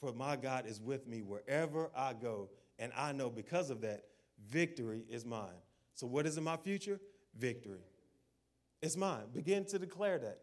For 0.00 0.12
my 0.12 0.36
God 0.36 0.66
is 0.66 0.82
with 0.82 1.08
me 1.08 1.22
wherever 1.22 1.90
I 1.96 2.12
go. 2.12 2.50
And 2.78 2.92
I 2.94 3.12
know 3.12 3.30
because 3.30 3.70
of 3.70 3.80
that, 3.80 4.04
victory 4.50 5.04
is 5.08 5.24
mine. 5.24 5.62
So, 5.94 6.06
what 6.06 6.26
is 6.26 6.36
in 6.36 6.44
my 6.44 6.58
future? 6.58 7.00
Victory. 7.38 7.80
It's 8.80 8.96
mine. 8.96 9.24
Begin 9.32 9.64
to 9.66 9.78
declare 9.78 10.18
that 10.18 10.38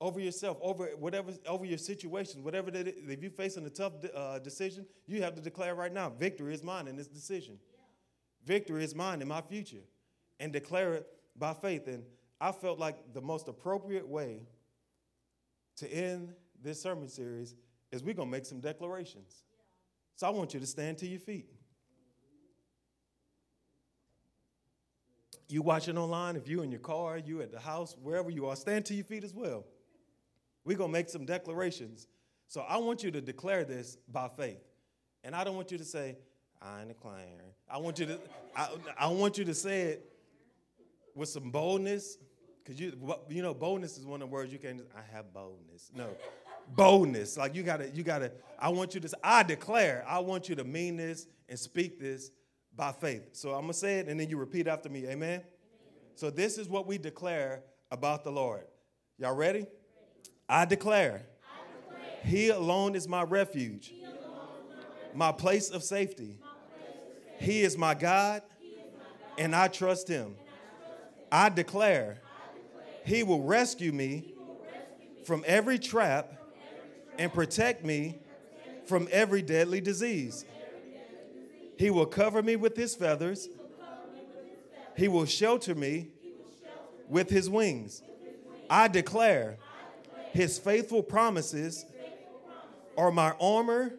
over 0.00 0.20
yourself, 0.20 0.56
over 0.62 0.86
whatever, 0.98 1.32
over 1.46 1.64
your 1.64 1.78
situation, 1.78 2.42
whatever 2.42 2.70
that. 2.70 2.88
Is. 2.88 2.94
If 3.08 3.22
you're 3.22 3.30
facing 3.30 3.66
a 3.66 3.70
tough 3.70 3.92
uh, 4.14 4.38
decision, 4.38 4.86
you 5.06 5.22
have 5.22 5.34
to 5.34 5.42
declare 5.42 5.74
right 5.74 5.92
now, 5.92 6.10
victory 6.10 6.54
is 6.54 6.62
mine 6.62 6.88
in 6.88 6.96
this 6.96 7.08
decision. 7.08 7.58
Yeah. 7.70 7.78
Victory 8.44 8.84
is 8.84 8.94
mine 8.94 9.20
in 9.20 9.28
my 9.28 9.42
future, 9.42 9.84
and 10.38 10.52
declare 10.52 10.94
it 10.94 11.06
by 11.36 11.52
faith. 11.52 11.86
And 11.86 12.04
I 12.40 12.52
felt 12.52 12.78
like 12.78 13.12
the 13.12 13.20
most 13.20 13.48
appropriate 13.48 14.08
way 14.08 14.40
to 15.76 15.92
end 15.92 16.32
this 16.62 16.80
sermon 16.80 17.08
series 17.08 17.56
is 17.92 18.02
we're 18.02 18.14
gonna 18.14 18.30
make 18.30 18.46
some 18.46 18.60
declarations. 18.60 19.42
Yeah. 19.50 19.58
So 20.16 20.26
I 20.28 20.30
want 20.30 20.54
you 20.54 20.60
to 20.60 20.66
stand 20.66 20.98
to 20.98 21.06
your 21.06 21.20
feet. 21.20 21.50
You 25.50 25.62
watching 25.62 25.98
online, 25.98 26.36
if 26.36 26.46
you're 26.46 26.62
in 26.62 26.70
your 26.70 26.80
car, 26.80 27.18
you 27.18 27.42
at 27.42 27.50
the 27.50 27.58
house, 27.58 27.96
wherever 28.02 28.30
you 28.30 28.46
are, 28.46 28.56
stand 28.56 28.86
to 28.86 28.94
your 28.94 29.04
feet 29.04 29.24
as 29.24 29.34
well. 29.34 29.64
We're 30.64 30.76
going 30.76 30.90
to 30.90 30.92
make 30.92 31.08
some 31.08 31.24
declarations. 31.24 32.06
So 32.46 32.60
I 32.60 32.76
want 32.76 33.02
you 33.02 33.10
to 33.10 33.20
declare 33.20 33.64
this 33.64 33.96
by 34.08 34.28
faith. 34.28 34.62
And 35.24 35.34
I 35.34 35.44
don't 35.44 35.56
want 35.56 35.72
you 35.72 35.78
to 35.78 35.84
say, 35.84 36.16
I 36.62 36.84
declare. 36.86 37.24
I 37.68 37.78
want 37.78 37.98
you 37.98 38.06
to, 38.06 38.18
I, 38.56 38.68
I 38.98 39.06
want 39.08 39.38
you 39.38 39.44
to 39.44 39.54
say 39.54 39.82
it 39.82 40.12
with 41.14 41.28
some 41.28 41.50
boldness. 41.50 42.18
Because 42.62 42.78
you, 42.78 42.92
you 43.28 43.42
know, 43.42 43.54
boldness 43.54 43.98
is 43.98 44.04
one 44.04 44.22
of 44.22 44.28
the 44.28 44.32
words 44.32 44.52
you 44.52 44.58
can't 44.58 44.78
just, 44.78 44.90
I 44.94 45.00
have 45.14 45.32
boldness. 45.32 45.90
No, 45.96 46.08
boldness. 46.76 47.36
Like 47.36 47.54
you 47.54 47.62
gotta, 47.62 47.88
you 47.90 48.02
gotta, 48.02 48.30
I 48.58 48.68
want 48.68 48.94
you 48.94 49.00
to, 49.00 49.18
I 49.24 49.42
declare, 49.42 50.04
I 50.06 50.18
want 50.20 50.48
you 50.48 50.54
to 50.56 50.64
mean 50.64 50.96
this 50.96 51.26
and 51.48 51.58
speak 51.58 51.98
this 51.98 52.30
by 52.80 52.92
faith. 52.92 53.28
So 53.32 53.50
I'm 53.50 53.60
going 53.60 53.74
to 53.74 53.78
say 53.78 53.98
it 53.98 54.08
and 54.08 54.18
then 54.18 54.30
you 54.30 54.38
repeat 54.38 54.66
after 54.66 54.88
me. 54.88 55.00
Amen? 55.00 55.12
Amen? 55.12 55.42
So 56.14 56.30
this 56.30 56.56
is 56.56 56.66
what 56.66 56.86
we 56.86 56.96
declare 56.96 57.62
about 57.90 58.24
the 58.24 58.32
Lord. 58.32 58.64
Y'all 59.18 59.34
ready? 59.34 59.58
ready. 59.58 59.70
I, 60.48 60.64
declare, 60.64 61.26
I 61.44 61.92
declare, 61.92 62.08
He 62.24 62.48
alone 62.48 62.94
is 62.94 63.06
my 63.06 63.22
refuge, 63.22 63.88
is 63.90 64.00
my, 64.02 64.08
refuge 64.08 65.14
my, 65.14 65.30
place 65.30 65.68
of 65.68 65.82
safety. 65.82 66.38
Place 66.40 66.94
of 66.94 67.36
safety. 67.36 67.52
He 67.52 67.60
is 67.60 67.76
my 67.76 67.92
God, 67.92 68.40
is 68.62 68.76
my 68.76 68.98
God 68.98 69.44
and 69.44 69.54
I 69.54 69.68
trust 69.68 70.08
Him. 70.08 70.34
I, 70.38 70.42
trust 70.42 71.02
him. 71.10 71.28
I, 71.30 71.48
declare, 71.50 72.22
I 72.24 72.56
declare, 72.56 72.86
He 73.04 73.22
will 73.24 73.42
rescue 73.42 73.92
me, 73.92 74.32
will 74.38 74.58
rescue 74.64 75.18
me 75.18 75.24
from 75.26 75.44
every 75.46 75.78
trap, 75.78 76.30
from 76.30 76.38
every 76.38 77.02
trap 77.02 77.18
and 77.18 77.32
protect 77.34 77.84
me 77.84 78.20
from 78.86 79.06
every 79.12 79.42
deadly 79.42 79.82
disease. 79.82 80.46
He 81.80 81.88
will 81.88 82.04
cover 82.04 82.42
me 82.42 82.56
with 82.56 82.76
his 82.76 82.94
feathers. 82.94 83.48
He 84.98 85.08
will 85.08 85.24
shelter 85.24 85.74
me 85.74 86.08
with 87.08 87.30
his 87.30 87.48
wings. 87.48 88.02
I 88.68 88.86
declare 88.86 89.56
his 90.32 90.58
faithful 90.58 91.02
promises 91.02 91.86
are 92.98 93.10
my 93.10 93.32
armor 93.40 93.94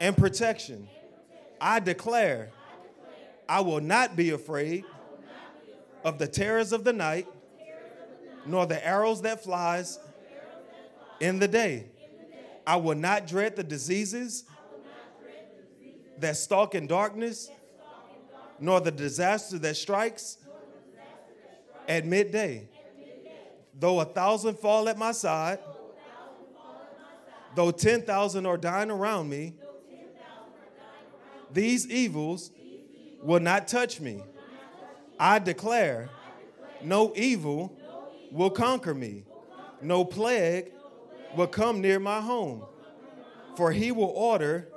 and 0.00 0.16
protection. 0.16 0.88
I 1.60 1.78
declare 1.78 2.52
I 3.50 3.60
will 3.60 3.82
not 3.82 4.16
be 4.16 4.30
afraid 4.30 4.86
of 6.04 6.18
the 6.18 6.26
terrors 6.26 6.72
of 6.72 6.84
the 6.84 6.94
night, 6.94 7.26
nor 8.46 8.64
the 8.64 8.82
arrows 8.82 9.20
that 9.20 9.44
flies 9.44 9.98
in 11.20 11.38
the 11.38 11.48
day. 11.48 11.84
I 12.66 12.76
will 12.76 12.96
not 12.96 13.26
dread 13.26 13.56
the 13.56 13.62
diseases 13.62 14.44
that 16.18 16.36
stalk 16.36 16.74
in 16.74 16.86
darkness, 16.86 17.50
nor 18.60 18.80
the 18.80 18.90
disaster 18.90 19.58
that 19.58 19.76
strikes 19.76 20.38
at 21.88 22.06
midday. 22.06 22.68
Though 23.78 24.00
a 24.00 24.04
thousand 24.04 24.58
fall 24.58 24.88
at 24.88 24.96
my 24.96 25.12
side, 25.12 25.58
though 27.54 27.70
10,000 27.70 28.46
are 28.46 28.56
dying 28.56 28.90
around 28.90 29.28
me, 29.28 29.54
these 31.52 31.88
evils 31.88 32.50
will 33.22 33.40
not 33.40 33.68
touch 33.68 34.00
me. 34.00 34.22
I 35.18 35.38
declare 35.38 36.08
no 36.82 37.12
evil 37.14 37.76
will 38.30 38.50
conquer 38.50 38.94
me, 38.94 39.24
no 39.80 40.04
plague 40.04 40.72
will 41.36 41.46
come 41.46 41.80
near 41.80 41.98
my 41.98 42.20
home. 42.20 42.64
For 43.56 43.70
he 43.70 43.92
will 43.92 44.12
order 44.16 44.68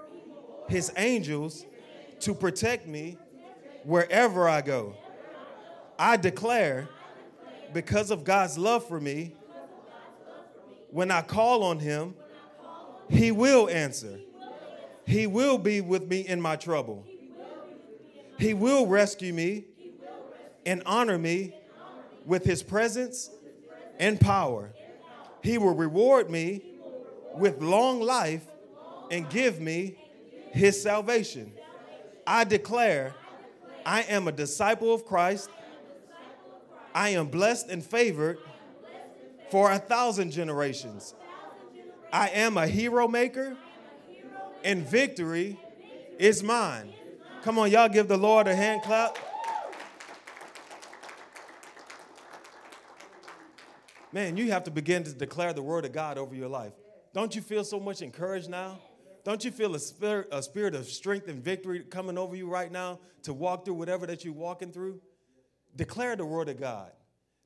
his 0.68 0.92
angels 0.98 1.66
to 2.22 2.34
protect 2.34 2.88
me 2.88 3.18
wherever 3.84 4.48
I 4.50 4.62
go. 4.62 4.96
I 5.98 6.18
declare, 6.18 6.90
because 7.74 8.12
of 8.12 8.24
God's 8.24 8.58
love 8.58 8.88
for 8.88 9.00
me, 9.00 9.34
when 10.92 11.12
I 11.12 11.22
call 11.22 11.64
on 11.64 11.80
him, 11.80 12.16
he 13.10 13.32
will 13.32 13.70
answer. 13.70 14.20
He 15.06 15.28
will 15.28 15.58
be 15.58 15.82
with 15.82 16.08
me 16.08 16.22
in 16.22 16.42
my 16.42 16.56
trouble. 16.56 17.06
He 18.38 18.54
will 18.54 18.86
rescue 18.86 19.34
me 19.34 19.66
and 20.66 20.84
honor 20.86 21.18
me 21.18 21.54
with 22.26 22.44
his 22.44 22.62
presence 22.62 23.30
and 24.00 24.20
power. 24.20 24.74
He 25.42 25.58
will 25.58 25.74
reward 25.74 26.30
me 26.30 26.62
with 27.36 27.62
long 27.62 28.02
life 28.02 28.46
and 29.10 29.30
give 29.30 29.60
me 29.62 29.98
his 30.58 30.82
salvation. 30.82 31.54
I 32.26 32.44
declare 32.44 33.14
I 33.86 34.02
am 34.02 34.28
a 34.28 34.32
disciple 34.32 34.94
of 34.94 35.06
Christ. 35.06 35.50
I 36.94 37.10
am 37.10 37.28
blessed 37.28 37.70
and 37.70 37.84
favored 37.84 38.40
for 39.50 39.72
a 39.72 39.80
thousand 39.80 40.32
generations. 40.32 41.14
I 42.12 42.30
am 42.30 42.58
a 42.58 42.68
hero 42.68 43.08
maker, 43.08 43.56
and 44.64 44.86
victory 44.86 45.60
is 46.18 46.44
mine. 46.44 46.94
Come 47.44 47.60
on, 47.60 47.72
y'all 47.72 47.88
give 47.88 48.08
the 48.08 48.18
Lord 48.18 48.48
a 48.48 48.56
hand 48.56 48.82
clap. 48.82 49.18
Man, 54.12 54.36
you 54.36 54.52
have 54.52 54.64
to 54.64 54.72
begin 54.72 55.04
to 55.04 55.14
declare 55.14 55.54
the 55.54 55.62
word 55.62 55.86
of 55.86 55.92
God 55.92 56.18
over 56.18 56.34
your 56.34 56.48
life. 56.48 56.74
Don't 57.14 57.36
you 57.36 57.42
feel 57.42 57.64
so 57.64 57.80
much 57.80 58.02
encouraged 58.02 58.50
now? 58.50 58.80
Don't 59.28 59.44
you 59.44 59.52
feel 59.52 59.76
a 59.76 59.80
spirit, 59.80 60.30
a 60.32 60.42
spirit 60.42 60.74
of 60.74 60.88
strength 60.88 61.28
and 61.28 61.44
victory 61.44 61.82
coming 61.82 62.18
over 62.18 62.34
you 62.34 62.48
right 62.48 62.72
now 62.72 62.98
to 63.24 63.34
walk 63.34 63.66
through 63.66 63.74
whatever 63.74 64.08
that 64.08 64.24
you're 64.24 64.34
walking 64.34 64.72
through? 64.72 65.02
Declare 65.76 66.16
the 66.16 66.26
word 66.26 66.48
of 66.48 66.58
God. 66.58 66.92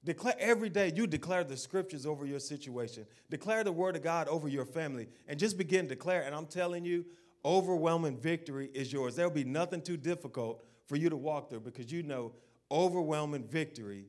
Declare 0.03 0.35
every 0.37 0.69
day 0.69 0.93
you 0.95 1.07
declare 1.07 1.43
the 1.43 1.57
scriptures 1.57 2.05
over 2.05 2.23
your 2.23 2.39
situation. 2.39 3.07
Declare 3.31 3.63
the 3.63 3.71
word 3.71 3.95
of 3.95 4.03
God 4.03 4.27
over 4.27 4.47
your 4.47 4.63
family 4.63 5.07
and 5.27 5.39
just 5.39 5.57
begin 5.57 5.87
declare. 5.87 6.21
And 6.21 6.35
I'm 6.35 6.45
telling 6.45 6.85
you, 6.85 7.03
overwhelming 7.43 8.15
victory 8.15 8.69
is 8.75 8.93
yours. 8.93 9.15
There'll 9.15 9.31
be 9.31 9.43
nothing 9.43 9.81
too 9.81 9.97
difficult 9.97 10.63
for 10.85 10.97
you 10.97 11.09
to 11.09 11.17
walk 11.17 11.49
through 11.49 11.61
because 11.61 11.91
you 11.91 12.03
know 12.03 12.33
overwhelming 12.69 13.45
victory 13.45 14.05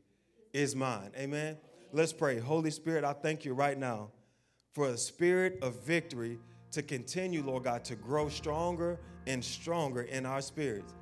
is 0.52 0.76
mine. 0.76 1.12
Amen. 1.16 1.56
Let's 1.90 2.12
pray. 2.12 2.38
Holy 2.38 2.70
Spirit, 2.70 3.02
I 3.02 3.14
thank 3.14 3.46
you 3.46 3.54
right 3.54 3.78
now 3.78 4.10
for 4.72 4.88
a 4.88 4.98
spirit 4.98 5.58
of 5.62 5.82
victory 5.86 6.38
to 6.72 6.82
continue, 6.82 7.42
Lord 7.42 7.64
God, 7.64 7.84
to 7.84 7.94
grow 7.94 8.28
stronger 8.28 8.98
and 9.26 9.44
stronger 9.44 10.02
in 10.02 10.26
our 10.26 10.40
spirits. 10.40 10.94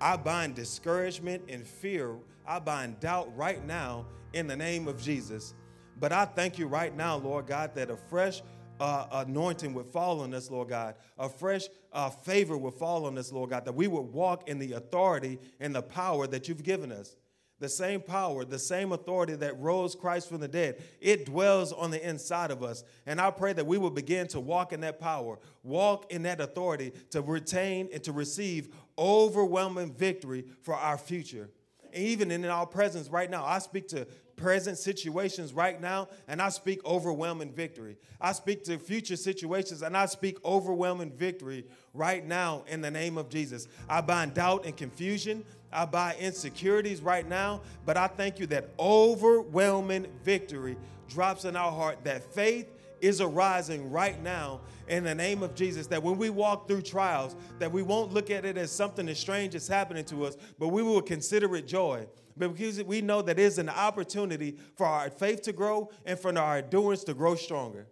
I 0.00 0.16
bind 0.16 0.54
discouragement 0.54 1.42
and 1.48 1.66
fear. 1.66 2.16
I 2.46 2.58
bind 2.58 3.00
doubt 3.00 3.34
right 3.36 3.64
now 3.64 4.06
in 4.32 4.46
the 4.46 4.56
name 4.56 4.88
of 4.88 5.00
Jesus. 5.00 5.54
But 5.98 6.12
I 6.12 6.24
thank 6.24 6.58
you 6.58 6.66
right 6.66 6.96
now, 6.96 7.16
Lord 7.16 7.46
God, 7.46 7.74
that 7.74 7.90
a 7.90 7.96
fresh 7.96 8.42
uh, 8.80 9.06
anointing 9.12 9.74
would 9.74 9.86
fall 9.86 10.20
on 10.20 10.32
us, 10.32 10.50
Lord 10.50 10.70
God. 10.70 10.94
A 11.18 11.28
fresh 11.28 11.68
uh, 11.92 12.08
favor 12.08 12.56
would 12.56 12.74
fall 12.74 13.04
on 13.04 13.18
us, 13.18 13.30
Lord 13.30 13.50
God, 13.50 13.66
that 13.66 13.74
we 13.74 13.88
would 13.88 14.00
walk 14.12 14.48
in 14.48 14.58
the 14.58 14.72
authority 14.72 15.38
and 15.60 15.74
the 15.74 15.82
power 15.82 16.26
that 16.26 16.48
you've 16.48 16.62
given 16.62 16.90
us 16.90 17.16
the 17.60 17.68
same 17.68 18.00
power, 18.00 18.44
the 18.44 18.58
same 18.58 18.90
authority 18.90 19.34
that 19.36 19.60
rose 19.60 19.94
Christ 19.94 20.28
from 20.28 20.40
the 20.40 20.48
dead, 20.48 20.82
it 21.00 21.26
dwells 21.26 21.72
on 21.72 21.90
the 21.90 22.08
inside 22.08 22.50
of 22.50 22.62
us. 22.62 22.82
And 23.06 23.20
I 23.20 23.30
pray 23.30 23.52
that 23.52 23.66
we 23.66 23.78
will 23.78 23.90
begin 23.90 24.26
to 24.28 24.40
walk 24.40 24.72
in 24.72 24.80
that 24.80 24.98
power, 24.98 25.38
walk 25.62 26.10
in 26.10 26.22
that 26.22 26.40
authority 26.40 26.92
to 27.10 27.20
retain 27.20 27.88
and 27.92 28.02
to 28.04 28.12
receive 28.12 28.74
overwhelming 28.98 29.92
victory 29.92 30.46
for 30.62 30.74
our 30.74 30.98
future. 30.98 31.50
And 31.92 32.02
even 32.02 32.30
in 32.30 32.44
our 32.46 32.66
presence 32.66 33.08
right 33.08 33.30
now, 33.30 33.44
I 33.44 33.58
speak 33.58 33.88
to 33.88 34.06
present 34.36 34.78
situations 34.78 35.52
right 35.52 35.78
now, 35.80 36.08
and 36.26 36.40
I 36.40 36.48
speak 36.48 36.82
overwhelming 36.86 37.52
victory. 37.52 37.98
I 38.20 38.32
speak 38.32 38.64
to 38.64 38.78
future 38.78 39.16
situations, 39.16 39.82
and 39.82 39.94
I 39.94 40.06
speak 40.06 40.42
overwhelming 40.44 41.12
victory 41.12 41.66
right 41.92 42.24
now 42.24 42.64
in 42.66 42.80
the 42.80 42.90
name 42.90 43.18
of 43.18 43.28
Jesus. 43.28 43.68
I 43.88 44.00
bind 44.00 44.34
doubt 44.34 44.64
and 44.64 44.74
confusion. 44.74 45.44
I 45.72 45.84
buy 45.84 46.16
insecurities 46.18 47.00
right 47.00 47.28
now, 47.28 47.60
but 47.86 47.96
I 47.96 48.08
thank 48.08 48.38
you 48.38 48.46
that 48.46 48.70
overwhelming 48.78 50.06
victory 50.24 50.76
drops 51.08 51.44
in 51.44 51.56
our 51.56 51.70
heart, 51.70 52.04
that 52.04 52.22
faith 52.34 52.68
is 53.00 53.20
arising 53.20 53.90
right 53.90 54.20
now 54.22 54.60
in 54.88 55.04
the 55.04 55.14
name 55.14 55.42
of 55.42 55.54
Jesus. 55.54 55.86
That 55.86 56.02
when 56.02 56.18
we 56.18 56.30
walk 56.30 56.68
through 56.68 56.82
trials, 56.82 57.36
that 57.58 57.70
we 57.70 57.82
won't 57.82 58.12
look 58.12 58.30
at 58.30 58.44
it 58.44 58.58
as 58.58 58.70
something 58.70 59.08
as 59.08 59.18
strange 59.18 59.54
is 59.54 59.68
happening 59.68 60.04
to 60.06 60.24
us, 60.24 60.36
but 60.58 60.68
we 60.68 60.82
will 60.82 61.02
consider 61.02 61.54
it 61.56 61.66
joy. 61.66 62.06
Because 62.36 62.82
we 62.84 63.00
know 63.00 63.22
that 63.22 63.38
it's 63.38 63.58
an 63.58 63.68
opportunity 63.68 64.56
for 64.76 64.86
our 64.86 65.10
faith 65.10 65.42
to 65.42 65.52
grow 65.52 65.90
and 66.06 66.18
for 66.18 66.36
our 66.38 66.58
endurance 66.58 67.04
to 67.04 67.14
grow 67.14 67.34
stronger. 67.34 67.86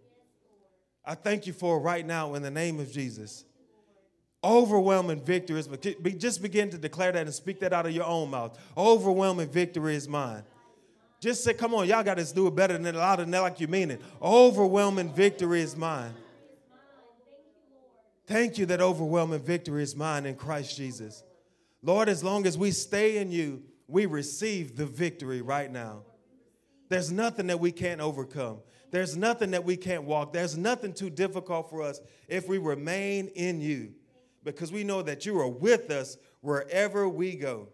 I 1.05 1.15
thank 1.15 1.47
you 1.47 1.53
for 1.53 1.79
right 1.79 2.05
now 2.05 2.33
in 2.35 2.41
the 2.41 2.51
name 2.51 2.79
of 2.79 2.91
Jesus 2.91 3.45
overwhelming 4.43 5.21
victory 5.21 5.59
is 5.59 5.67
just 6.17 6.41
begin 6.41 6.69
to 6.69 6.77
declare 6.77 7.11
that 7.11 7.25
and 7.25 7.33
speak 7.33 7.59
that 7.59 7.73
out 7.73 7.85
of 7.85 7.91
your 7.93 8.05
own 8.05 8.29
mouth. 8.29 8.57
Overwhelming 8.77 9.49
victory 9.49 9.95
is 9.95 10.07
mine. 10.07 10.43
Just 11.19 11.43
say 11.43 11.53
come 11.53 11.73
on 11.73 11.87
y'all 11.87 12.03
got 12.03 12.17
to 12.17 12.33
do 12.33 12.47
it 12.47 12.55
better 12.55 12.77
than 12.77 12.95
a 12.95 12.97
lot 12.97 13.19
of 13.19 13.29
that 13.29 13.39
like 13.39 13.59
you 13.59 13.67
mean 13.67 13.91
it. 13.91 14.01
Overwhelming 14.21 15.13
victory 15.13 15.61
is 15.61 15.75
mine. 15.75 16.13
Thank 18.25 18.57
you 18.57 18.65
that 18.67 18.79
overwhelming 18.79 19.41
victory 19.41 19.83
is 19.83 19.95
mine 19.95 20.25
in 20.25 20.35
christ 20.35 20.77
jesus. 20.77 21.23
Lord 21.81 22.07
as 22.07 22.23
long 22.23 22.45
as 22.45 22.57
we 22.57 22.71
stay 22.71 23.17
in 23.17 23.31
you 23.31 23.63
we 23.87 24.05
receive 24.05 24.77
the 24.77 24.85
victory 24.85 25.41
right 25.41 25.69
now. 25.69 26.03
There's 26.87 27.11
nothing 27.11 27.47
that 27.47 27.59
we 27.59 27.71
can't 27.71 27.99
overcome. 27.99 28.59
There's 28.91 29.17
nothing 29.17 29.51
that 29.51 29.63
we 29.63 29.77
can't 29.77 30.03
walk. 30.03 30.33
There's 30.33 30.57
nothing 30.57 30.93
too 30.93 31.09
difficult 31.09 31.69
for 31.69 31.83
us 31.83 31.99
if 32.27 32.47
we 32.47 32.57
remain 32.57 33.27
in 33.27 33.59
you 33.59 33.93
because 34.43 34.71
we 34.71 34.83
know 34.83 35.01
that 35.01 35.25
you 35.25 35.39
are 35.39 35.47
with 35.47 35.89
us 35.91 36.17
wherever 36.41 37.07
we 37.07 37.35
go. 37.35 37.69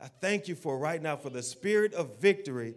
I 0.00 0.08
thank 0.08 0.48
you 0.48 0.54
for 0.54 0.78
right 0.78 1.00
now 1.00 1.16
for 1.16 1.30
the 1.30 1.42
spirit 1.42 1.94
of 1.94 2.20
victory, 2.20 2.74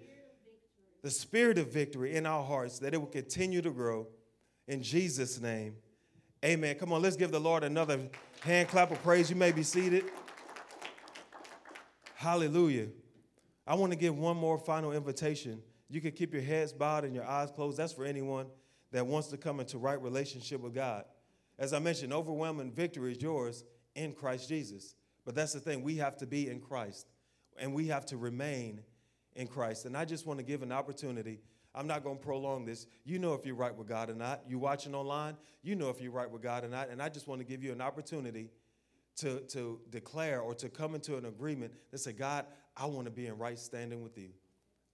the 1.04 1.10
spirit 1.10 1.58
of 1.58 1.72
victory 1.72 2.16
in 2.16 2.26
our 2.26 2.44
hearts, 2.44 2.80
that 2.80 2.94
it 2.94 2.98
will 2.98 3.08
continue 3.08 3.62
to 3.62 3.72
grow. 3.72 4.08
In 4.68 4.82
Jesus' 4.82 5.40
name, 5.40 5.76
amen. 6.46 6.76
Come 6.76 6.94
on, 6.94 7.02
let's 7.02 7.16
give 7.16 7.32
the 7.32 7.40
Lord 7.40 7.64
another 7.64 8.00
hand 8.42 8.70
clap 8.70 8.92
of 8.92 9.02
praise. 9.04 9.30
You 9.30 9.36
may 9.36 9.52
be 9.52 9.64
seated. 9.64 10.06
Hallelujah. 12.16 12.88
I 13.66 13.76
want 13.76 13.92
to 13.92 13.98
give 13.98 14.18
one 14.18 14.38
more 14.38 14.58
final 14.58 14.92
invitation. 14.92 15.62
You 15.90 16.02
can 16.02 16.12
keep 16.12 16.34
your 16.34 16.42
heads 16.42 16.72
bowed 16.72 17.04
and 17.04 17.16
your 17.16 17.26
eyes 17.26 17.52
closed. 17.52 17.78
That's 17.78 17.94
for 17.94 18.06
anyone 18.06 18.48
that 18.92 19.06
wants 19.06 19.30
to 19.30 19.38
come 19.38 19.60
into 19.60 19.78
right 19.78 20.02
relationship 20.02 20.62
with 20.62 20.74
God. 20.74 21.06
As 21.60 21.74
I 21.74 21.80
mentioned, 21.80 22.14
overwhelming 22.14 22.72
victory 22.72 23.12
is 23.12 23.22
yours 23.22 23.66
in 23.94 24.14
Christ 24.14 24.48
Jesus. 24.48 24.96
But 25.26 25.36
that's 25.36 25.54
the 25.54 25.60
thing, 25.60 25.84
we 25.84 25.98
have 25.98 26.18
to 26.18 26.26
be 26.26 26.50
in 26.50 26.60
Christ 26.60 27.06
and 27.60 27.74
we 27.74 27.88
have 27.88 28.06
to 28.08 28.18
remain 28.18 28.82
in 29.36 29.46
Christ. 29.46 29.86
And 29.86 29.96
I 29.96 30.06
just 30.06 30.26
want 30.26 30.40
to 30.40 30.44
give 30.44 30.64
an 30.64 30.72
opportunity. 30.72 31.40
I'm 31.76 31.86
not 31.86 32.04
going 32.04 32.18
to 32.18 32.24
prolong 32.24 32.66
this. 32.66 32.88
You 33.04 33.20
know 33.20 33.34
if 33.34 33.46
you're 33.46 33.56
right 33.56 33.76
with 33.76 33.88
God 33.88 34.10
or 34.10 34.16
not. 34.16 34.42
You 34.48 34.58
watching 34.58 34.96
online, 34.96 35.36
you 35.62 35.76
know 35.76 35.90
if 35.90 36.02
you're 36.02 36.12
right 36.12 36.30
with 36.32 36.42
God 36.42 36.64
or 36.64 36.70
not. 36.70 36.90
And 36.90 37.02
I 37.02 37.10
just 37.10 37.28
want 37.28 37.42
to 37.42 37.46
give 37.46 37.64
you 37.64 37.72
an 37.72 37.82
opportunity 37.82 38.50
to, 39.18 39.42
to 39.50 39.80
declare 39.90 40.40
or 40.40 40.56
to 40.56 40.70
come 40.70 40.96
into 40.96 41.18
an 41.18 41.26
agreement 41.26 41.74
that 41.92 42.00
say, 42.00 42.14
God, 42.14 42.46
I 42.76 42.86
want 42.86 43.06
to 43.06 43.12
be 43.12 43.28
in 43.28 43.38
right 43.38 43.60
standing 43.60 44.02
with 44.02 44.18
you. 44.18 44.30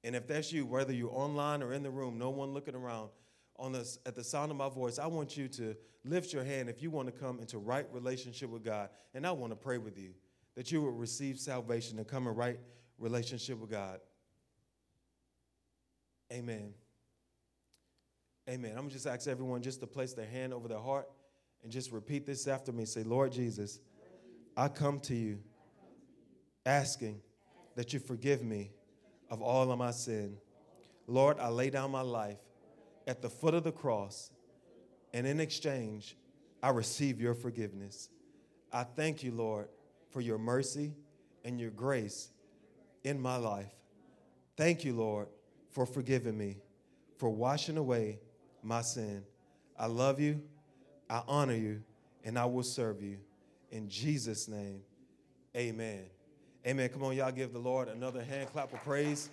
And 0.04 0.16
if 0.16 0.28
that's 0.28 0.52
you, 0.52 0.66
whether 0.66 0.94
you're 0.94 1.14
online 1.14 1.64
or 1.64 1.74
in 1.74 1.84
the 1.84 1.92
room, 1.92 2.18
no 2.18 2.30
one 2.30 2.54
looking 2.54 2.76
around, 2.76 3.10
on 3.58 3.72
this 3.72 4.00
at 4.06 4.16
the 4.16 4.24
sound 4.24 4.52
of 4.52 4.58
my 4.58 4.70
voice, 4.70 5.00
I 5.00 5.08
want 5.08 5.38
you 5.38 5.48
to 5.50 5.76
lift 6.04 6.34
your 6.34 6.44
hand 6.44 6.70
if 6.70 6.82
you 6.82 6.90
want 6.92 7.08
to 7.08 7.12
come 7.12 7.40
into 7.40 7.58
right 7.58 7.88
relationship 7.92 8.50
with 8.50 8.64
God. 8.64 8.90
And 9.14 9.26
I 9.26 9.32
want 9.32 9.52
to 9.52 9.56
pray 9.56 9.78
with 9.78 9.98
you 9.98 10.12
that 10.56 10.72
you 10.72 10.82
will 10.82 10.92
receive 10.92 11.40
salvation 11.40 11.98
and 11.98 12.08
come 12.08 12.28
in 12.28 12.36
right 12.36 12.60
relationship 12.98 13.60
with 13.60 13.70
God. 13.70 14.00
Amen. 16.32 16.74
Amen. 18.50 18.72
I'm 18.72 18.78
going 18.78 18.90
to 18.90 18.94
just 18.94 19.08
ask 19.08 19.28
everyone 19.28 19.62
just 19.62 19.80
to 19.82 19.88
place 19.88 20.14
their 20.14 20.28
hand 20.28 20.54
over 20.54 20.68
their 20.68 20.80
heart 20.80 21.10
and 21.64 21.72
just 21.72 21.92
repeat 21.92 22.26
this 22.26 22.48
after 22.48 22.72
me. 22.72 22.86
Say, 22.86 23.04
Lord 23.04 23.32
Jesus, 23.32 23.80
I 24.56 24.68
come 24.68 25.00
to 25.02 25.16
you 25.16 25.40
asking 26.66 27.22
that 27.76 27.94
you 27.94 28.00
forgive 28.00 28.44
me 28.44 28.72
of 29.30 29.42
all 29.42 29.72
of 29.72 29.78
my 29.78 29.92
sin. 29.92 30.38
Lord, 31.08 31.40
I 31.40 31.50
lay 31.50 31.70
down 31.70 31.92
my 31.92 32.02
life 32.02 32.38
at 33.08 33.22
the 33.22 33.30
foot 33.30 33.54
of 33.54 33.64
the 33.64 33.72
cross, 33.72 34.32
and 35.14 35.26
in 35.26 35.40
exchange, 35.40 36.18
I 36.62 36.70
receive 36.70 37.22
your 37.22 37.36
forgiveness. 37.36 38.10
I 38.72 38.84
thank 38.84 39.24
you, 39.24 39.32
Lord, 39.32 39.68
for 40.10 40.22
your 40.22 40.38
mercy 40.38 40.94
and 41.44 41.60
your 41.60 41.70
grace 41.70 42.30
in 43.04 43.22
my 43.22 43.38
life. 43.38 43.72
Thank 44.58 44.84
you, 44.84 44.94
Lord, 44.94 45.28
for 45.72 45.86
forgiving 45.86 46.38
me, 46.38 46.58
for 47.18 47.30
washing 47.30 47.78
away 47.78 48.20
my 48.64 48.82
sin. 48.82 49.24
I 49.78 49.86
love 49.88 50.20
you, 50.20 50.42
I 51.10 51.22
honor 51.28 51.56
you, 51.56 51.84
and 52.24 52.40
I 52.40 52.46
will 52.46 52.64
serve 52.64 53.02
you. 53.02 53.18
In 53.72 53.90
Jesus' 53.90 54.48
name, 54.48 54.82
amen. 55.56 56.06
Amen. 56.66 56.90
Come 56.90 57.04
on, 57.04 57.16
y'all 57.16 57.32
give 57.32 57.54
the 57.54 57.60
Lord 57.60 57.90
another 57.90 58.24
hand 58.24 58.50
clap 58.52 58.74
of 58.74 58.84
praise. 58.84 59.30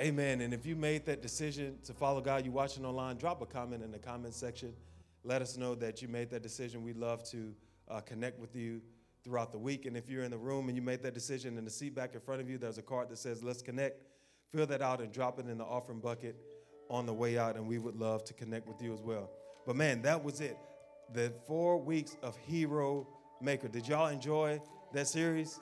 Amen. 0.00 0.40
And 0.40 0.52
if 0.52 0.66
you 0.66 0.74
made 0.74 1.06
that 1.06 1.22
decision 1.22 1.76
to 1.84 1.94
follow 1.94 2.20
God, 2.20 2.44
you're 2.44 2.52
watching 2.52 2.84
online, 2.84 3.16
drop 3.16 3.40
a 3.42 3.46
comment 3.46 3.80
in 3.80 3.92
the 3.92 3.98
comment 3.98 4.34
section. 4.34 4.72
Let 5.22 5.40
us 5.40 5.56
know 5.56 5.76
that 5.76 6.02
you 6.02 6.08
made 6.08 6.30
that 6.30 6.42
decision. 6.42 6.82
We'd 6.82 6.96
love 6.96 7.22
to 7.30 7.54
uh, 7.88 8.00
connect 8.00 8.40
with 8.40 8.56
you 8.56 8.80
throughout 9.22 9.52
the 9.52 9.58
week. 9.58 9.86
And 9.86 9.96
if 9.96 10.10
you're 10.10 10.24
in 10.24 10.32
the 10.32 10.38
room 10.38 10.68
and 10.68 10.76
you 10.76 10.82
made 10.82 11.00
that 11.04 11.14
decision 11.14 11.56
in 11.56 11.64
the 11.64 11.70
seat 11.70 11.94
back 11.94 12.14
in 12.14 12.20
front 12.20 12.40
of 12.40 12.50
you, 12.50 12.58
there's 12.58 12.76
a 12.76 12.82
card 12.82 13.08
that 13.10 13.18
says, 13.18 13.44
Let's 13.44 13.62
connect. 13.62 14.02
Fill 14.50 14.66
that 14.66 14.82
out 14.82 15.00
and 15.00 15.12
drop 15.12 15.38
it 15.38 15.46
in 15.46 15.58
the 15.58 15.64
offering 15.64 16.00
bucket 16.00 16.36
on 16.90 17.06
the 17.06 17.14
way 17.14 17.38
out, 17.38 17.56
and 17.56 17.66
we 17.66 17.78
would 17.78 17.96
love 17.96 18.24
to 18.24 18.34
connect 18.34 18.66
with 18.66 18.82
you 18.82 18.92
as 18.92 19.00
well. 19.00 19.30
But 19.64 19.76
man, 19.76 20.02
that 20.02 20.22
was 20.22 20.40
it. 20.40 20.58
The 21.12 21.32
four 21.46 21.80
weeks 21.80 22.16
of 22.20 22.36
Hero 22.36 23.06
Maker. 23.40 23.68
Did 23.68 23.86
y'all 23.86 24.08
enjoy 24.08 24.60
that 24.92 25.06
series? 25.06 25.60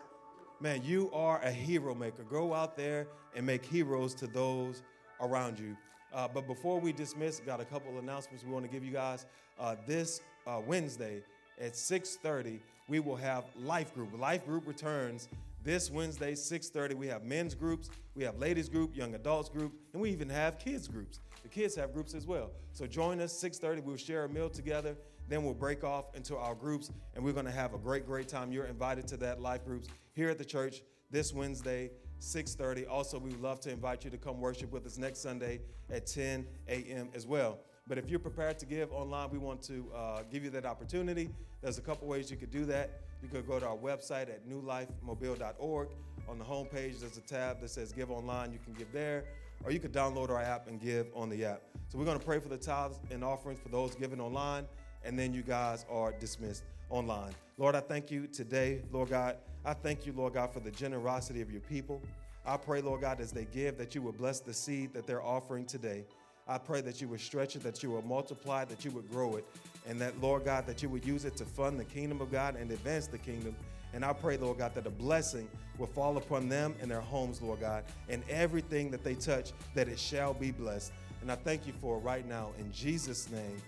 Man, 0.62 0.84
you 0.84 1.10
are 1.12 1.40
a 1.40 1.50
hero 1.50 1.92
maker. 1.92 2.22
Go 2.22 2.54
out 2.54 2.76
there 2.76 3.08
and 3.34 3.44
make 3.44 3.64
heroes 3.64 4.14
to 4.14 4.28
those 4.28 4.84
around 5.20 5.58
you. 5.58 5.76
Uh, 6.14 6.28
but 6.32 6.46
before 6.46 6.78
we 6.78 6.92
dismiss, 6.92 7.40
got 7.40 7.60
a 7.60 7.64
couple 7.64 7.98
announcements 7.98 8.44
we 8.44 8.52
want 8.52 8.64
to 8.64 8.70
give 8.70 8.84
you 8.84 8.92
guys. 8.92 9.26
Uh, 9.58 9.74
this 9.88 10.20
uh, 10.46 10.60
Wednesday 10.64 11.24
at 11.60 11.72
6:30, 11.72 12.60
we 12.86 13.00
will 13.00 13.16
have 13.16 13.42
Life 13.56 13.92
Group. 13.92 14.16
Life 14.16 14.46
Group 14.46 14.68
returns 14.68 15.28
this 15.64 15.90
Wednesday, 15.90 16.34
6:30. 16.34 16.94
We 16.94 17.08
have 17.08 17.24
men's 17.24 17.56
groups, 17.56 17.90
we 18.14 18.22
have 18.22 18.38
ladies 18.38 18.68
group, 18.68 18.96
young 18.96 19.16
adults 19.16 19.48
group, 19.48 19.72
and 19.92 20.00
we 20.00 20.10
even 20.10 20.28
have 20.28 20.60
kids 20.60 20.86
groups. 20.86 21.18
The 21.42 21.48
kids 21.48 21.74
have 21.74 21.92
groups 21.92 22.14
as 22.14 22.24
well. 22.24 22.52
So 22.70 22.86
join 22.86 23.20
us 23.20 23.32
6:30. 23.32 23.82
We'll 23.82 23.96
share 23.96 24.26
a 24.26 24.28
meal 24.28 24.48
together. 24.48 24.94
Then 25.28 25.44
we'll 25.44 25.54
break 25.54 25.84
off 25.84 26.14
into 26.14 26.36
our 26.36 26.54
groups, 26.54 26.90
and 27.14 27.24
we're 27.24 27.32
going 27.32 27.46
to 27.46 27.52
have 27.52 27.74
a 27.74 27.78
great, 27.78 28.06
great 28.06 28.28
time. 28.28 28.52
You're 28.52 28.66
invited 28.66 29.06
to 29.08 29.16
that 29.18 29.40
life 29.40 29.64
groups 29.64 29.88
here 30.12 30.28
at 30.28 30.38
the 30.38 30.44
church 30.44 30.82
this 31.10 31.32
Wednesday, 31.32 31.90
6:30. 32.20 32.88
Also, 32.88 33.18
we 33.18 33.30
would 33.30 33.40
love 33.40 33.60
to 33.60 33.70
invite 33.70 34.04
you 34.04 34.10
to 34.10 34.18
come 34.18 34.40
worship 34.40 34.72
with 34.72 34.86
us 34.86 34.98
next 34.98 35.20
Sunday 35.20 35.60
at 35.90 36.06
10 36.06 36.46
a.m. 36.68 37.08
as 37.14 37.26
well. 37.26 37.58
But 37.88 37.98
if 37.98 38.08
you're 38.08 38.20
prepared 38.20 38.58
to 38.60 38.66
give 38.66 38.92
online, 38.92 39.30
we 39.30 39.38
want 39.38 39.62
to 39.64 39.90
uh, 39.94 40.22
give 40.30 40.44
you 40.44 40.50
that 40.50 40.64
opportunity. 40.64 41.30
There's 41.60 41.78
a 41.78 41.82
couple 41.82 42.06
ways 42.06 42.30
you 42.30 42.36
could 42.36 42.50
do 42.50 42.64
that. 42.66 43.02
You 43.22 43.28
could 43.28 43.46
go 43.46 43.58
to 43.58 43.66
our 43.66 43.76
website 43.76 44.28
at 44.28 44.48
newlifemobile.org. 44.48 45.88
On 46.28 46.38
the 46.38 46.44
homepage, 46.44 47.00
there's 47.00 47.18
a 47.18 47.22
tab 47.22 47.60
that 47.60 47.70
says 47.70 47.92
Give 47.92 48.10
Online. 48.10 48.52
You 48.52 48.58
can 48.64 48.72
give 48.74 48.92
there, 48.92 49.24
or 49.64 49.72
you 49.72 49.80
could 49.80 49.92
download 49.92 50.30
our 50.30 50.40
app 50.40 50.68
and 50.68 50.80
give 50.80 51.08
on 51.14 51.28
the 51.28 51.44
app. 51.44 51.62
So 51.88 51.98
we're 51.98 52.04
going 52.04 52.18
to 52.18 52.24
pray 52.24 52.38
for 52.38 52.48
the 52.48 52.56
tithes 52.56 53.00
and 53.10 53.22
offerings 53.22 53.60
for 53.60 53.68
those 53.68 53.94
giving 53.94 54.20
online, 54.20 54.66
and 55.04 55.18
then 55.18 55.32
you 55.32 55.42
guys 55.42 55.84
are 55.90 56.12
dismissed 56.12 56.64
online. 56.90 57.32
Lord, 57.58 57.74
I 57.74 57.80
thank 57.80 58.10
you 58.10 58.26
today, 58.26 58.82
Lord 58.92 59.10
God. 59.10 59.36
I 59.64 59.74
thank 59.74 60.06
you, 60.06 60.12
Lord 60.12 60.34
God, 60.34 60.52
for 60.52 60.60
the 60.60 60.70
generosity 60.70 61.40
of 61.40 61.50
your 61.50 61.60
people. 61.60 62.02
I 62.44 62.56
pray, 62.56 62.80
Lord 62.80 63.00
God, 63.00 63.20
as 63.20 63.30
they 63.30 63.46
give, 63.46 63.78
that 63.78 63.94
you 63.94 64.02
will 64.02 64.12
bless 64.12 64.40
the 64.40 64.52
seed 64.52 64.92
that 64.94 65.06
they're 65.06 65.22
offering 65.22 65.64
today. 65.64 66.04
I 66.48 66.58
pray 66.58 66.80
that 66.80 67.00
you 67.00 67.06
would 67.08 67.20
stretch 67.20 67.54
it, 67.54 67.62
that 67.62 67.82
you 67.82 67.92
would 67.92 68.04
multiply 68.04 68.62
it, 68.62 68.68
that 68.68 68.84
you 68.84 68.90
would 68.90 69.08
grow 69.10 69.36
it, 69.36 69.46
and 69.88 70.00
that, 70.00 70.20
Lord 70.20 70.44
God, 70.44 70.66
that 70.66 70.82
you 70.82 70.88
would 70.88 71.06
use 71.06 71.24
it 71.24 71.36
to 71.36 71.44
fund 71.44 71.78
the 71.78 71.84
kingdom 71.84 72.20
of 72.20 72.32
God 72.32 72.56
and 72.56 72.70
advance 72.72 73.06
the 73.06 73.18
kingdom. 73.18 73.54
And 73.94 74.04
I 74.04 74.12
pray, 74.12 74.36
Lord 74.36 74.58
God, 74.58 74.74
that 74.74 74.86
a 74.86 74.90
blessing 74.90 75.48
will 75.78 75.86
fall 75.86 76.16
upon 76.16 76.48
them 76.48 76.74
and 76.80 76.90
their 76.90 77.00
homes, 77.00 77.40
Lord 77.40 77.60
God, 77.60 77.84
and 78.08 78.24
everything 78.28 78.90
that 78.90 79.04
they 79.04 79.14
touch, 79.14 79.52
that 79.74 79.86
it 79.86 79.98
shall 79.98 80.34
be 80.34 80.50
blessed. 80.50 80.92
And 81.20 81.30
I 81.30 81.36
thank 81.36 81.66
you 81.66 81.72
for 81.80 81.98
it 81.98 82.00
right 82.00 82.26
now. 82.26 82.50
In 82.58 82.72
Jesus' 82.72 83.30
name, 83.30 83.62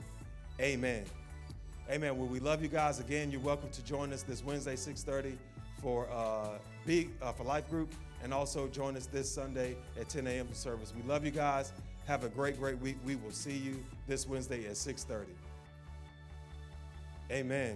amen. 0.61 1.05
Amen. 1.91 2.17
Well, 2.17 2.29
we 2.29 2.41
love 2.41 2.63
you 2.63 2.69
guys. 2.69 2.99
Again, 2.99 3.31
you're 3.31 3.43
welcome 3.43 3.69
to 3.71 3.85
join 3.85 4.11
us 4.15 4.23
this 4.23 4.43
Wednesday, 4.43 4.75
630 4.75 5.37
for 5.83 6.09
uh, 6.11 6.59
big 6.87 7.11
uh, 7.21 7.31
for 7.33 7.45
Life 7.45 7.69
Group, 7.69 7.93
and 8.23 8.33
also 8.33 8.69
join 8.69 8.97
us 8.97 9.05
this 9.05 9.31
Sunday 9.31 9.77
at 10.01 10.09
10 10.09 10.27
a.m. 10.27 10.47
for 10.47 10.55
service. 10.55 10.95
We 10.97 11.03
love 11.03 11.27
you 11.27 11.31
guys. 11.31 11.73
Have 12.07 12.25
a 12.25 12.31
great, 12.31 12.59
great 12.59 12.79
week. 12.79 12.97
We 13.05 13.17
will 13.17 13.33
see 13.33 13.57
you 13.57 13.85
this 14.09 14.27
Wednesday 14.27 14.65
at 14.67 14.77
6:30. 14.77 15.27
Amen. 17.31 17.73